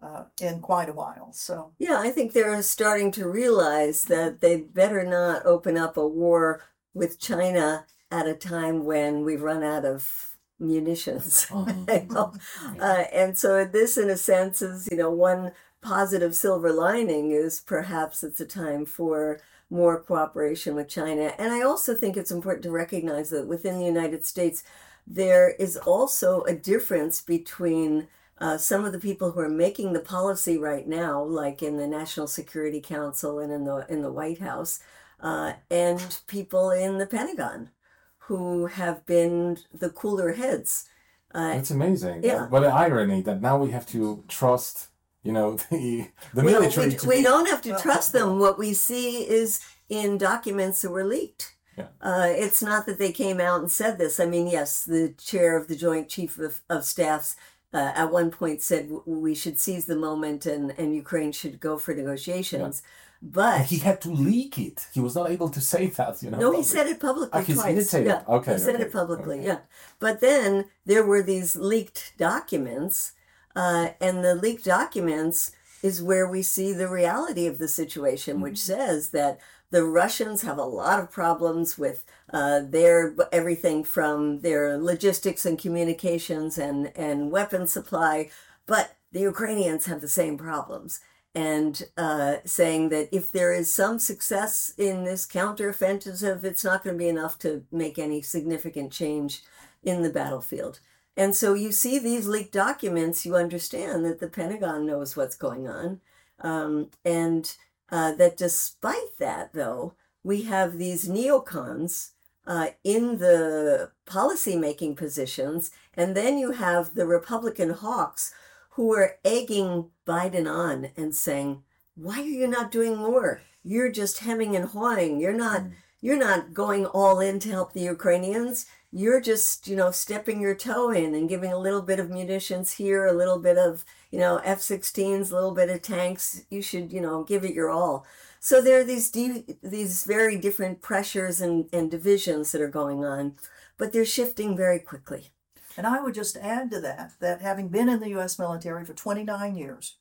uh, 0.00 0.24
in 0.40 0.60
quite 0.60 0.88
a 0.88 0.92
while. 0.92 1.32
So 1.32 1.72
Yeah, 1.78 1.98
I 1.98 2.10
think 2.10 2.32
they're 2.32 2.62
starting 2.62 3.10
to 3.12 3.28
realize 3.28 4.04
that 4.04 4.40
they 4.40 4.56
better 4.60 5.04
not 5.04 5.44
open 5.44 5.76
up 5.76 5.96
a 5.96 6.06
war 6.06 6.62
with 6.94 7.18
China 7.18 7.86
at 8.10 8.26
a 8.26 8.34
time 8.34 8.84
when 8.84 9.24
we've 9.24 9.42
run 9.42 9.62
out 9.62 9.84
of 9.84 10.36
munitions. 10.58 11.46
You 11.52 12.06
know? 12.10 12.32
uh, 12.80 13.04
and 13.12 13.36
so 13.36 13.64
this, 13.64 13.96
in 13.96 14.10
a 14.10 14.16
sense, 14.16 14.62
is 14.62 14.88
you 14.90 14.96
know 14.96 15.10
one 15.10 15.52
positive 15.80 16.34
silver 16.34 16.72
lining 16.72 17.30
is 17.30 17.60
perhaps 17.60 18.22
it's 18.22 18.40
a 18.40 18.46
time 18.46 18.84
for 18.84 19.40
more 19.70 20.00
cooperation 20.00 20.74
with 20.74 20.88
China. 20.88 21.32
And 21.38 21.52
I 21.52 21.62
also 21.62 21.94
think 21.94 22.16
it's 22.16 22.30
important 22.30 22.62
to 22.64 22.70
recognize 22.70 23.30
that 23.30 23.46
within 23.46 23.78
the 23.78 23.84
United 23.84 24.24
States, 24.24 24.64
there 25.10 25.50
is 25.50 25.76
also 25.76 26.42
a 26.42 26.54
difference 26.54 27.20
between 27.20 28.08
uh, 28.38 28.56
some 28.56 28.84
of 28.84 28.92
the 28.92 28.98
people 28.98 29.32
who 29.32 29.40
are 29.40 29.48
making 29.48 29.92
the 29.92 30.00
policy 30.00 30.56
right 30.58 30.86
now, 30.86 31.22
like 31.22 31.62
in 31.62 31.76
the 31.76 31.86
National 31.86 32.26
Security 32.26 32.80
Council 32.80 33.38
and 33.38 33.52
in 33.52 33.64
the 33.64 33.86
in 33.88 34.02
the 34.02 34.12
White 34.12 34.38
House, 34.38 34.80
uh, 35.20 35.54
and 35.70 36.18
people 36.26 36.70
in 36.70 36.98
the 36.98 37.06
Pentagon, 37.06 37.70
who 38.18 38.66
have 38.66 39.04
been 39.06 39.58
the 39.72 39.90
cooler 39.90 40.34
heads. 40.34 40.88
Uh, 41.34 41.54
It's 41.56 41.70
amazing. 41.70 42.22
Yeah. 42.22 42.46
What 42.48 42.64
an 42.64 42.72
irony 42.72 43.22
that 43.22 43.40
now 43.40 43.58
we 43.58 43.70
have 43.70 43.86
to 43.88 44.24
trust 44.28 44.88
you 45.22 45.32
know, 45.32 45.56
the 45.70 46.08
the 46.32 46.42
military. 46.42 46.88
we, 46.88 46.94
to 46.96 47.08
we 47.08 47.22
don't 47.22 47.48
have 47.48 47.62
to 47.62 47.76
trust 47.78 48.12
them. 48.12 48.38
What 48.38 48.58
we 48.58 48.72
see 48.72 49.28
is 49.28 49.60
in 49.88 50.18
documents 50.18 50.82
that 50.82 50.90
were 50.90 51.04
leaked. 51.04 51.54
Yeah. 51.78 51.88
Uh, 52.00 52.28
it's 52.44 52.62
not 52.62 52.86
that 52.86 52.98
they 52.98 53.12
came 53.12 53.40
out 53.48 53.60
and 53.60 53.70
said 53.70 53.94
this. 53.98 54.18
I 54.20 54.26
mean, 54.26 54.46
yes, 54.58 54.84
the 54.84 55.14
chair 55.30 55.56
of 55.56 55.68
the 55.68 55.76
Joint 55.76 56.08
Chief 56.14 56.32
of, 56.38 56.60
of 56.68 56.84
Staffs 56.84 57.36
uh, 57.72 57.92
at 57.94 58.10
one 58.20 58.30
point 58.30 58.60
said 58.62 58.84
w- 58.88 59.02
we 59.26 59.34
should 59.34 59.58
seize 59.58 59.84
the 59.86 59.96
moment 60.08 60.46
and, 60.46 60.64
and 60.80 60.94
Ukraine 61.04 61.32
should 61.32 61.56
go 61.60 61.72
for 61.78 61.94
negotiations. 61.94 62.82
But 63.20 63.62
he 63.72 63.78
had 63.78 64.00
to 64.02 64.10
leak 64.10 64.58
it. 64.68 64.78
He 64.94 65.00
was 65.00 65.14
not 65.16 65.28
able 65.30 65.48
to 65.50 65.60
say 65.60 65.86
that, 65.98 66.22
you 66.22 66.30
know. 66.30 66.38
no, 66.38 66.52
he 66.56 66.62
said 66.62 66.86
it 66.86 67.00
publicly 67.00 67.30
Ah, 67.40 67.42
he- 67.42 67.54
twice. 67.54 67.74
did 67.74 67.86
say 67.86 68.02
yeah, 68.04 68.08
that. 68.12 68.28
Okay, 68.28 68.52
he 68.54 68.58
said 68.58 68.76
okay, 68.76 68.84
it 68.84 68.92
publicly. 68.92 69.38
okay. 69.38 69.46
Yeah, 69.46 69.58
but 69.98 70.20
then 70.20 70.66
there 70.86 71.04
were 71.04 71.22
these 71.22 71.56
leaked 71.56 72.12
documents, 72.16 73.12
uh, 73.56 73.88
and 74.00 74.22
the 74.24 74.34
leaked 74.36 74.64
documents 74.64 75.50
is 75.82 76.00
where 76.02 76.28
we 76.28 76.42
see 76.42 76.72
the 76.72 76.88
reality 76.88 77.46
of 77.48 77.58
the 77.58 77.68
situation, 77.68 78.40
which 78.40 78.54
Mm-hmm. 78.60 78.72
says 78.80 79.10
that 79.10 79.40
the 79.70 79.84
Russians 79.84 80.42
have 80.42 80.58
a 80.58 80.62
lot 80.62 81.00
of 81.00 81.10
problems 81.10 81.76
with 81.78 82.04
uh, 82.32 82.60
their 82.64 83.14
everything 83.32 83.84
from 83.84 84.40
their 84.40 84.78
logistics 84.78 85.44
and 85.44 85.58
communications 85.58 86.58
and 86.58 86.92
and 86.96 87.30
weapon 87.30 87.66
supply, 87.66 88.30
but 88.66 88.96
the 89.12 89.20
Ukrainians 89.20 89.86
have 89.86 90.00
the 90.00 90.08
same 90.08 90.36
problems 90.36 91.00
and 91.34 91.84
uh, 91.96 92.36
saying 92.44 92.88
that 92.88 93.08
if 93.12 93.30
there 93.30 93.52
is 93.52 93.72
some 93.72 93.98
success 93.98 94.72
in 94.76 95.04
this 95.04 95.26
counteroffensive, 95.26 96.42
it's 96.42 96.64
not 96.64 96.82
going 96.82 96.96
to 96.96 96.98
be 96.98 97.08
enough 97.08 97.38
to 97.38 97.64
make 97.70 97.98
any 97.98 98.20
significant 98.22 98.90
change 98.90 99.42
in 99.82 100.02
the 100.02 100.10
battlefield. 100.10 100.80
And 101.16 101.34
so 101.34 101.54
you 101.54 101.72
see 101.72 101.98
these 101.98 102.26
leaked 102.26 102.52
documents, 102.52 103.26
you 103.26 103.36
understand 103.36 104.04
that 104.04 104.20
the 104.20 104.28
Pentagon 104.28 104.86
knows 104.86 105.16
what's 105.16 105.36
going 105.36 105.68
on. 105.68 106.00
Um, 106.40 106.90
and 107.04 107.54
uh, 107.90 108.12
that 108.14 108.36
despite 108.36 109.18
that, 109.18 109.52
though, 109.52 109.94
we 110.22 110.42
have 110.42 110.78
these 110.78 111.08
neocons 111.08 112.10
uh, 112.46 112.68
in 112.82 113.18
the 113.18 113.90
policy-making 114.06 114.96
positions, 114.96 115.70
and 115.94 116.16
then 116.16 116.38
you 116.38 116.52
have 116.52 116.94
the 116.94 117.06
Republican 117.06 117.70
hawks 117.70 118.32
who 118.70 118.94
are 118.94 119.16
egging 119.24 119.90
Biden 120.06 120.50
on 120.50 120.90
and 120.96 121.14
saying, 121.14 121.62
"Why 121.94 122.20
are 122.20 122.34
you 122.40 122.46
not 122.46 122.70
doing 122.70 122.96
more? 122.96 123.42
You're 123.62 123.92
just 123.92 124.20
hemming 124.20 124.56
and 124.56 124.66
hawing. 124.66 125.20
You're 125.20 125.32
not. 125.32 125.62
You're 126.00 126.16
not 126.16 126.54
going 126.54 126.86
all 126.86 127.18
in 127.18 127.40
to 127.40 127.50
help 127.50 127.72
the 127.72 127.80
Ukrainians. 127.80 128.66
You're 128.90 129.20
just, 129.20 129.68
you 129.68 129.76
know, 129.76 129.90
stepping 129.90 130.40
your 130.40 130.54
toe 130.54 130.90
in 130.90 131.14
and 131.14 131.28
giving 131.28 131.52
a 131.52 131.58
little 131.58 131.82
bit 131.82 132.00
of 132.00 132.08
munitions 132.10 132.72
here, 132.72 133.06
a 133.06 133.12
little 133.12 133.38
bit 133.38 133.58
of, 133.58 133.84
you 134.10 134.18
know, 134.18 134.38
F-16s, 134.38 135.30
a 135.30 135.34
little 135.34 135.52
bit 135.54 135.68
of 135.68 135.82
tanks. 135.82 136.42
You 136.50 136.62
should, 136.62 136.92
you 136.92 137.00
know, 137.00 137.22
give 137.24 137.44
it 137.44 137.54
your 137.54 137.70
all." 137.70 138.06
So 138.40 138.62
there 138.62 138.80
are 138.80 138.84
these 138.84 139.10
de- 139.10 139.44
these 139.62 140.04
very 140.04 140.38
different 140.38 140.80
pressures 140.80 141.40
and, 141.40 141.68
and 141.72 141.90
divisions 141.90 142.52
that 142.52 142.62
are 142.62 142.68
going 142.68 143.04
on, 143.04 143.36
but 143.76 143.92
they're 143.92 144.04
shifting 144.04 144.56
very 144.56 144.78
quickly. 144.78 145.30
And 145.76 145.86
I 145.86 146.00
would 146.00 146.14
just 146.14 146.36
add 146.36 146.70
to 146.72 146.80
that 146.80 147.12
that 147.20 147.40
having 147.42 147.68
been 147.68 147.88
in 147.88 148.00
the 148.00 148.10
U.S. 148.10 148.38
military 148.38 148.84
for 148.84 148.94
29 148.94 149.54
years, 149.56 149.96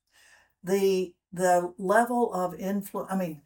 the 0.63 1.13
the 1.34 1.73
level 1.78 2.34
of 2.34 2.56
influence. 2.56 3.12
I 3.12 3.15
mean, 3.15 3.41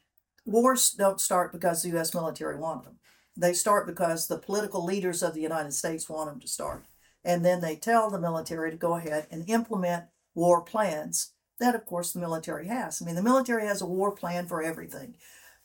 wars 0.46 0.92
don't 0.92 1.22
start 1.22 1.52
because 1.52 1.84
the 1.84 1.90
U.S. 1.90 2.14
military 2.14 2.58
want 2.58 2.84
them. 2.86 3.00
They 3.42 3.54
start 3.54 3.88
because 3.88 4.28
the 4.28 4.38
political 4.38 4.86
leaders 4.86 5.24
of 5.24 5.34
the 5.34 5.42
United 5.42 5.74
States 5.74 6.08
want 6.08 6.30
them 6.30 6.40
to 6.42 6.48
start, 6.48 6.86
and 7.26 7.44
then 7.44 7.60
they 7.60 7.76
tell 7.76 8.10
the 8.10 8.20
military 8.20 8.70
to 8.70 8.78
go 8.78 8.96
ahead 8.96 9.28
and 9.32 9.50
implement 9.50 10.06
war 10.36 10.62
plans. 10.62 11.34
That, 11.60 11.74
of 11.74 11.86
course, 11.86 12.12
the 12.12 12.20
military 12.20 12.68
has. 12.68 13.02
I 13.02 13.06
mean, 13.06 13.16
the 13.16 13.24
military 13.24 13.66
has 13.66 13.82
a 13.82 13.88
war 13.88 14.12
plan 14.12 14.48
for 14.48 14.62
everything, 14.62 15.16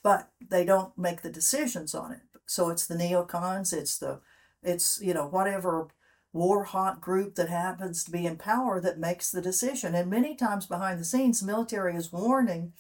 but 0.03 0.31
they 0.41 0.65
don't 0.65 0.97
make 0.97 1.21
the 1.21 1.31
decisions 1.31 1.95
on 1.95 2.13
it. 2.13 2.21
So 2.47 2.71
it's 2.71 2.87
the 2.87 2.95
neocons. 2.95 3.75
It's 3.75 3.99
the 3.99 4.21
it's 4.63 4.99
you 5.03 5.13
know 5.13 5.27
whatever 5.27 5.89
war 6.33 6.65
hot 6.65 7.01
group 7.01 7.35
that 7.35 7.49
happens 7.49 8.05
to 8.05 8.11
be 8.11 8.25
in 8.27 8.37
power 8.37 8.81
that 8.81 8.99
makes 8.99 9.31
the 9.31 9.43
decision. 9.43 9.95
And 9.95 10.11
many 10.11 10.35
times 10.35 10.67
behind 10.67 10.99
the 10.99 11.05
scenes, 11.05 11.41
the 11.41 11.47
military 11.47 11.95
is 11.95 12.13
warning, 12.13 12.73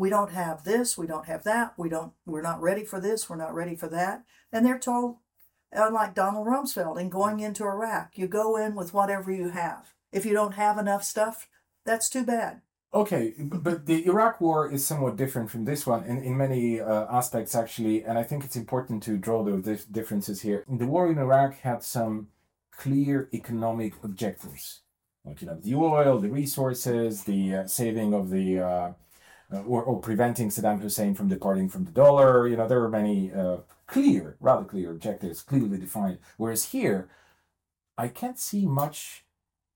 we 0.00 0.08
don't 0.08 0.32
have 0.32 0.64
this, 0.64 0.96
we 0.96 1.06
don't 1.06 1.26
have 1.26 1.44
that, 1.44 1.74
we 1.76 1.90
don't, 1.90 2.12
we're 2.24 2.40
not 2.40 2.62
ready 2.62 2.86
for 2.86 2.98
this, 2.98 3.28
we're 3.28 3.36
not 3.36 3.54
ready 3.54 3.76
for 3.76 3.86
that. 3.88 4.24
And 4.50 4.64
they're 4.64 4.78
told, 4.78 5.16
unlike 5.72 6.14
Donald 6.14 6.46
Rumsfeld 6.46 6.98
in 6.98 7.10
going 7.10 7.40
into 7.40 7.64
Iraq, 7.64 8.16
you 8.16 8.26
go 8.26 8.56
in 8.56 8.74
with 8.74 8.94
whatever 8.94 9.30
you 9.30 9.50
have. 9.50 9.92
If 10.10 10.24
you 10.24 10.32
don't 10.32 10.54
have 10.54 10.78
enough 10.78 11.04
stuff, 11.04 11.48
that's 11.84 12.08
too 12.08 12.24
bad. 12.24 12.62
Okay, 12.94 13.34
but 13.38 13.84
the 13.84 14.06
Iraq 14.06 14.40
war 14.40 14.72
is 14.72 14.86
somewhat 14.86 15.16
different 15.16 15.50
from 15.50 15.66
this 15.66 15.86
one 15.86 16.02
in, 16.04 16.24
in 16.24 16.34
many 16.34 16.80
uh, 16.80 17.06
aspects, 17.10 17.54
actually, 17.54 18.02
and 18.02 18.18
I 18.18 18.22
think 18.22 18.42
it's 18.42 18.56
important 18.56 19.02
to 19.02 19.18
draw 19.18 19.44
those 19.44 19.84
differences 19.84 20.40
here. 20.40 20.64
The 20.66 20.86
war 20.86 21.10
in 21.10 21.18
Iraq 21.18 21.60
had 21.60 21.84
some 21.84 22.28
clear 22.72 23.28
economic 23.34 23.92
objectives, 24.02 24.80
like 25.26 25.42
you 25.42 25.46
know 25.46 25.58
the 25.62 25.74
oil, 25.74 26.18
the 26.18 26.30
resources, 26.30 27.24
the 27.24 27.54
uh, 27.54 27.66
saving 27.66 28.14
of 28.14 28.30
the, 28.30 28.58
uh, 28.58 28.92
or, 29.50 29.82
or 29.82 30.00
preventing 30.00 30.48
Saddam 30.48 30.80
Hussein 30.80 31.14
from 31.14 31.28
departing 31.28 31.68
from 31.68 31.84
the 31.84 31.90
dollar. 31.90 32.46
You 32.48 32.56
know 32.56 32.68
there 32.68 32.80
were 32.80 32.88
many 32.88 33.32
uh, 33.32 33.58
clear, 33.86 34.36
rather 34.40 34.64
clear 34.64 34.90
objectives, 34.90 35.42
clearly 35.42 35.78
defined. 35.78 36.18
Whereas 36.36 36.66
here, 36.66 37.08
I 37.98 38.08
can't 38.08 38.38
see 38.38 38.66
much 38.66 39.24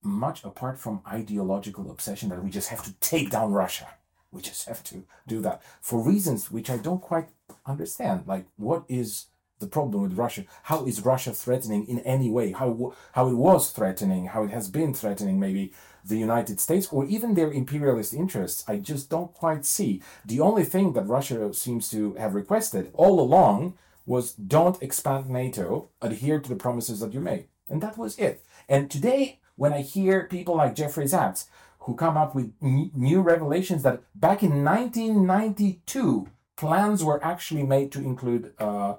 much 0.03 0.45
apart 0.45 0.79
from 0.79 1.01
ideological 1.11 1.91
obsession 1.91 2.29
that 2.29 2.45
we 2.45 2.51
just 2.51 2.69
have 2.69 2.85
to 2.85 2.93
take 2.95 3.31
down 3.31 3.53
Russia. 3.53 3.89
We 4.31 4.43
just 4.43 4.69
have 4.69 4.83
to 4.85 5.05
do 5.27 5.41
that 5.41 5.63
for 5.81 6.03
reasons 6.03 6.51
which 6.51 6.69
I 6.69 6.77
don't 6.77 7.01
quite 7.01 7.29
understand. 7.65 8.25
Like, 8.27 8.47
what 8.57 8.85
is 8.89 9.27
the 9.61 9.67
problem 9.67 10.03
with 10.03 10.19
Russia? 10.19 10.45
How 10.65 10.85
is 10.85 11.05
Russia 11.05 11.33
threatening 11.33 11.87
in 11.87 12.01
any 12.01 12.31
way? 12.31 12.53
How 12.53 12.95
how 13.13 13.29
it 13.29 13.35
was 13.35 13.71
threatening? 13.71 14.27
How 14.27 14.45
it 14.45 14.51
has 14.51 14.69
been 14.69 14.93
threatening? 14.93 15.41
Maybe 15.41 15.73
the 16.05 16.19
United 16.19 16.61
States 16.61 16.89
or 16.93 17.05
even 17.07 17.35
their 17.35 17.51
imperialist 17.51 18.15
interests? 18.15 18.65
I 18.69 18.77
just 18.77 19.11
don't 19.11 19.33
quite 19.33 19.65
see. 19.65 20.03
The 20.25 20.41
only 20.41 20.65
thing 20.65 20.93
that 20.93 21.07
Russia 21.07 21.53
seems 21.55 21.89
to 21.91 22.15
have 22.15 22.35
requested 22.35 22.91
all 22.95 23.21
along 23.21 23.75
was 24.07 24.33
don't 24.33 24.83
expand 24.83 25.31
NATO, 25.31 25.89
adhere 26.03 26.41
to 26.41 26.49
the 26.49 26.57
promises 26.57 27.01
that 27.01 27.15
you 27.15 27.21
made, 27.21 27.47
and 27.69 27.83
that 27.83 27.97
was 27.97 28.19
it. 28.19 28.45
And 28.69 28.91
today 28.91 29.41
when 29.57 29.73
I 29.73 29.83
hear 29.83 30.25
people 30.25 30.57
like 30.57 30.75
Jeffrey 30.75 31.07
Sachs 31.07 31.47
who 31.81 31.95
come 31.95 32.17
up 32.17 32.35
with 32.35 32.53
n- 32.63 32.91
new 32.95 33.21
revelations 33.21 33.83
that 33.83 34.03
back 34.15 34.43
in 34.43 34.65
1992 34.65 36.29
plans 36.57 37.05
were 37.05 37.23
actually 37.25 37.63
made 37.63 37.93
to 37.93 38.01
include 38.01 38.53
uh, 38.59 38.95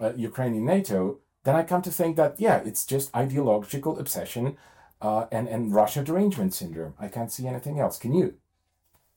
uh, 0.00 0.12
Ukraine 0.16 0.54
in 0.54 0.64
NATO, 0.64 1.18
then 1.44 1.56
I 1.56 1.62
come 1.62 1.82
to 1.82 1.90
think 1.90 2.16
that 2.16 2.38
yeah, 2.38 2.58
it's 2.58 2.84
just 2.84 3.14
ideological 3.16 3.98
obsession 3.98 4.56
uh, 5.00 5.26
and 5.30 5.48
and 5.48 5.74
Russia 5.74 6.02
derangement 6.02 6.54
syndrome. 6.54 6.94
I 6.98 7.08
can't 7.08 7.32
see 7.32 7.46
anything 7.46 7.78
else. 7.78 7.98
Can 7.98 8.14
you? 8.14 8.34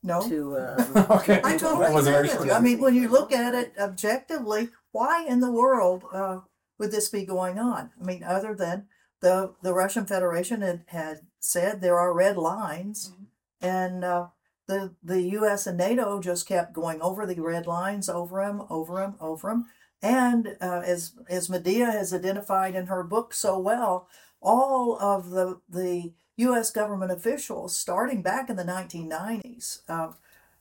No. 0.03 0.27
To 0.27 0.57
um, 0.57 1.05
okay, 1.11 1.41
I 1.43 1.57
totally 1.57 1.85
that 1.85 1.93
was 1.93 2.07
very 2.07 2.27
agree 2.27 2.39
with 2.39 2.47
you. 2.47 2.53
I 2.53 2.59
mean, 2.59 2.79
when 2.79 2.95
you 2.95 3.07
look 3.07 3.31
at 3.31 3.53
it 3.53 3.73
objectively, 3.79 4.69
why 4.91 5.25
in 5.27 5.39
the 5.39 5.51
world 5.51 6.03
uh, 6.11 6.39
would 6.77 6.91
this 6.91 7.09
be 7.09 7.25
going 7.25 7.59
on? 7.59 7.91
I 7.99 8.03
mean, 8.03 8.23
other 8.23 8.55
than 8.55 8.87
the 9.21 9.53
the 9.61 9.73
Russian 9.73 10.05
Federation 10.05 10.61
had, 10.61 10.83
had 10.87 11.21
said 11.39 11.81
there 11.81 11.99
are 11.99 12.13
red 12.13 12.37
lines, 12.37 13.13
and 13.61 14.03
uh, 14.03 14.27
the 14.67 14.95
the 15.03 15.21
U.S. 15.21 15.67
and 15.67 15.77
NATO 15.77 16.19
just 16.19 16.47
kept 16.47 16.73
going 16.73 17.01
over 17.01 17.25
the 17.25 17.39
red 17.39 17.67
lines, 17.67 18.09
over 18.09 18.43
them, 18.43 18.63
over 18.69 19.01
them, 19.01 19.15
over 19.19 19.49
them. 19.49 19.65
And 20.01 20.57
uh, 20.59 20.81
as 20.83 21.13
as 21.29 21.49
Medea 21.49 21.85
has 21.91 22.13
identified 22.13 22.73
in 22.73 22.87
her 22.87 23.03
book 23.03 23.33
so 23.33 23.59
well, 23.59 24.07
all 24.41 24.97
of 24.99 25.29
the 25.29 25.61
the 25.69 26.13
U.S. 26.37 26.71
government 26.71 27.11
officials, 27.11 27.77
starting 27.77 28.21
back 28.21 28.49
in 28.49 28.55
the 28.55 28.63
1990s, 28.63 29.81
uh, 29.87 30.11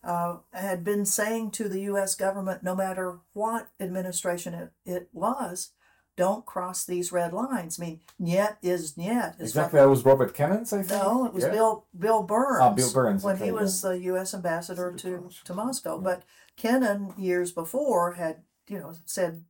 uh, 0.04 0.38
had 0.52 0.84
been 0.84 1.06
saying 1.06 1.50
to 1.52 1.68
the 1.68 1.80
U.S. 1.82 2.14
government, 2.14 2.62
no 2.62 2.74
matter 2.74 3.20
what 3.32 3.68
administration 3.78 4.52
it, 4.54 4.72
it 4.84 5.08
was, 5.12 5.70
don't 6.16 6.44
cross 6.44 6.84
these 6.84 7.12
red 7.12 7.32
lines. 7.32 7.80
I 7.80 7.84
mean, 7.84 8.00
"niet" 8.20 8.56
is 8.62 8.96
"niet." 8.96 9.34
Is 9.38 9.50
Exactly, 9.50 9.78
that 9.78 9.88
was 9.88 10.04
Robert 10.04 10.34
Kennens, 10.34 10.72
I 10.72 10.82
think. 10.82 11.02
no, 11.02 11.24
it 11.24 11.32
was 11.32 11.44
Yeah. 11.44 11.50
Bill 11.50 11.86
Bill 11.98 12.22
Burns. 12.22 12.60
Ah, 12.60 12.74
Bill 12.74 12.92
Burns, 12.92 13.24
when 13.24 13.36
okay, 13.36 13.44
he 13.46 13.50
yeah. 13.50 13.60
was 13.60 13.80
the 13.80 13.98
U.S. 14.00 14.34
ambassador 14.34 14.92
to 14.92 15.30
to 15.44 15.54
Moscow. 15.54 15.98
But 15.98 16.24
Kennan 16.56 17.14
years 17.16 17.52
before 17.52 18.12
had 18.12 18.42
you 18.68 18.78
know 18.78 18.92
said 19.06 19.44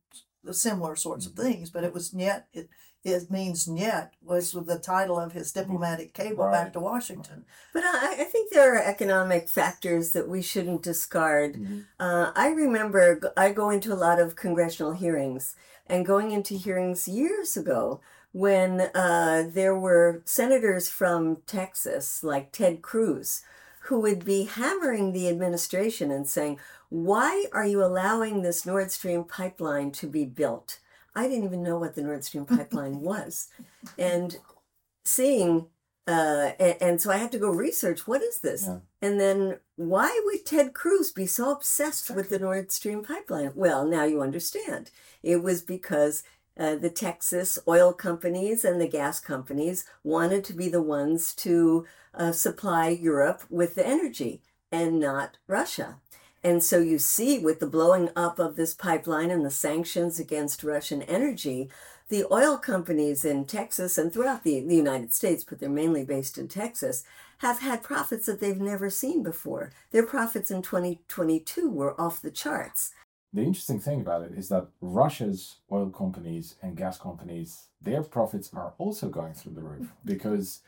similar 0.51 0.95
sorts 0.95 1.25
of 1.25 1.33
things, 1.33 1.69
but 1.69 1.83
it 1.83 1.93
was 1.93 2.13
"niet." 2.13 2.43
It 2.53 2.69
it 3.03 3.31
means 3.31 3.67
"niet" 3.67 4.09
was 4.23 4.51
the 4.51 4.77
title 4.79 5.19
of 5.19 5.31
his 5.33 5.51
diplomatic 5.51 6.13
cable 6.13 6.45
Right. 6.45 6.51
back 6.53 6.73
to 6.73 6.79
Washington. 6.79 7.45
But 7.73 7.83
I, 7.83 8.17
I 8.21 8.23
think 8.25 8.51
there 8.51 8.75
are 8.75 8.83
economic 8.83 9.49
factors 9.49 10.11
that 10.11 10.27
we 10.27 10.41
shouldn't 10.41 10.83
discard. 10.83 11.85
Uh, 11.99 12.31
I 12.35 12.49
remember 12.49 13.33
I 13.35 13.51
go 13.51 13.69
into 13.69 13.93
a 13.93 13.95
lot 13.95 14.19
of 14.19 14.35
congressional 14.35 14.93
hearings 14.93 15.55
and 15.87 16.05
going 16.05 16.31
into 16.31 16.55
hearings 16.55 17.07
years 17.07 17.57
ago 17.57 18.01
when 18.33 18.81
uh, 18.95 19.43
there 19.51 19.75
were 19.77 20.21
senators 20.25 20.87
from 20.87 21.37
Texas, 21.47 22.23
like 22.23 22.51
Ted 22.51 22.81
Cruz, 22.81 23.41
who 23.85 23.99
would 23.99 24.23
be 24.23 24.43
hammering 24.45 25.11
the 25.11 25.27
administration 25.27 26.11
and 26.11 26.27
saying, 26.29 26.59
Why 26.89 27.45
are 27.51 27.65
you 27.65 27.83
allowing 27.83 28.41
this 28.41 28.65
Nord 28.65 28.91
Stream 28.91 29.23
pipeline 29.23 29.91
to 29.93 30.07
be 30.07 30.23
built? 30.25 30.79
I 31.15 31.27
didn't 31.27 31.45
even 31.45 31.63
know 31.63 31.77
what 31.77 31.95
the 31.95 32.01
Nord 32.01 32.23
Stream 32.23 32.45
pipeline 32.57 33.01
was. 33.01 33.49
And 33.97 34.37
seeing, 35.03 35.67
uh, 36.07 36.51
and, 36.59 36.75
and, 36.81 37.01
so 37.01 37.11
I 37.11 37.17
had 37.17 37.31
to 37.33 37.39
go 37.39 37.49
research 37.49 38.07
what 38.07 38.21
is 38.21 38.39
this? 38.39 38.65
Yeah. 38.67 38.79
And 39.01 39.19
then 39.19 39.59
why 39.75 40.19
would 40.25 40.45
Ted 40.45 40.73
Cruz 40.73 41.11
be 41.11 41.25
so 41.25 41.51
obsessed 41.51 42.09
with 42.09 42.29
the 42.29 42.39
Nord 42.39 42.71
Stream 42.71 43.03
pipeline? 43.03 43.51
Well, 43.55 43.85
now 43.85 44.03
you 44.03 44.21
understand. 44.21 44.91
It 45.23 45.43
was 45.43 45.61
because 45.61 46.23
uh, 46.57 46.75
the 46.75 46.89
Texas 46.89 47.57
oil 47.67 47.93
companies 47.93 48.65
and 48.65 48.79
the 48.79 48.87
gas 48.87 49.19
companies 49.19 49.85
wanted 50.03 50.43
to 50.45 50.53
be 50.53 50.69
the 50.69 50.81
ones 50.81 51.33
to 51.35 51.85
uh, 52.13 52.31
supply 52.31 52.89
Europe 52.89 53.43
with 53.49 53.75
the 53.75 53.87
energy 53.87 54.41
and 54.71 54.99
not 54.99 55.37
Russia. 55.47 55.97
And 56.43 56.63
so 56.63 56.79
you 56.79 56.97
see, 56.97 57.37
with 57.37 57.59
the 57.59 57.67
blowing 57.67 58.09
up 58.15 58.39
of 58.39 58.55
this 58.55 58.73
pipeline 58.73 59.29
and 59.29 59.45
the 59.45 59.51
sanctions 59.51 60.19
against 60.19 60.63
Russian 60.63 61.03
energy, 61.03 61.69
the 62.09 62.25
oil 62.31 62.57
companies 62.57 63.23
in 63.23 63.45
Texas 63.45 63.97
and 63.97 64.11
throughout 64.11 64.43
the, 64.43 64.59
the 64.59 64.75
United 64.75 65.13
States, 65.13 65.43
but 65.43 65.59
they're 65.59 65.69
mainly 65.69 66.03
based 66.03 66.37
in 66.37 66.47
Texas, 66.47 67.03
have 67.39 67.59
had 67.59 67.83
profits 67.83 68.25
that 68.25 68.39
they've 68.39 68.59
never 68.59 68.89
seen 68.89 69.23
before. 69.23 69.71
Their 69.91 70.05
profits 70.05 70.51
in 70.51 70.61
2022 70.61 71.69
were 71.69 71.99
off 71.99 72.21
the 72.21 72.31
charts. 72.31 72.93
The 73.33 73.43
interesting 73.43 73.79
thing 73.79 74.01
about 74.01 74.23
it 74.23 74.33
is 74.35 74.49
that 74.49 74.67
Russia's 74.81 75.57
oil 75.71 75.89
companies 75.89 76.55
and 76.61 76.75
gas 76.75 76.97
companies, 76.97 77.67
their 77.81 78.03
profits 78.03 78.51
are 78.53 78.73
also 78.77 79.07
going 79.07 79.33
through 79.33 79.53
the 79.53 79.61
roof 79.61 79.85
mm-hmm. 79.85 80.05
because 80.05 80.59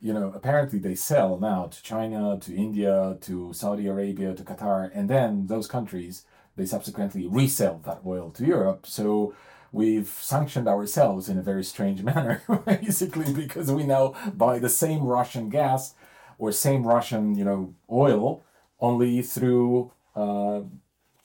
you 0.00 0.12
know, 0.12 0.32
apparently 0.34 0.78
they 0.78 0.94
sell 0.94 1.38
now 1.38 1.66
to 1.66 1.82
China, 1.82 2.38
to 2.40 2.54
India, 2.54 3.16
to 3.22 3.52
Saudi 3.52 3.86
Arabia, 3.86 4.34
to 4.34 4.42
Qatar, 4.42 4.90
and 4.94 5.08
then 5.08 5.46
those 5.46 5.66
countries 5.66 6.24
they 6.56 6.66
subsequently 6.66 7.26
resell 7.26 7.80
that 7.84 8.00
oil 8.04 8.30
to 8.30 8.44
Europe. 8.44 8.86
So 8.86 9.34
we've 9.72 10.08
sanctioned 10.08 10.66
ourselves 10.66 11.28
in 11.28 11.38
a 11.38 11.42
very 11.42 11.62
strange 11.62 12.02
manner, 12.10 12.42
basically, 12.66 13.32
because 13.32 13.70
we 13.70 13.84
now 13.84 14.14
buy 14.34 14.58
the 14.58 14.68
same 14.68 15.04
Russian 15.04 15.48
gas 15.50 15.94
or 16.38 16.52
same 16.52 16.86
Russian, 16.86 17.34
you 17.34 17.44
know, 17.44 17.74
oil 17.90 18.42
only 18.80 19.22
through 19.22 19.92
uh, 20.14 20.62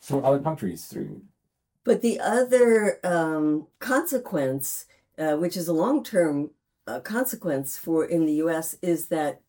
through 0.02 0.22
other 0.22 0.40
countries 0.40 0.86
through. 0.86 1.22
But 1.84 2.02
the 2.02 2.20
other 2.20 3.00
um, 3.04 3.68
consequence, 3.80 4.86
uh, 5.18 5.36
which 5.38 5.56
is 5.56 5.68
a 5.68 5.74
long 5.74 6.04
term 6.04 6.52
uh, 6.92 7.00
consequence 7.00 7.78
for 7.78 8.06
in 8.06 8.26
the 8.26 8.34
U.S. 8.34 8.76
is 8.82 9.08
that 9.08 9.42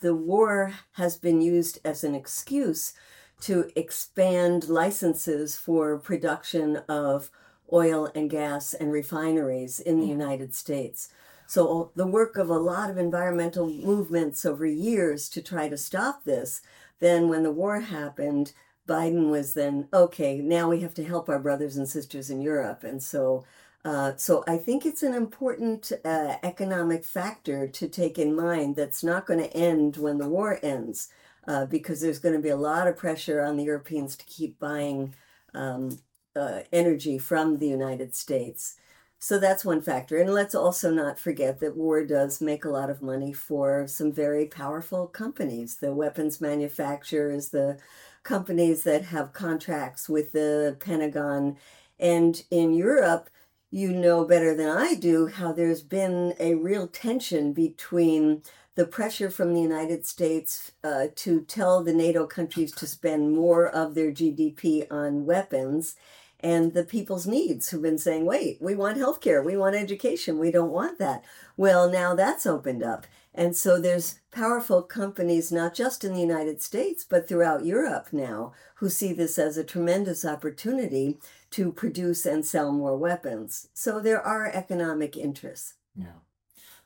the 0.00 0.14
war 0.14 0.72
has 0.92 1.16
been 1.16 1.40
used 1.40 1.78
as 1.84 2.04
an 2.04 2.14
excuse 2.14 2.94
to 3.40 3.70
expand 3.76 4.68
licenses 4.68 5.56
for 5.56 5.98
production 5.98 6.76
of 6.88 7.30
oil 7.72 8.10
and 8.14 8.30
gas 8.30 8.72
and 8.72 8.92
refineries 8.92 9.78
in 9.80 10.00
the 10.00 10.06
United 10.06 10.54
States. 10.54 11.08
So 11.46 11.92
the 11.94 12.06
work 12.06 12.36
of 12.36 12.48
a 12.48 12.58
lot 12.58 12.90
of 12.90 12.96
environmental 12.96 13.68
movements 13.68 14.44
over 14.44 14.66
years 14.66 15.28
to 15.30 15.42
try 15.42 15.68
to 15.68 15.76
stop 15.76 16.24
this. 16.24 16.62
Then 16.98 17.28
when 17.28 17.42
the 17.42 17.52
war 17.52 17.80
happened, 17.80 18.52
Biden 18.88 19.30
was 19.30 19.54
then 19.54 19.88
okay. 19.92 20.38
Now 20.38 20.70
we 20.70 20.80
have 20.80 20.94
to 20.94 21.04
help 21.04 21.28
our 21.28 21.38
brothers 21.38 21.76
and 21.76 21.88
sisters 21.88 22.30
in 22.30 22.40
Europe, 22.40 22.84
and 22.84 23.02
so 23.02 23.44
uh, 23.86 24.16
so 24.16 24.42
I 24.48 24.56
think 24.56 24.84
it's 24.84 25.04
an 25.04 25.14
important 25.14 25.92
uh, 26.04 26.34
economic 26.42 27.04
factor 27.04 27.68
to 27.68 27.88
take 27.88 28.18
in 28.18 28.34
mind 28.34 28.74
that's 28.74 29.04
not 29.04 29.26
going 29.26 29.38
to 29.38 29.56
end 29.56 29.96
when 29.96 30.18
the 30.18 30.28
war 30.28 30.58
ends, 30.60 31.08
uh, 31.46 31.66
because 31.66 32.00
there's 32.00 32.18
going 32.18 32.34
to 32.34 32.42
be 32.42 32.48
a 32.48 32.56
lot 32.56 32.88
of 32.88 32.96
pressure 32.96 33.40
on 33.40 33.56
the 33.56 33.62
Europeans 33.62 34.16
to 34.16 34.24
keep 34.24 34.58
buying 34.58 35.14
um, 35.54 36.00
uh, 36.34 36.62
energy 36.72 37.16
from 37.16 37.58
the 37.58 37.68
United 37.68 38.12
States. 38.16 38.74
So 39.20 39.38
that's 39.38 39.64
one 39.64 39.80
factor. 39.82 40.18
And 40.18 40.34
let's 40.34 40.56
also 40.56 40.90
not 40.90 41.16
forget 41.16 41.60
that 41.60 41.76
war 41.76 42.04
does 42.04 42.40
make 42.40 42.64
a 42.64 42.70
lot 42.70 42.90
of 42.90 43.02
money 43.02 43.32
for 43.32 43.86
some 43.86 44.12
very 44.12 44.46
powerful 44.46 45.06
companies, 45.06 45.76
the 45.76 45.94
weapons 45.94 46.40
manufacturers, 46.40 47.50
the 47.50 47.78
companies 48.24 48.82
that 48.82 49.04
have 49.04 49.32
contracts 49.32 50.08
with 50.08 50.32
the 50.32 50.76
Pentagon. 50.80 51.56
And 52.00 52.42
in 52.50 52.74
Europe, 52.74 53.30
you 53.76 53.92
know 53.92 54.24
better 54.24 54.54
than 54.54 54.70
I 54.70 54.94
do 54.94 55.26
how 55.26 55.52
there's 55.52 55.82
been 55.82 56.32
a 56.40 56.54
real 56.54 56.88
tension 56.88 57.52
between 57.52 58.40
the 58.74 58.86
pressure 58.86 59.28
from 59.28 59.52
the 59.52 59.60
United 59.60 60.06
States 60.06 60.72
uh, 60.82 61.08
to 61.16 61.42
tell 61.42 61.84
the 61.84 61.92
NATO 61.92 62.26
countries 62.26 62.72
to 62.72 62.86
spend 62.86 63.34
more 63.34 63.66
of 63.68 63.94
their 63.94 64.10
GDP 64.10 64.90
on 64.90 65.26
weapons 65.26 65.94
and 66.40 66.72
the 66.72 66.84
people's 66.84 67.26
needs 67.26 67.68
who've 67.68 67.82
been 67.82 67.98
saying, 67.98 68.24
wait, 68.24 68.56
we 68.62 68.74
want 68.74 68.96
healthcare, 68.96 69.44
we 69.44 69.58
want 69.58 69.76
education, 69.76 70.38
we 70.38 70.50
don't 70.50 70.72
want 70.72 70.98
that. 70.98 71.22
Well, 71.58 71.90
now 71.90 72.14
that's 72.14 72.46
opened 72.46 72.82
up. 72.82 73.06
And 73.36 73.54
so 73.54 73.78
there's 73.78 74.20
powerful 74.32 74.82
companies, 74.82 75.52
not 75.52 75.74
just 75.74 76.04
in 76.04 76.14
the 76.14 76.20
United 76.20 76.62
States, 76.62 77.04
but 77.04 77.28
throughout 77.28 77.66
Europe 77.66 78.08
now, 78.10 78.52
who 78.76 78.88
see 78.88 79.12
this 79.12 79.38
as 79.38 79.58
a 79.58 79.64
tremendous 79.64 80.24
opportunity 80.24 81.18
to 81.50 81.70
produce 81.70 82.24
and 82.24 82.44
sell 82.44 82.72
more 82.72 82.96
weapons. 82.96 83.68
So 83.74 84.00
there 84.00 84.22
are 84.22 84.46
economic 84.46 85.16
interests. 85.16 85.74
Yeah. 85.94 86.18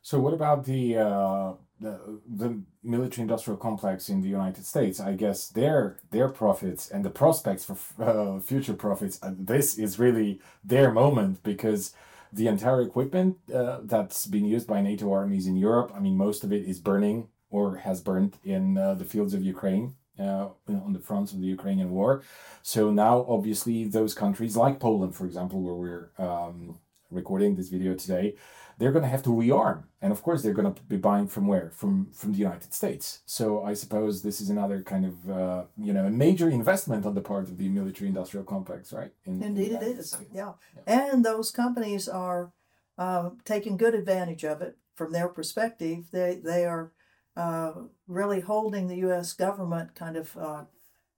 So 0.03 0.19
what 0.19 0.35
about 0.35 0.65
the 0.65 0.97
uh, 0.97 1.53
the, 1.79 2.21
the 2.27 2.61
military 2.83 3.23
industrial 3.23 3.59
complex 3.59 4.09
in 4.09 4.23
the 4.23 4.29
United 4.29 4.65
States? 4.65 4.99
I 4.99 5.13
guess 5.13 5.49
their 5.49 5.99
their 6.11 6.29
profits 6.29 6.91
and 6.91 7.05
the 7.05 7.11
prospects 7.11 7.65
for 7.65 7.77
uh, 8.03 8.41
future 8.41 8.75
profits. 8.75 9.19
Uh, 9.23 9.35
this 9.39 9.79
is 9.79 9.99
really 9.99 10.41
their 10.65 10.91
moment 10.91 11.43
because 11.43 11.95
the 12.33 12.47
entire 12.47 12.81
equipment 12.83 13.37
uh, 13.53 13.79
that's 13.83 14.27
been 14.27 14.45
used 14.45 14.67
by 14.67 14.81
NATO 14.81 15.13
armies 15.13 15.47
in 15.47 15.57
Europe. 15.57 15.93
I 15.95 16.01
mean, 16.01 16.17
most 16.17 16.45
of 16.45 16.53
it 16.53 16.65
is 16.65 16.79
burning 16.79 17.29
or 17.51 17.77
has 17.77 18.01
burned 18.01 18.37
in 18.45 18.79
uh, 18.79 18.95
the 18.95 19.05
fields 19.05 19.35
of 19.35 19.43
Ukraine 19.43 19.95
uh, 20.19 20.49
on 20.69 20.93
the 20.93 21.01
fronts 21.01 21.33
of 21.33 21.41
the 21.41 21.47
Ukrainian 21.47 21.91
war. 21.91 22.23
So 22.63 22.91
now, 22.91 23.25
obviously, 23.29 23.85
those 23.85 24.15
countries 24.15 24.57
like 24.57 24.79
Poland, 24.79 25.17
for 25.17 25.25
example, 25.27 25.61
where 25.61 25.75
we're 25.75 26.11
um, 26.19 26.79
recording 27.11 27.57
this 27.57 27.69
video 27.69 27.95
today, 27.95 28.37
they're 28.81 28.93
going 28.93 29.05
to 29.05 29.09
have 29.11 29.23
to 29.25 29.31
rearm, 29.31 29.85
and 30.01 30.11
of 30.11 30.23
course, 30.23 30.43
they're 30.43 30.55
going 30.55 30.73
to 30.75 30.83
be 30.85 30.97
buying 30.97 31.29
from 31.29 31.47
where? 31.47 31.71
From 31.71 32.09
from 32.13 32.33
the 32.33 32.39
United 32.39 32.73
States. 32.73 33.21
So 33.27 33.63
I 33.63 33.75
suppose 33.75 34.23
this 34.23 34.41
is 34.41 34.49
another 34.49 34.83
kind 34.83 35.05
of 35.05 35.31
uh, 35.31 35.65
you 35.77 35.93
know 35.93 36.07
a 36.07 36.11
major 36.11 36.49
investment 36.49 37.05
on 37.05 37.15
the 37.15 37.21
part 37.21 37.45
of 37.45 37.59
the 37.59 37.69
military-industrial 37.69 38.47
complex, 38.47 38.93
right? 38.93 39.13
In, 39.27 39.43
Indeed, 39.43 39.73
it 39.73 39.83
is. 39.83 40.17
Yeah. 40.33 40.53
yeah. 40.75 41.11
and 41.11 41.25
those 41.25 41.51
companies 41.51 42.09
are 42.09 42.53
uh, 42.97 43.31
taking 43.45 43.77
good 43.77 43.95
advantage 43.95 44.45
of 44.45 44.63
it 44.63 44.79
from 44.95 45.13
their 45.13 45.29
perspective. 45.29 46.07
They 46.11 46.41
they 46.43 46.65
are 46.65 46.93
uh, 47.37 47.73
really 48.09 48.41
holding 48.41 48.89
the 48.89 49.03
U.S. 49.09 49.35
government 49.35 49.95
kind 49.95 50.17
of 50.17 50.37
uh, 50.39 50.65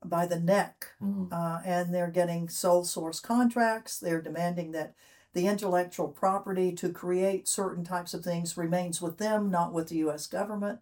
by 0.04 0.26
the 0.26 0.40
neck, 0.40 0.88
uh, 1.30 1.60
and 1.64 1.94
they're 1.94 2.10
getting 2.10 2.48
sole 2.48 2.84
source 2.84 3.20
contracts. 3.20 3.98
They're 3.98 4.20
demanding 4.20 4.72
that 4.72 4.94
the 5.34 5.46
intellectual 5.46 6.08
property 6.08 6.72
to 6.72 6.90
create 6.90 7.48
certain 7.48 7.84
types 7.84 8.12
of 8.14 8.22
things 8.22 8.56
remains 8.56 9.00
with 9.00 9.18
them, 9.18 9.50
not 9.50 9.72
with 9.72 9.88
the 9.88 9.96
U.S. 9.96 10.26
government. 10.26 10.80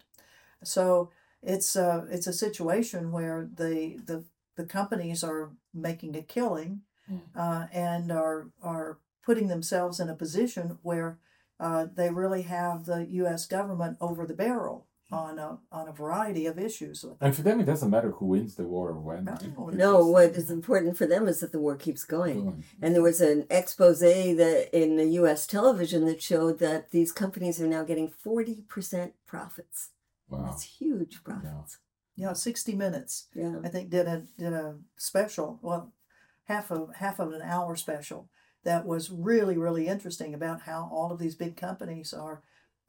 So 0.64 1.10
it's 1.42 1.76
a, 1.76 2.06
it's 2.10 2.26
a 2.26 2.32
situation 2.32 3.12
where 3.12 3.48
the 3.52 3.98
the 4.04 4.24
the 4.56 4.64
companies 4.64 5.24
are 5.24 5.50
making 5.72 6.16
a 6.16 6.22
killing 6.22 6.82
mm. 7.10 7.20
uh, 7.34 7.66
and 7.72 8.10
are 8.12 8.48
are 8.62 8.98
putting 9.24 9.48
themselves 9.48 10.00
in 10.00 10.08
a 10.08 10.14
position 10.14 10.78
where 10.82 11.18
uh, 11.58 11.86
they 11.94 12.10
really 12.10 12.42
have 12.42 12.84
the 12.86 13.06
U.S. 13.10 13.46
government 13.46 13.96
over 14.00 14.26
the 14.26 14.34
barrel 14.34 14.86
on 15.12 15.38
a 15.38 15.58
on 15.72 15.88
a 15.88 15.92
variety 15.92 16.46
of 16.46 16.58
issues. 16.58 17.04
And 17.20 17.34
for 17.34 17.42
them, 17.42 17.60
it 17.60 17.64
doesn't 17.64 17.90
matter 17.90 18.10
who 18.12 18.26
wins 18.26 18.54
the 18.54 18.64
war 18.64 18.90
or 18.90 19.00
when. 19.00 19.24
Right? 19.24 19.50
Oh, 19.56 19.66
no, 19.66 20.06
what 20.06 20.30
is 20.30 20.50
important 20.50 20.96
for 20.96 21.06
them 21.06 21.26
is 21.26 21.40
that 21.40 21.52
the 21.52 21.58
war 21.58 21.76
keeps 21.76 22.04
going. 22.04 22.44
going. 22.44 22.64
And 22.80 22.94
there 22.94 23.02
was 23.02 23.20
an 23.20 23.46
expose 23.50 24.00
that 24.00 24.68
in 24.72 24.96
the 24.96 25.06
U.S. 25.06 25.46
television 25.46 26.06
that 26.06 26.22
showed 26.22 26.58
that 26.60 26.90
these 26.90 27.12
companies 27.12 27.60
are 27.60 27.66
now 27.66 27.82
getting 27.82 28.08
forty 28.08 28.64
percent 28.68 29.14
profits. 29.26 29.90
Wow, 30.28 30.44
that's 30.46 30.78
huge 30.78 31.24
profits. 31.24 31.78
Yeah. 32.14 32.28
yeah, 32.28 32.32
sixty 32.34 32.74
minutes. 32.74 33.26
Yeah, 33.34 33.56
I 33.64 33.68
think 33.68 33.90
did 33.90 34.06
a 34.06 34.26
did 34.38 34.52
a 34.52 34.76
special. 34.96 35.58
Well, 35.62 35.92
half 36.44 36.70
of 36.70 36.94
half 36.96 37.18
of 37.18 37.32
an 37.32 37.42
hour 37.42 37.74
special 37.76 38.28
that 38.62 38.86
was 38.86 39.10
really 39.10 39.56
really 39.56 39.86
interesting 39.86 40.34
about 40.34 40.62
how 40.62 40.88
all 40.92 41.12
of 41.12 41.18
these 41.18 41.34
big 41.34 41.56
companies 41.56 42.12
are 42.12 42.42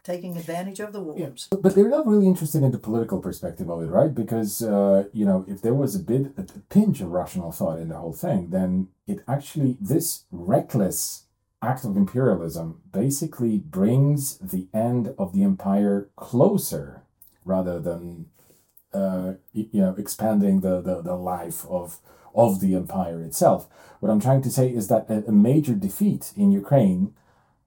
taking 0.04 0.36
advantage 0.38 0.80
of 0.80 0.94
the 0.94 1.02
wars. 1.02 1.48
Yeah. 1.52 1.58
But 1.62 1.76
they're 1.76 1.90
not 1.90 2.08
really 2.08 2.26
interested 2.26 2.64
in 2.64 2.72
the 2.72 2.80
political 2.80 3.20
perspective 3.20 3.70
of 3.70 3.82
it, 3.84 3.88
right? 3.88 4.14
Because, 4.14 4.62
uh, 4.62 5.06
you 5.14 5.26
know, 5.26 5.46
if 5.48 5.62
there 5.62 5.74
was 5.74 5.96
a 5.96 6.00
bit, 6.00 6.34
a 6.38 6.44
pinch 6.70 7.02
of 7.02 7.10
rational 7.10 7.52
thought 7.52 7.80
in 7.80 7.90
the 7.90 7.98
whole 7.98 8.14
thing, 8.14 8.50
then 8.50 8.88
it 9.06 9.24
actually, 9.28 9.78
this 9.80 10.24
reckless 10.32 11.26
act 11.62 11.86
of 11.86 11.96
imperialism 11.96 12.82
basically 12.92 13.60
brings 13.60 14.38
the 14.40 14.68
end 14.74 15.14
of 15.18 15.34
the 15.34 15.44
empire 15.44 16.10
closer 16.16 17.04
rather 17.46 17.80
than 17.80 18.26
uh, 18.94 19.34
you 19.54 19.82
know 19.82 19.96
expanding 19.98 20.62
the, 20.62 20.82
the 20.82 21.02
the 21.02 21.16
life 21.16 21.66
of 21.70 22.00
of 22.34 22.60
the 22.60 22.76
empire 22.76 23.22
itself. 23.22 23.68
What 24.00 24.10
I'm 24.10 24.20
trying 24.20 24.42
to 24.44 24.52
say 24.52 24.70
is 24.70 24.88
that 24.88 25.10
a, 25.10 25.28
a 25.28 25.32
major 25.32 25.74
defeat 25.74 26.34
in 26.36 26.52
Ukraine 26.52 27.14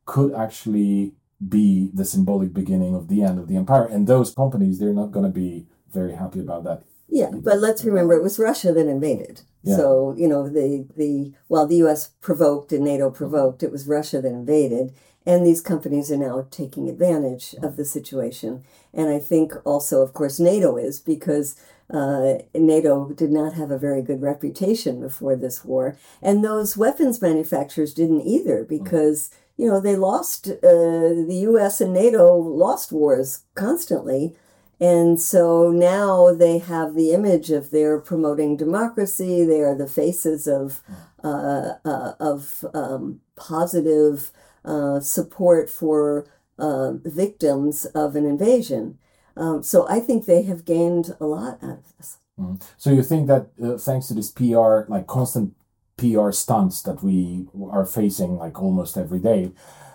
could 0.07 0.35
actually 0.35 1.15
be 1.49 1.91
the 1.93 2.05
symbolic 2.05 2.53
beginning 2.53 2.95
of 2.95 3.09
the 3.09 3.23
end 3.23 3.39
of 3.39 3.49
the 3.49 3.57
empire, 3.57 3.87
and 3.87 4.07
those 4.07 4.35
companies 4.35 4.79
they're 4.79 4.93
not 4.93 5.13
going 5.13 5.27
to 5.27 5.33
be 5.33 5.67
very 5.93 6.15
happy 6.15 6.41
about 6.41 6.65
that. 6.65 6.83
Yeah, 7.09 7.31
but 7.33 7.59
let's 7.59 7.85
remember 7.85 8.15
it 8.15 8.23
was 8.23 8.39
Russia 8.39 8.73
that 8.73 8.89
invaded. 8.89 9.43
Yeah. 9.63 9.77
So 9.77 10.15
you 10.17 10.29
know 10.29 10.49
the 10.49 10.87
the 10.97 11.33
while 11.49 11.67
the 11.67 11.77
U.S. 11.77 12.09
provoked 12.21 12.73
and 12.73 12.85
NATO 12.85 13.11
provoked, 13.11 13.63
it 13.63 13.73
was 13.73 13.87
Russia 13.87 14.21
that 14.21 14.29
invaded, 14.29 14.95
and 15.27 15.47
these 15.47 15.61
companies 15.61 16.11
are 16.11 16.17
now 16.17 16.47
taking 16.51 16.89
advantage 16.89 17.55
of 17.63 17.77
the 17.77 17.85
situation. 17.85 18.65
And 18.93 19.09
I 19.09 19.19
think 19.19 19.55
also, 19.65 20.03
of 20.03 20.13
course, 20.13 20.39
NATO 20.39 20.77
is 20.77 21.01
because 21.01 21.57
uh, 21.91 22.35
NATO 22.55 23.11
did 23.11 23.31
not 23.31 23.55
have 23.55 23.71
a 23.71 23.79
very 23.79 24.03
good 24.03 24.23
reputation 24.23 25.01
before 25.01 25.37
this 25.37 25.65
war, 25.65 25.97
and 26.23 26.45
those 26.45 26.77
weapons 26.77 27.23
manufacturers 27.23 27.95
didn't 27.95 28.23
either 28.23 28.65
because 28.65 29.31
you 29.57 29.69
know 29.69 29.81
they 29.81 29.97
lost 29.97 30.49
uh, 30.49 30.61
the 30.63 31.39
U.S. 31.43 31.81
and 31.81 31.93
NATO 31.93 32.37
lost 32.37 32.93
wars 32.93 33.45
constantly. 33.55 34.37
And 34.81 35.21
so 35.21 35.71
now 35.71 36.35
they 36.35 36.59
have 36.59 36.95
the 36.95 37.13
image 37.13 37.51
of 37.51 37.71
they're 37.71 38.01
promoting 38.01 38.57
democracy. 38.57 39.45
They 39.45 39.61
are 39.61 39.75
the 39.75 39.87
faces 39.87 40.49
of 40.49 40.83
uh, 41.23 41.75
uh, 41.85 42.15
of 42.19 42.65
um, 42.75 43.21
positive 43.37 44.33
uh, 44.65 45.01
support 45.01 45.71
for 45.71 46.27
uh, 46.59 46.93
victims 47.05 47.87
of 47.87 48.17
an 48.17 48.27
invasion. 48.27 48.99
Um, 49.37 49.63
so 49.63 49.87
I 49.89 50.01
think 50.01 50.27
they 50.27 50.43
have 50.43 50.65
gained 50.65 51.17
a 51.21 51.27
lot 51.27 51.63
out 51.63 51.79
of 51.79 51.97
this. 51.97 52.19
Mm. 52.39 52.61
So 52.77 52.91
you 52.91 53.03
think 53.03 53.29
that 53.29 53.49
uh, 53.63 53.79
thanks 53.79 54.09
to 54.09 54.15
this 54.15 54.31
PR, 54.31 54.83
like 54.89 55.07
constant 55.07 55.55
PR 55.97 56.33
stunts 56.33 56.83
that 56.83 57.03
we 57.03 57.47
are 57.71 57.87
facing, 57.87 58.37
like 58.37 58.61
almost 58.61 58.97
every 58.97 59.21
day, 59.21 59.53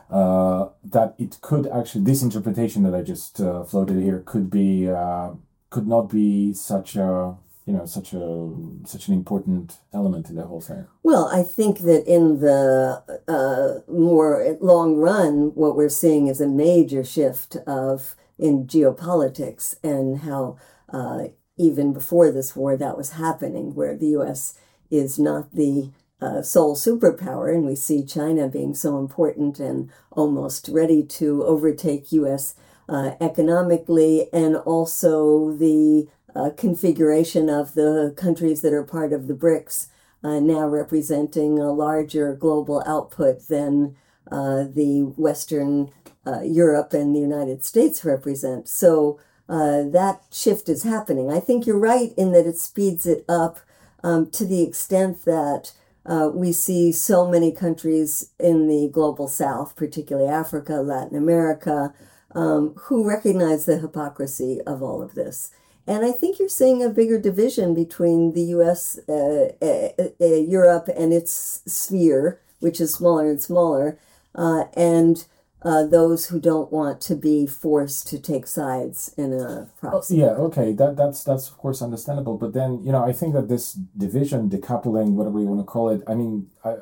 uh, 0.09 0.69
that 0.83 1.15
it 1.17 1.37
could 1.41 1.67
actually 1.67 2.03
this 2.03 2.23
interpretation 2.23 2.83
that 2.83 2.95
I 2.95 3.01
just 3.01 3.39
uh, 3.39 3.63
floated 3.63 4.01
here 4.01 4.23
could 4.25 4.49
be 4.49 4.89
uh, 4.89 5.31
could 5.69 5.87
not 5.87 6.09
be 6.09 6.53
such 6.53 6.95
a 6.95 7.35
you 7.65 7.73
know 7.73 7.85
such 7.85 8.13
a 8.13 8.49
such 8.85 9.07
an 9.07 9.13
important 9.13 9.77
element 9.93 10.29
in 10.29 10.35
the 10.35 10.43
whole 10.43 10.61
thing. 10.61 10.87
Well, 11.03 11.29
I 11.31 11.43
think 11.43 11.79
that 11.79 12.07
in 12.07 12.39
the 12.39 13.03
uh, 13.27 13.91
more 13.91 14.57
long 14.59 14.95
run, 14.95 15.51
what 15.53 15.75
we're 15.75 15.89
seeing 15.89 16.27
is 16.27 16.41
a 16.41 16.47
major 16.47 17.03
shift 17.03 17.57
of 17.67 18.15
in 18.39 18.65
geopolitics 18.65 19.75
and 19.83 20.19
how 20.19 20.57
uh, 20.91 21.25
even 21.57 21.93
before 21.93 22.31
this 22.31 22.55
war 22.55 22.75
that 22.75 22.97
was 22.97 23.11
happening, 23.11 23.75
where 23.75 23.95
the 23.95 24.07
U.S. 24.17 24.57
is 24.89 25.19
not 25.19 25.53
the 25.53 25.91
uh, 26.21 26.41
sole 26.41 26.75
superpower, 26.75 27.53
and 27.53 27.65
we 27.65 27.75
see 27.75 28.03
China 28.03 28.47
being 28.47 28.75
so 28.75 28.97
important 28.97 29.59
and 29.59 29.89
almost 30.11 30.67
ready 30.67 31.03
to 31.03 31.43
overtake 31.45 32.11
U.S. 32.11 32.55
Uh, 32.89 33.11
economically, 33.21 34.27
and 34.33 34.55
also 34.57 35.55
the 35.55 36.07
uh, 36.35 36.49
configuration 36.57 37.49
of 37.49 37.73
the 37.73 38.13
countries 38.17 38.61
that 38.61 38.73
are 38.73 38.83
part 38.83 39.13
of 39.13 39.27
the 39.27 39.33
BRICS 39.33 39.87
uh, 40.23 40.39
now 40.39 40.67
representing 40.67 41.57
a 41.57 41.71
larger 41.71 42.35
global 42.35 42.83
output 42.85 43.47
than 43.47 43.95
uh, 44.31 44.63
the 44.63 45.13
Western 45.15 45.89
uh, 46.27 46.41
Europe 46.41 46.93
and 46.93 47.15
the 47.15 47.19
United 47.19 47.63
States 47.63 48.03
represent. 48.03 48.67
So 48.67 49.19
that 49.47 50.21
shift 50.31 50.69
is 50.69 50.83
happening. 50.83 51.31
I 51.31 51.39
think 51.39 51.65
you're 51.65 51.79
right 51.79 52.11
in 52.17 52.33
that 52.33 52.45
it 52.45 52.57
speeds 52.57 53.05
it 53.05 53.23
up 53.27 53.59
um, 54.03 54.29
to 54.31 54.45
the 54.45 54.61
extent 54.61 55.25
that 55.25 55.71
uh, 56.05 56.29
we 56.33 56.51
see 56.51 56.91
so 56.91 57.29
many 57.29 57.51
countries 57.51 58.31
in 58.39 58.67
the 58.67 58.89
global 58.91 59.27
south, 59.27 59.75
particularly 59.75 60.27
Africa, 60.27 60.75
Latin 60.75 61.17
America, 61.17 61.93
um, 62.33 62.73
who 62.83 63.07
recognize 63.07 63.65
the 63.65 63.77
hypocrisy 63.77 64.59
of 64.65 64.81
all 64.81 65.01
of 65.01 65.15
this. 65.15 65.51
And 65.85 66.05
I 66.05 66.11
think 66.11 66.37
you're 66.37 66.49
seeing 66.49 66.83
a 66.83 66.89
bigger 66.89 67.19
division 67.19 67.73
between 67.73 68.33
the 68.33 68.43
US, 68.55 68.99
uh, 69.09 69.53
uh, 69.61 69.89
uh, 70.21 70.25
Europe, 70.25 70.87
and 70.95 71.11
its 71.11 71.63
sphere, 71.65 72.39
which 72.59 72.79
is 72.79 72.93
smaller 72.93 73.29
and 73.29 73.41
smaller, 73.41 73.97
uh, 74.35 74.65
and 74.75 75.25
uh, 75.61 75.85
those 75.85 76.27
who 76.27 76.39
don't 76.39 76.71
want 76.71 77.01
to 77.01 77.15
be 77.15 77.45
forced 77.45 78.07
to 78.07 78.19
take 78.19 78.47
sides 78.47 79.13
in 79.17 79.33
a 79.33 79.69
proxy. 79.79 80.17
Yeah, 80.17 80.31
okay, 80.47 80.71
that 80.73 80.95
that's 80.95 81.23
that's 81.23 81.49
of 81.49 81.57
course 81.57 81.81
understandable. 81.81 82.37
But 82.37 82.53
then 82.53 82.81
you 82.83 82.91
know, 82.91 83.03
I 83.03 83.11
think 83.11 83.33
that 83.33 83.49
this 83.49 83.73
division, 83.73 84.49
decoupling, 84.49 85.13
whatever 85.13 85.39
you 85.39 85.47
want 85.47 85.59
to 85.59 85.65
call 85.65 85.89
it, 85.89 86.01
I 86.07 86.15
mean, 86.15 86.49
I, 86.63 86.75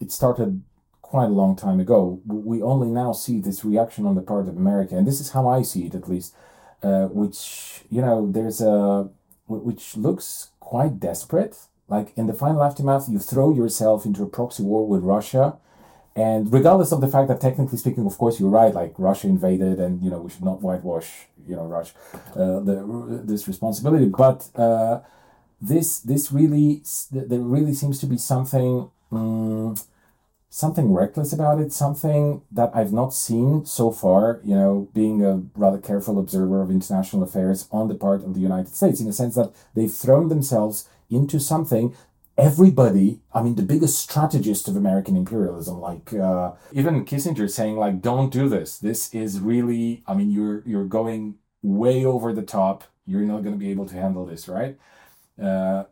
it 0.00 0.12
started 0.12 0.62
quite 1.02 1.24
a 1.26 1.28
long 1.28 1.56
time 1.56 1.80
ago. 1.80 2.20
We 2.26 2.62
only 2.62 2.88
now 2.88 3.12
see 3.12 3.40
this 3.40 3.64
reaction 3.64 4.06
on 4.06 4.14
the 4.14 4.22
part 4.22 4.48
of 4.48 4.56
America, 4.56 4.96
and 4.96 5.06
this 5.06 5.20
is 5.20 5.30
how 5.30 5.48
I 5.48 5.62
see 5.62 5.86
it, 5.86 5.94
at 5.96 6.08
least, 6.08 6.34
uh, 6.84 7.06
which 7.06 7.82
you 7.90 8.00
know, 8.00 8.30
there's 8.30 8.60
a 8.60 9.10
which 9.48 9.96
looks 9.96 10.50
quite 10.60 11.00
desperate. 11.00 11.58
Like 11.88 12.12
in 12.16 12.28
the 12.28 12.32
final 12.32 12.62
aftermath, 12.62 13.08
you 13.08 13.18
throw 13.18 13.52
yourself 13.52 14.06
into 14.06 14.22
a 14.22 14.28
proxy 14.28 14.62
war 14.62 14.86
with 14.86 15.02
Russia 15.02 15.58
and 16.16 16.52
regardless 16.52 16.92
of 16.92 17.00
the 17.00 17.08
fact 17.08 17.28
that 17.28 17.40
technically 17.40 17.78
speaking, 17.78 18.04
of 18.04 18.18
course, 18.18 18.40
you're 18.40 18.50
right, 18.50 18.74
like 18.74 18.94
Russia 18.98 19.28
invaded 19.28 19.78
and, 19.78 20.02
you 20.02 20.10
know, 20.10 20.20
we 20.20 20.30
should 20.30 20.44
not 20.44 20.60
whitewash, 20.60 21.08
you 21.46 21.54
know, 21.54 21.64
Russia, 21.64 21.92
uh, 22.34 22.60
the, 22.60 23.22
this 23.24 23.46
responsibility. 23.46 24.06
But 24.06 24.48
uh, 24.56 25.00
this, 25.60 26.00
this 26.00 26.32
really, 26.32 26.82
there 27.12 27.38
really 27.38 27.74
seems 27.74 28.00
to 28.00 28.06
be 28.06 28.18
something, 28.18 28.90
um, 29.12 29.76
something 30.48 30.92
reckless 30.92 31.32
about 31.32 31.60
it, 31.60 31.72
something 31.72 32.42
that 32.50 32.72
I've 32.74 32.92
not 32.92 33.14
seen 33.14 33.64
so 33.64 33.92
far, 33.92 34.40
you 34.42 34.56
know, 34.56 34.88
being 34.92 35.24
a 35.24 35.42
rather 35.54 35.78
careful 35.78 36.18
observer 36.18 36.60
of 36.60 36.70
international 36.70 37.22
affairs 37.22 37.68
on 37.70 37.86
the 37.86 37.94
part 37.94 38.24
of 38.24 38.34
the 38.34 38.40
United 38.40 38.74
States, 38.74 38.98
in 38.98 39.06
the 39.06 39.12
sense 39.12 39.36
that 39.36 39.52
they've 39.74 39.92
thrown 39.92 40.28
themselves 40.28 40.88
into 41.08 41.38
something 41.38 41.94
everybody 42.40 43.20
i 43.32 43.42
mean 43.42 43.54
the 43.54 43.62
biggest 43.62 43.98
strategist 43.98 44.68
of 44.68 44.76
american 44.76 45.16
imperialism 45.16 45.80
like 45.80 46.12
uh, 46.14 46.52
even 46.72 47.04
kissinger 47.04 47.50
saying 47.50 47.76
like 47.76 48.00
don't 48.00 48.32
do 48.32 48.48
this. 48.48 48.78
This 48.78 49.12
is 49.14 49.40
really 49.40 50.02
i 50.06 50.14
mean 50.14 50.30
you're 50.30 50.62
you're 50.66 50.84
going 50.84 51.36
way 51.62 52.04
over 52.04 52.32
the 52.32 52.42
top. 52.42 52.84
You're 53.06 53.22
not 53.22 53.42
going 53.42 53.54
to 53.54 53.58
be 53.58 53.70
able 53.70 53.86
to 53.86 53.94
handle 53.94 54.24
this 54.26 54.48
right? 54.48 54.78
Uh, 55.40 55.84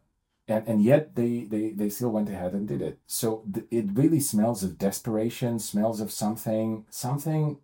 and, 0.46 0.66
and 0.66 0.82
yet 0.82 1.14
they, 1.14 1.40
they 1.40 1.70
they 1.70 1.90
still 1.90 2.10
went 2.10 2.30
ahead 2.30 2.52
and 2.52 2.66
did 2.66 2.80
it. 2.80 2.98
So 3.06 3.44
th- 3.52 3.66
it 3.70 3.86
really 3.92 4.20
smells 4.20 4.62
of 4.62 4.78
desperation 4.78 5.58
smells 5.58 6.00
of 6.00 6.10
something 6.10 6.86
something 6.90 7.58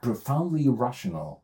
profoundly 0.00 0.64
irrational. 0.64 1.42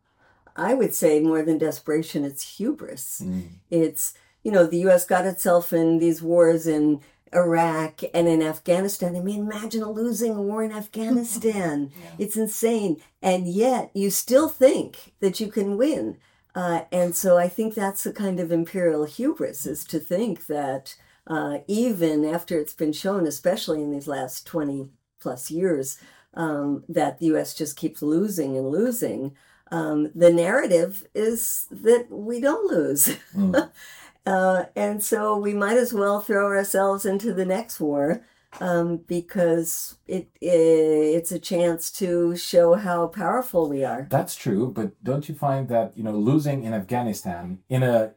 I 0.56 0.74
would 0.74 0.94
say 0.94 1.20
more 1.20 1.42
than 1.42 1.58
desperation 1.58 2.24
it's 2.24 2.56
hubris. 2.56 3.20
Mm. 3.24 3.48
it's 3.70 4.14
you 4.44 4.52
know, 4.52 4.66
the 4.66 4.78
U.S. 4.80 5.04
got 5.04 5.26
itself 5.26 5.72
in 5.72 5.98
these 5.98 6.22
wars 6.22 6.66
in 6.66 7.00
Iraq 7.34 8.02
and 8.12 8.28
in 8.28 8.42
Afghanistan. 8.42 9.16
I 9.16 9.20
mean, 9.20 9.40
imagine 9.40 9.84
losing 9.84 10.36
a 10.36 10.42
war 10.42 10.62
in 10.62 10.72
Afghanistan. 10.72 11.90
It's 12.18 12.36
insane. 12.36 13.02
And 13.20 13.48
yet 13.48 13.90
you 13.94 14.10
still 14.10 14.48
think 14.48 15.14
that 15.20 15.40
you 15.40 15.48
can 15.50 15.76
win. 15.76 16.18
Uh, 16.54 16.82
and 16.92 17.16
so 17.16 17.36
I 17.36 17.48
think 17.48 17.74
that's 17.74 18.04
the 18.04 18.12
kind 18.12 18.38
of 18.38 18.52
imperial 18.52 19.04
hubris 19.04 19.66
is 19.66 19.84
to 19.86 19.98
think 19.98 20.46
that 20.46 20.94
uh, 21.26 21.58
even 21.66 22.24
after 22.24 22.60
it's 22.60 22.74
been 22.74 22.92
shown, 22.92 23.26
especially 23.26 23.82
in 23.82 23.90
these 23.90 24.06
last 24.06 24.46
20 24.46 24.90
plus 25.20 25.50
years, 25.50 25.98
um, 26.34 26.84
that 26.88 27.18
the 27.18 27.26
US 27.34 27.54
just 27.54 27.76
keeps 27.76 28.02
losing 28.02 28.56
and 28.56 28.68
losing. 28.68 29.34
Um, 29.72 30.12
the 30.14 30.32
narrative 30.32 31.06
is 31.14 31.66
that 31.70 32.06
we 32.10 32.40
don't 32.40 32.70
lose. 32.70 33.16
Mm. 33.34 33.70
Uh, 34.26 34.64
and 34.74 35.02
so 35.02 35.36
we 35.36 35.52
might 35.52 35.76
as 35.76 35.92
well 35.92 36.20
throw 36.20 36.46
ourselves 36.46 37.04
into 37.04 37.34
the 37.34 37.44
next 37.44 37.78
war 37.78 38.24
um, 38.60 38.98
because 39.06 39.98
it, 40.06 40.28
it 40.40 40.48
it's 40.48 41.32
a 41.32 41.38
chance 41.38 41.90
to 41.90 42.36
show 42.36 42.74
how 42.74 43.06
powerful 43.06 43.68
we 43.68 43.84
are. 43.84 44.06
That's 44.10 44.36
true, 44.36 44.70
but 44.70 44.92
don't 45.02 45.28
you 45.28 45.34
find 45.34 45.68
that 45.68 45.92
you 45.96 46.04
know 46.04 46.12
losing 46.12 46.64
in 46.64 46.72
Afghanistan 46.72 47.58
in 47.68 47.82
a 47.82 48.14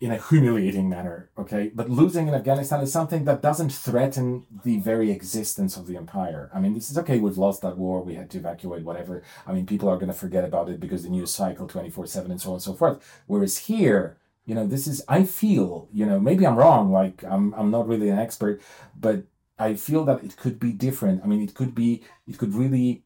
in 0.00 0.10
a 0.10 0.18
humiliating 0.18 0.88
manner, 0.88 1.30
okay? 1.38 1.70
But 1.72 1.88
losing 1.88 2.26
in 2.26 2.34
Afghanistan 2.34 2.80
is 2.80 2.90
something 2.90 3.24
that 3.24 3.40
doesn't 3.40 3.72
threaten 3.72 4.44
the 4.64 4.80
very 4.80 5.12
existence 5.12 5.76
of 5.76 5.86
the 5.86 5.96
empire. 5.96 6.50
I 6.52 6.58
mean, 6.58 6.74
this 6.74 6.90
is 6.90 6.98
okay. 6.98 7.20
We've 7.20 7.38
lost 7.38 7.62
that 7.62 7.78
war. 7.78 8.02
We 8.02 8.14
had 8.14 8.28
to 8.30 8.38
evacuate. 8.38 8.82
Whatever. 8.82 9.22
I 9.46 9.52
mean, 9.52 9.64
people 9.64 9.88
are 9.88 9.96
going 9.96 10.08
to 10.08 10.12
forget 10.12 10.44
about 10.44 10.68
it 10.68 10.80
because 10.80 11.04
the 11.04 11.10
news 11.10 11.32
cycle 11.32 11.66
twenty 11.66 11.90
four 11.90 12.06
seven 12.06 12.30
and 12.30 12.40
so 12.40 12.50
on 12.50 12.54
and 12.54 12.62
so 12.62 12.74
forth. 12.74 13.22
Whereas 13.26 13.58
here 13.58 14.16
you 14.46 14.54
know 14.54 14.66
this 14.66 14.86
is 14.86 15.02
i 15.08 15.22
feel 15.24 15.88
you 15.92 16.04
know 16.06 16.18
maybe 16.18 16.46
i'm 16.46 16.56
wrong 16.56 16.92
like 16.92 17.24
i'm 17.24 17.54
i'm 17.54 17.70
not 17.70 17.86
really 17.86 18.08
an 18.08 18.18
expert 18.18 18.60
but 18.98 19.24
i 19.58 19.74
feel 19.74 20.04
that 20.04 20.22
it 20.24 20.36
could 20.36 20.58
be 20.58 20.72
different 20.72 21.22
i 21.22 21.26
mean 21.26 21.42
it 21.42 21.54
could 21.54 21.74
be 21.74 22.02
it 22.26 22.38
could 22.38 22.54
really 22.54 23.02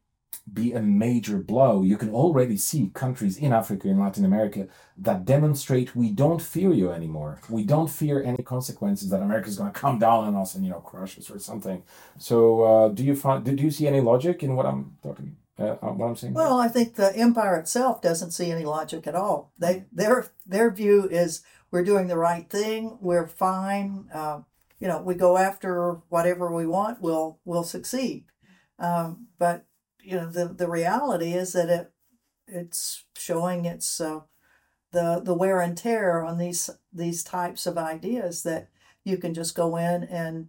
be 0.52 0.72
a 0.72 0.80
major 0.80 1.38
blow. 1.38 1.82
You 1.82 1.96
can 1.96 2.10
already 2.10 2.56
see 2.56 2.90
countries 2.94 3.36
in 3.36 3.52
Africa 3.52 3.88
and 3.88 3.98
Latin 3.98 4.24
America 4.24 4.68
that 4.98 5.24
demonstrate 5.24 5.96
we 5.96 6.10
don't 6.10 6.40
fear 6.40 6.72
you 6.72 6.90
anymore. 6.92 7.40
We 7.50 7.64
don't 7.64 7.90
fear 7.90 8.22
any 8.22 8.42
consequences 8.42 9.10
that 9.10 9.22
America 9.22 9.48
is 9.48 9.58
going 9.58 9.72
to 9.72 9.78
come 9.78 9.98
down 9.98 10.24
on 10.24 10.36
us 10.36 10.54
and 10.54 10.64
you 10.64 10.70
know 10.70 10.80
crush 10.80 11.18
us 11.18 11.30
or 11.30 11.38
something. 11.38 11.82
So, 12.18 12.62
uh, 12.62 12.88
do 12.88 13.04
you 13.04 13.16
find? 13.16 13.44
Did 13.44 13.60
you 13.60 13.70
see 13.70 13.86
any 13.86 14.00
logic 14.00 14.42
in 14.42 14.54
what 14.54 14.66
I'm 14.66 14.96
talking? 15.02 15.36
Uh, 15.58 15.74
what 15.76 16.06
I'm 16.06 16.16
saying? 16.16 16.34
Well, 16.34 16.58
I 16.58 16.68
think 16.68 16.94
the 16.94 17.16
empire 17.16 17.56
itself 17.56 18.02
doesn't 18.02 18.32
see 18.32 18.50
any 18.50 18.64
logic 18.64 19.06
at 19.06 19.14
all. 19.14 19.52
They 19.58 19.86
their 19.90 20.26
their 20.44 20.70
view 20.70 21.08
is 21.10 21.42
we're 21.70 21.84
doing 21.84 22.08
the 22.08 22.18
right 22.18 22.48
thing. 22.48 22.98
We're 23.00 23.26
fine. 23.26 24.08
Uh, 24.12 24.40
you 24.78 24.88
know, 24.88 25.00
we 25.00 25.14
go 25.14 25.38
after 25.38 26.02
whatever 26.08 26.54
we 26.54 26.66
want. 26.66 27.00
We'll 27.00 27.38
we'll 27.44 27.64
succeed. 27.64 28.24
Um, 28.78 29.28
but 29.38 29.64
you 30.02 30.16
know, 30.16 30.30
the 30.30 30.48
the 30.48 30.68
reality 30.68 31.32
is 31.32 31.54
that 31.54 31.70
it 31.70 31.92
it's 32.46 33.04
showing 33.16 33.64
its 33.64 34.00
uh, 34.00 34.20
the 34.92 35.20
the 35.24 35.34
wear 35.34 35.60
and 35.60 35.76
tear 35.76 36.22
on 36.22 36.38
these 36.38 36.70
these 36.92 37.24
types 37.24 37.66
of 37.66 37.78
ideas 37.78 38.42
that 38.42 38.68
you 39.04 39.16
can 39.16 39.34
just 39.34 39.54
go 39.54 39.76
in 39.76 40.04
and 40.04 40.48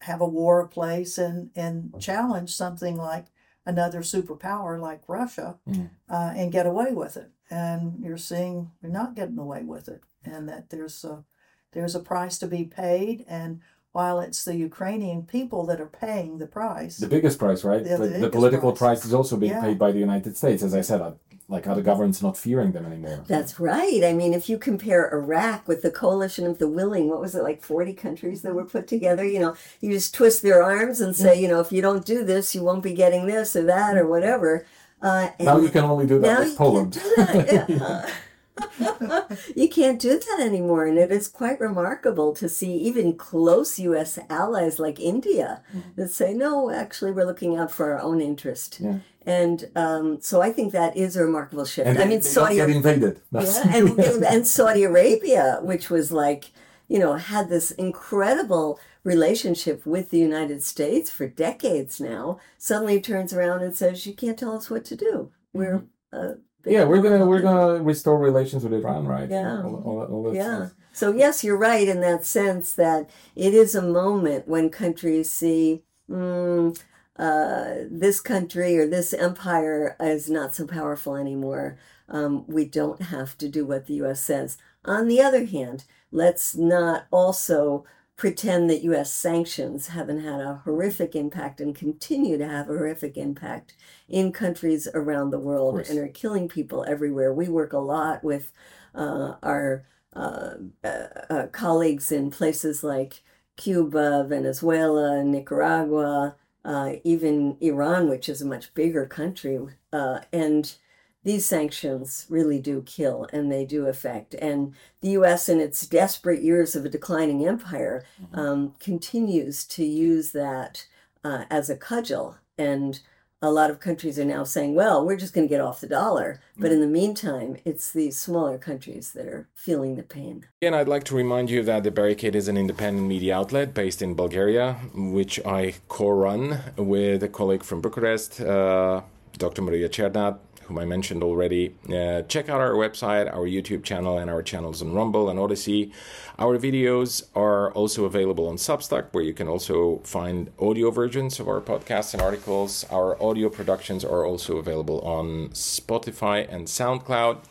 have 0.00 0.20
a 0.20 0.28
war 0.28 0.66
place 0.66 1.18
and 1.18 1.50
and 1.54 1.94
challenge 2.00 2.54
something 2.54 2.96
like 2.96 3.26
another 3.66 4.00
superpower 4.00 4.80
like 4.80 5.02
Russia 5.08 5.56
Mm. 5.68 5.90
uh, 6.08 6.32
and 6.36 6.52
get 6.52 6.66
away 6.66 6.92
with 6.92 7.16
it. 7.16 7.30
And 7.50 8.00
you're 8.04 8.18
seeing 8.18 8.70
you're 8.82 8.92
not 8.92 9.14
getting 9.14 9.38
away 9.38 9.62
with 9.64 9.88
it, 9.88 10.02
and 10.24 10.48
that 10.48 10.70
there's 10.70 11.04
a 11.04 11.24
there's 11.72 11.94
a 11.94 12.00
price 12.00 12.38
to 12.38 12.46
be 12.46 12.64
paid. 12.64 13.24
And 13.28 13.60
while 13.92 14.18
it's 14.20 14.44
the 14.44 14.56
Ukrainian 14.56 15.22
people 15.24 15.64
that 15.66 15.80
are 15.80 15.86
paying 16.06 16.38
the 16.38 16.46
price, 16.46 16.96
the 16.98 17.06
biggest 17.06 17.38
price, 17.38 17.62
right? 17.64 17.84
Yeah, 17.84 17.96
the 17.96 18.08
the, 18.08 18.18
the 18.20 18.30
political 18.30 18.72
price. 18.72 19.00
price. 19.00 19.04
is 19.04 19.14
also 19.14 19.36
being 19.36 19.52
Yeah. 19.52 19.60
paid 19.60 19.78
by 19.78 19.92
the 19.92 19.98
United 20.08 20.36
States, 20.36 20.62
as 20.62 20.74
I 20.74 20.80
said. 20.80 21.00
Uh, 21.00 21.12
like 21.48 21.66
other 21.66 21.82
governments 21.82 22.22
not 22.22 22.36
fearing 22.36 22.72
them 22.72 22.86
anymore. 22.86 23.24
That's 23.28 23.60
right. 23.60 24.02
I 24.02 24.12
mean, 24.12 24.32
if 24.32 24.48
you 24.48 24.56
compare 24.56 25.12
Iraq 25.12 25.68
with 25.68 25.82
the 25.82 25.90
coalition 25.90 26.46
of 26.46 26.58
the 26.58 26.68
willing, 26.68 27.08
what 27.08 27.20
was 27.20 27.34
it 27.34 27.42
like 27.42 27.62
40 27.62 27.92
countries 27.92 28.42
that 28.42 28.54
were 28.54 28.64
put 28.64 28.88
together? 28.88 29.24
You 29.24 29.40
know, 29.40 29.56
you 29.80 29.92
just 29.92 30.14
twist 30.14 30.42
their 30.42 30.62
arms 30.62 31.00
and 31.00 31.14
say, 31.14 31.38
you 31.38 31.48
know, 31.48 31.60
if 31.60 31.70
you 31.70 31.82
don't 31.82 32.06
do 32.06 32.24
this, 32.24 32.54
you 32.54 32.62
won't 32.62 32.82
be 32.82 32.94
getting 32.94 33.26
this 33.26 33.54
or 33.54 33.64
that 33.64 33.96
or 33.96 34.06
whatever. 34.06 34.64
Uh, 35.02 35.30
and 35.38 35.46
now 35.46 35.58
you 35.58 35.68
can 35.68 35.84
only 35.84 36.06
do 36.06 36.18
that 36.18 36.26
now 36.26 36.38
with 36.40 36.50
you 36.50 36.56
Poland. 36.56 37.02
Can't 37.16 37.66
do 37.68 37.78
that. 37.78 38.12
you 39.56 39.68
can't 39.68 40.00
do 40.00 40.18
that 40.18 40.40
anymore. 40.40 40.86
And 40.86 40.98
it 40.98 41.10
is 41.10 41.28
quite 41.28 41.60
remarkable 41.60 42.32
to 42.34 42.48
see 42.48 42.72
even 42.76 43.16
close 43.16 43.78
U.S. 43.78 44.18
allies 44.30 44.78
like 44.78 45.00
India 45.00 45.62
that 45.96 46.10
say, 46.10 46.34
no, 46.34 46.70
actually, 46.70 47.12
we're 47.12 47.26
looking 47.26 47.56
out 47.56 47.70
for 47.70 47.92
our 47.92 48.00
own 48.00 48.20
interest. 48.20 48.78
Yeah. 48.80 48.98
And 49.26 49.70
um, 49.74 50.20
so 50.20 50.42
I 50.42 50.52
think 50.52 50.72
that 50.72 50.96
is 50.96 51.16
a 51.16 51.24
remarkable 51.24 51.64
shift. 51.64 51.88
and 51.88 51.98
I 51.98 52.04
mean, 52.04 52.20
Saudi 52.20 52.60
invaded. 52.60 53.20
Yeah, 53.32 53.62
and, 53.74 53.98
and 53.98 54.46
Saudi 54.46 54.84
Arabia, 54.84 55.60
which 55.62 55.88
was 55.88 56.12
like, 56.12 56.52
you 56.88 56.98
know, 56.98 57.14
had 57.14 57.48
this 57.48 57.70
incredible 57.72 58.78
relationship 59.02 59.86
with 59.86 60.10
the 60.10 60.18
United 60.18 60.62
States 60.62 61.10
for 61.10 61.26
decades 61.26 62.00
now, 62.00 62.38
suddenly 62.58 63.00
turns 63.00 63.32
around 63.32 63.62
and 63.62 63.74
says, 63.74 64.06
"You 64.06 64.12
can't 64.12 64.38
tell 64.38 64.56
us 64.56 64.68
what 64.68 64.84
to 64.86 64.96
do. 64.96 65.32
We're 65.54 65.84
uh, 66.12 66.34
big 66.34 66.53
yeah, 66.66 66.84
we're 66.84 67.02
gonna 67.02 67.26
we're 67.26 67.40
gonna 67.42 67.82
restore 67.82 68.18
relations 68.18 68.64
with 68.64 68.72
Iran, 68.72 69.06
right? 69.06 69.28
Yeah. 69.28 69.62
All, 69.62 69.82
all, 69.84 70.26
all 70.26 70.34
Yeah. 70.34 70.66
stuff. 70.66 70.74
So 70.92 71.12
yes, 71.12 71.42
you're 71.44 71.56
right 71.56 71.86
in 71.86 72.00
that 72.00 72.24
sense 72.24 72.72
that 72.74 73.10
it 73.34 73.54
is 73.54 73.74
a 73.74 73.82
moment 73.82 74.48
when 74.48 74.70
countries 74.70 75.30
see. 75.30 75.82
Mm, 76.10 76.78
uh, 77.16 77.74
this 77.90 78.20
country 78.20 78.76
or 78.76 78.86
this 78.86 79.14
empire 79.14 79.96
is 80.00 80.28
not 80.28 80.54
so 80.54 80.66
powerful 80.66 81.14
anymore. 81.14 81.78
Um, 82.08 82.44
we 82.46 82.64
don't 82.64 83.02
have 83.02 83.38
to 83.38 83.48
do 83.48 83.64
what 83.64 83.86
the 83.86 83.94
U.S. 83.94 84.20
says. 84.22 84.58
On 84.84 85.08
the 85.08 85.20
other 85.20 85.44
hand, 85.46 85.84
let's 86.10 86.54
not 86.56 87.06
also 87.10 87.84
pretend 88.16 88.70
that 88.70 88.82
U.S. 88.82 89.12
sanctions 89.12 89.88
haven't 89.88 90.22
had 90.22 90.40
a 90.40 90.62
horrific 90.64 91.16
impact 91.16 91.60
and 91.60 91.74
continue 91.74 92.38
to 92.38 92.46
have 92.46 92.68
a 92.68 92.72
horrific 92.72 93.16
impact 93.16 93.74
in 94.08 94.32
countries 94.32 94.86
around 94.94 95.30
the 95.30 95.38
world 95.38 95.80
and 95.88 95.98
are 95.98 96.08
killing 96.08 96.48
people 96.48 96.84
everywhere. 96.86 97.32
We 97.34 97.48
work 97.48 97.72
a 97.72 97.78
lot 97.78 98.22
with 98.22 98.52
uh, 98.94 99.34
our 99.42 99.84
uh, 100.14 100.54
uh, 100.84 101.46
colleagues 101.50 102.12
in 102.12 102.30
places 102.30 102.84
like 102.84 103.22
Cuba, 103.56 104.24
Venezuela, 104.28 105.24
Nicaragua, 105.24 106.36
uh, 106.64 106.92
even 107.02 107.56
Iran, 107.60 108.08
which 108.08 108.28
is 108.28 108.40
a 108.40 108.46
much 108.46 108.72
bigger 108.74 109.06
country. 109.06 109.58
Uh, 109.92 110.20
and 110.32 110.76
these 111.24 111.46
sanctions 111.46 112.26
really 112.28 112.58
do 112.58 112.82
kill 112.82 113.26
and 113.32 113.50
they 113.50 113.64
do 113.64 113.86
affect. 113.86 114.34
And 114.34 114.74
the 115.00 115.10
US, 115.10 115.48
in 115.48 115.58
its 115.58 115.86
desperate 115.86 116.42
years 116.42 116.76
of 116.76 116.84
a 116.84 116.90
declining 116.90 117.46
empire, 117.46 118.04
um, 118.32 118.74
continues 118.78 119.64
to 119.64 119.84
use 119.84 120.32
that 120.32 120.86
uh, 121.24 121.44
as 121.50 121.68
a 121.70 121.76
cudgel. 121.76 122.36
And 122.56 123.00
a 123.42 123.50
lot 123.50 123.70
of 123.70 123.80
countries 123.80 124.18
are 124.18 124.24
now 124.24 124.44
saying, 124.44 124.74
well, 124.74 125.04
we're 125.04 125.16
just 125.16 125.34
going 125.34 125.46
to 125.46 125.54
get 125.54 125.60
off 125.60 125.80
the 125.80 125.86
dollar. 125.86 126.40
But 126.56 126.72
in 126.72 126.80
the 126.80 126.86
meantime, 126.86 127.56
it's 127.64 127.92
these 127.92 128.18
smaller 128.18 128.58
countries 128.58 129.12
that 129.12 129.26
are 129.26 129.48
feeling 129.54 129.96
the 129.96 130.02
pain. 130.02 130.46
Again, 130.62 130.74
I'd 130.74 130.88
like 130.88 131.04
to 131.04 131.14
remind 131.14 131.50
you 131.50 131.62
that 131.64 131.84
The 131.84 131.90
Barricade 131.90 132.34
is 132.34 132.48
an 132.48 132.56
independent 132.56 133.06
media 133.06 133.36
outlet 133.36 133.74
based 133.74 134.00
in 134.00 134.14
Bulgaria, 134.14 134.74
which 134.94 135.44
I 135.44 135.74
co 135.88 136.08
run 136.10 136.60
with 136.76 137.22
a 137.22 137.28
colleague 137.28 137.64
from 137.64 137.82
Bucharest, 137.82 138.40
uh, 138.40 139.02
Dr. 139.36 139.62
Maria 139.62 139.88
Chernat, 139.88 140.38
whom 140.66 140.78
I 140.78 140.84
mentioned 140.84 141.22
already. 141.22 141.74
Uh, 141.88 142.22
check 142.22 142.48
out 142.48 142.60
our 142.60 142.72
website, 142.72 143.32
our 143.32 143.46
YouTube 143.46 143.84
channel, 143.84 144.18
and 144.18 144.30
our 144.30 144.42
channels 144.42 144.82
on 144.82 144.92
Rumble 144.92 145.28
and 145.28 145.38
Odysee. 145.38 145.92
Our 146.38 146.58
videos 146.58 147.24
are 147.34 147.72
also 147.72 148.04
available 148.04 148.48
on 148.48 148.56
Substack, 148.56 149.06
where 149.12 149.24
you 149.24 149.34
can 149.34 149.48
also 149.48 149.98
find 150.04 150.50
audio 150.58 150.90
versions 150.90 151.40
of 151.40 151.48
our 151.48 151.60
podcasts 151.60 152.14
and 152.14 152.22
articles. 152.22 152.84
Our 152.90 153.20
audio 153.22 153.48
productions 153.48 154.04
are 154.04 154.24
also 154.24 154.56
available 154.56 155.00
on 155.00 155.50
Spotify 155.50 156.46
and 156.52 156.66
SoundCloud. 156.66 157.44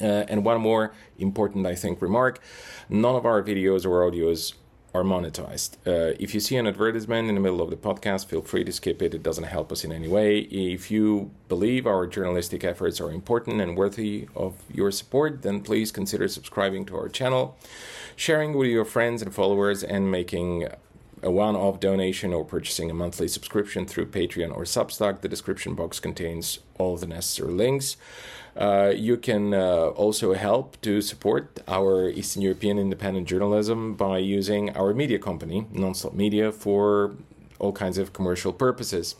Uh, 0.00 0.24
and 0.28 0.42
one 0.42 0.58
more 0.60 0.94
important, 1.18 1.66
I 1.66 1.74
think, 1.74 2.00
remark 2.00 2.40
none 2.88 3.14
of 3.14 3.26
our 3.26 3.42
videos 3.42 3.84
or 3.84 4.10
audios 4.10 4.54
are 4.94 5.02
monetized. 5.02 5.76
Uh, 5.86 6.14
if 6.18 6.34
you 6.34 6.40
see 6.40 6.56
an 6.56 6.66
advertisement 6.66 7.28
in 7.28 7.34
the 7.34 7.40
middle 7.40 7.62
of 7.62 7.70
the 7.70 7.76
podcast, 7.76 8.26
feel 8.26 8.42
free 8.42 8.62
to 8.64 8.72
skip 8.72 9.00
it. 9.00 9.14
It 9.14 9.22
doesn't 9.22 9.44
help 9.44 9.72
us 9.72 9.84
in 9.84 9.92
any 9.92 10.08
way. 10.08 10.40
If 10.40 10.90
you 10.90 11.30
believe 11.48 11.86
our 11.86 12.06
journalistic 12.06 12.62
efforts 12.62 13.00
are 13.00 13.10
important 13.10 13.60
and 13.60 13.76
worthy 13.76 14.28
of 14.36 14.54
your 14.72 14.90
support, 14.90 15.42
then 15.42 15.62
please 15.62 15.92
consider 15.92 16.28
subscribing 16.28 16.84
to 16.86 16.96
our 16.96 17.08
channel, 17.08 17.56
sharing 18.16 18.52
with 18.52 18.68
your 18.68 18.84
friends 18.84 19.22
and 19.22 19.34
followers, 19.34 19.82
and 19.82 20.10
making 20.10 20.68
a 21.22 21.30
one 21.30 21.56
off 21.56 21.80
donation 21.80 22.32
or 22.32 22.44
purchasing 22.44 22.90
a 22.90 22.94
monthly 22.94 23.28
subscription 23.28 23.86
through 23.86 24.06
Patreon 24.06 24.54
or 24.54 24.64
Substack. 24.64 25.20
The 25.20 25.28
description 25.28 25.74
box 25.74 26.00
contains 26.00 26.58
all 26.78 26.96
the 26.96 27.06
necessary 27.06 27.52
links. 27.52 27.96
Uh, 28.56 28.92
you 28.94 29.16
can 29.16 29.54
uh, 29.54 29.86
also 29.96 30.34
help 30.34 30.78
to 30.82 31.00
support 31.00 31.60
our 31.66 32.08
Eastern 32.10 32.42
European 32.42 32.78
independent 32.78 33.26
journalism 33.26 33.94
by 33.94 34.18
using 34.18 34.70
our 34.76 34.92
media 34.92 35.18
company, 35.18 35.66
Nonstop 35.72 36.12
Media, 36.12 36.52
for 36.52 37.16
all 37.58 37.72
kinds 37.72 37.96
of 37.96 38.12
commercial 38.12 38.52
purposes. 38.52 39.16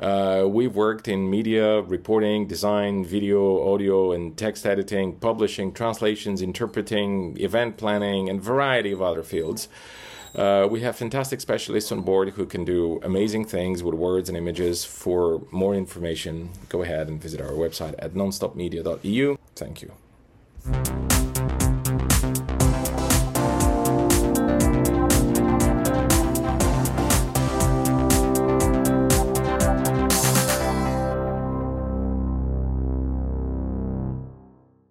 Uh, 0.00 0.44
we've 0.48 0.76
worked 0.76 1.08
in 1.08 1.28
media, 1.28 1.82
reporting, 1.82 2.46
design, 2.46 3.04
video, 3.04 3.72
audio, 3.72 4.12
and 4.12 4.36
text 4.36 4.64
editing, 4.64 5.12
publishing, 5.16 5.72
translations, 5.72 6.40
interpreting, 6.40 7.36
event 7.40 7.76
planning, 7.76 8.28
and 8.28 8.40
variety 8.40 8.92
of 8.92 9.02
other 9.02 9.24
fields. 9.24 9.68
Uh, 10.34 10.68
we 10.70 10.80
have 10.80 10.96
fantastic 10.96 11.40
specialists 11.40 11.90
on 11.92 12.02
board 12.02 12.30
who 12.30 12.46
can 12.46 12.64
do 12.64 13.00
amazing 13.02 13.44
things 13.44 13.82
with 13.82 13.94
words 13.94 14.28
and 14.28 14.36
images. 14.36 14.84
For 14.84 15.42
more 15.50 15.74
information, 15.74 16.50
go 16.68 16.82
ahead 16.82 17.08
and 17.08 17.20
visit 17.20 17.40
our 17.40 17.52
website 17.52 17.94
at 17.98 18.14
nonstopmedia.eu. 18.14 19.36
Thank 19.56 19.82
you. 19.82 21.17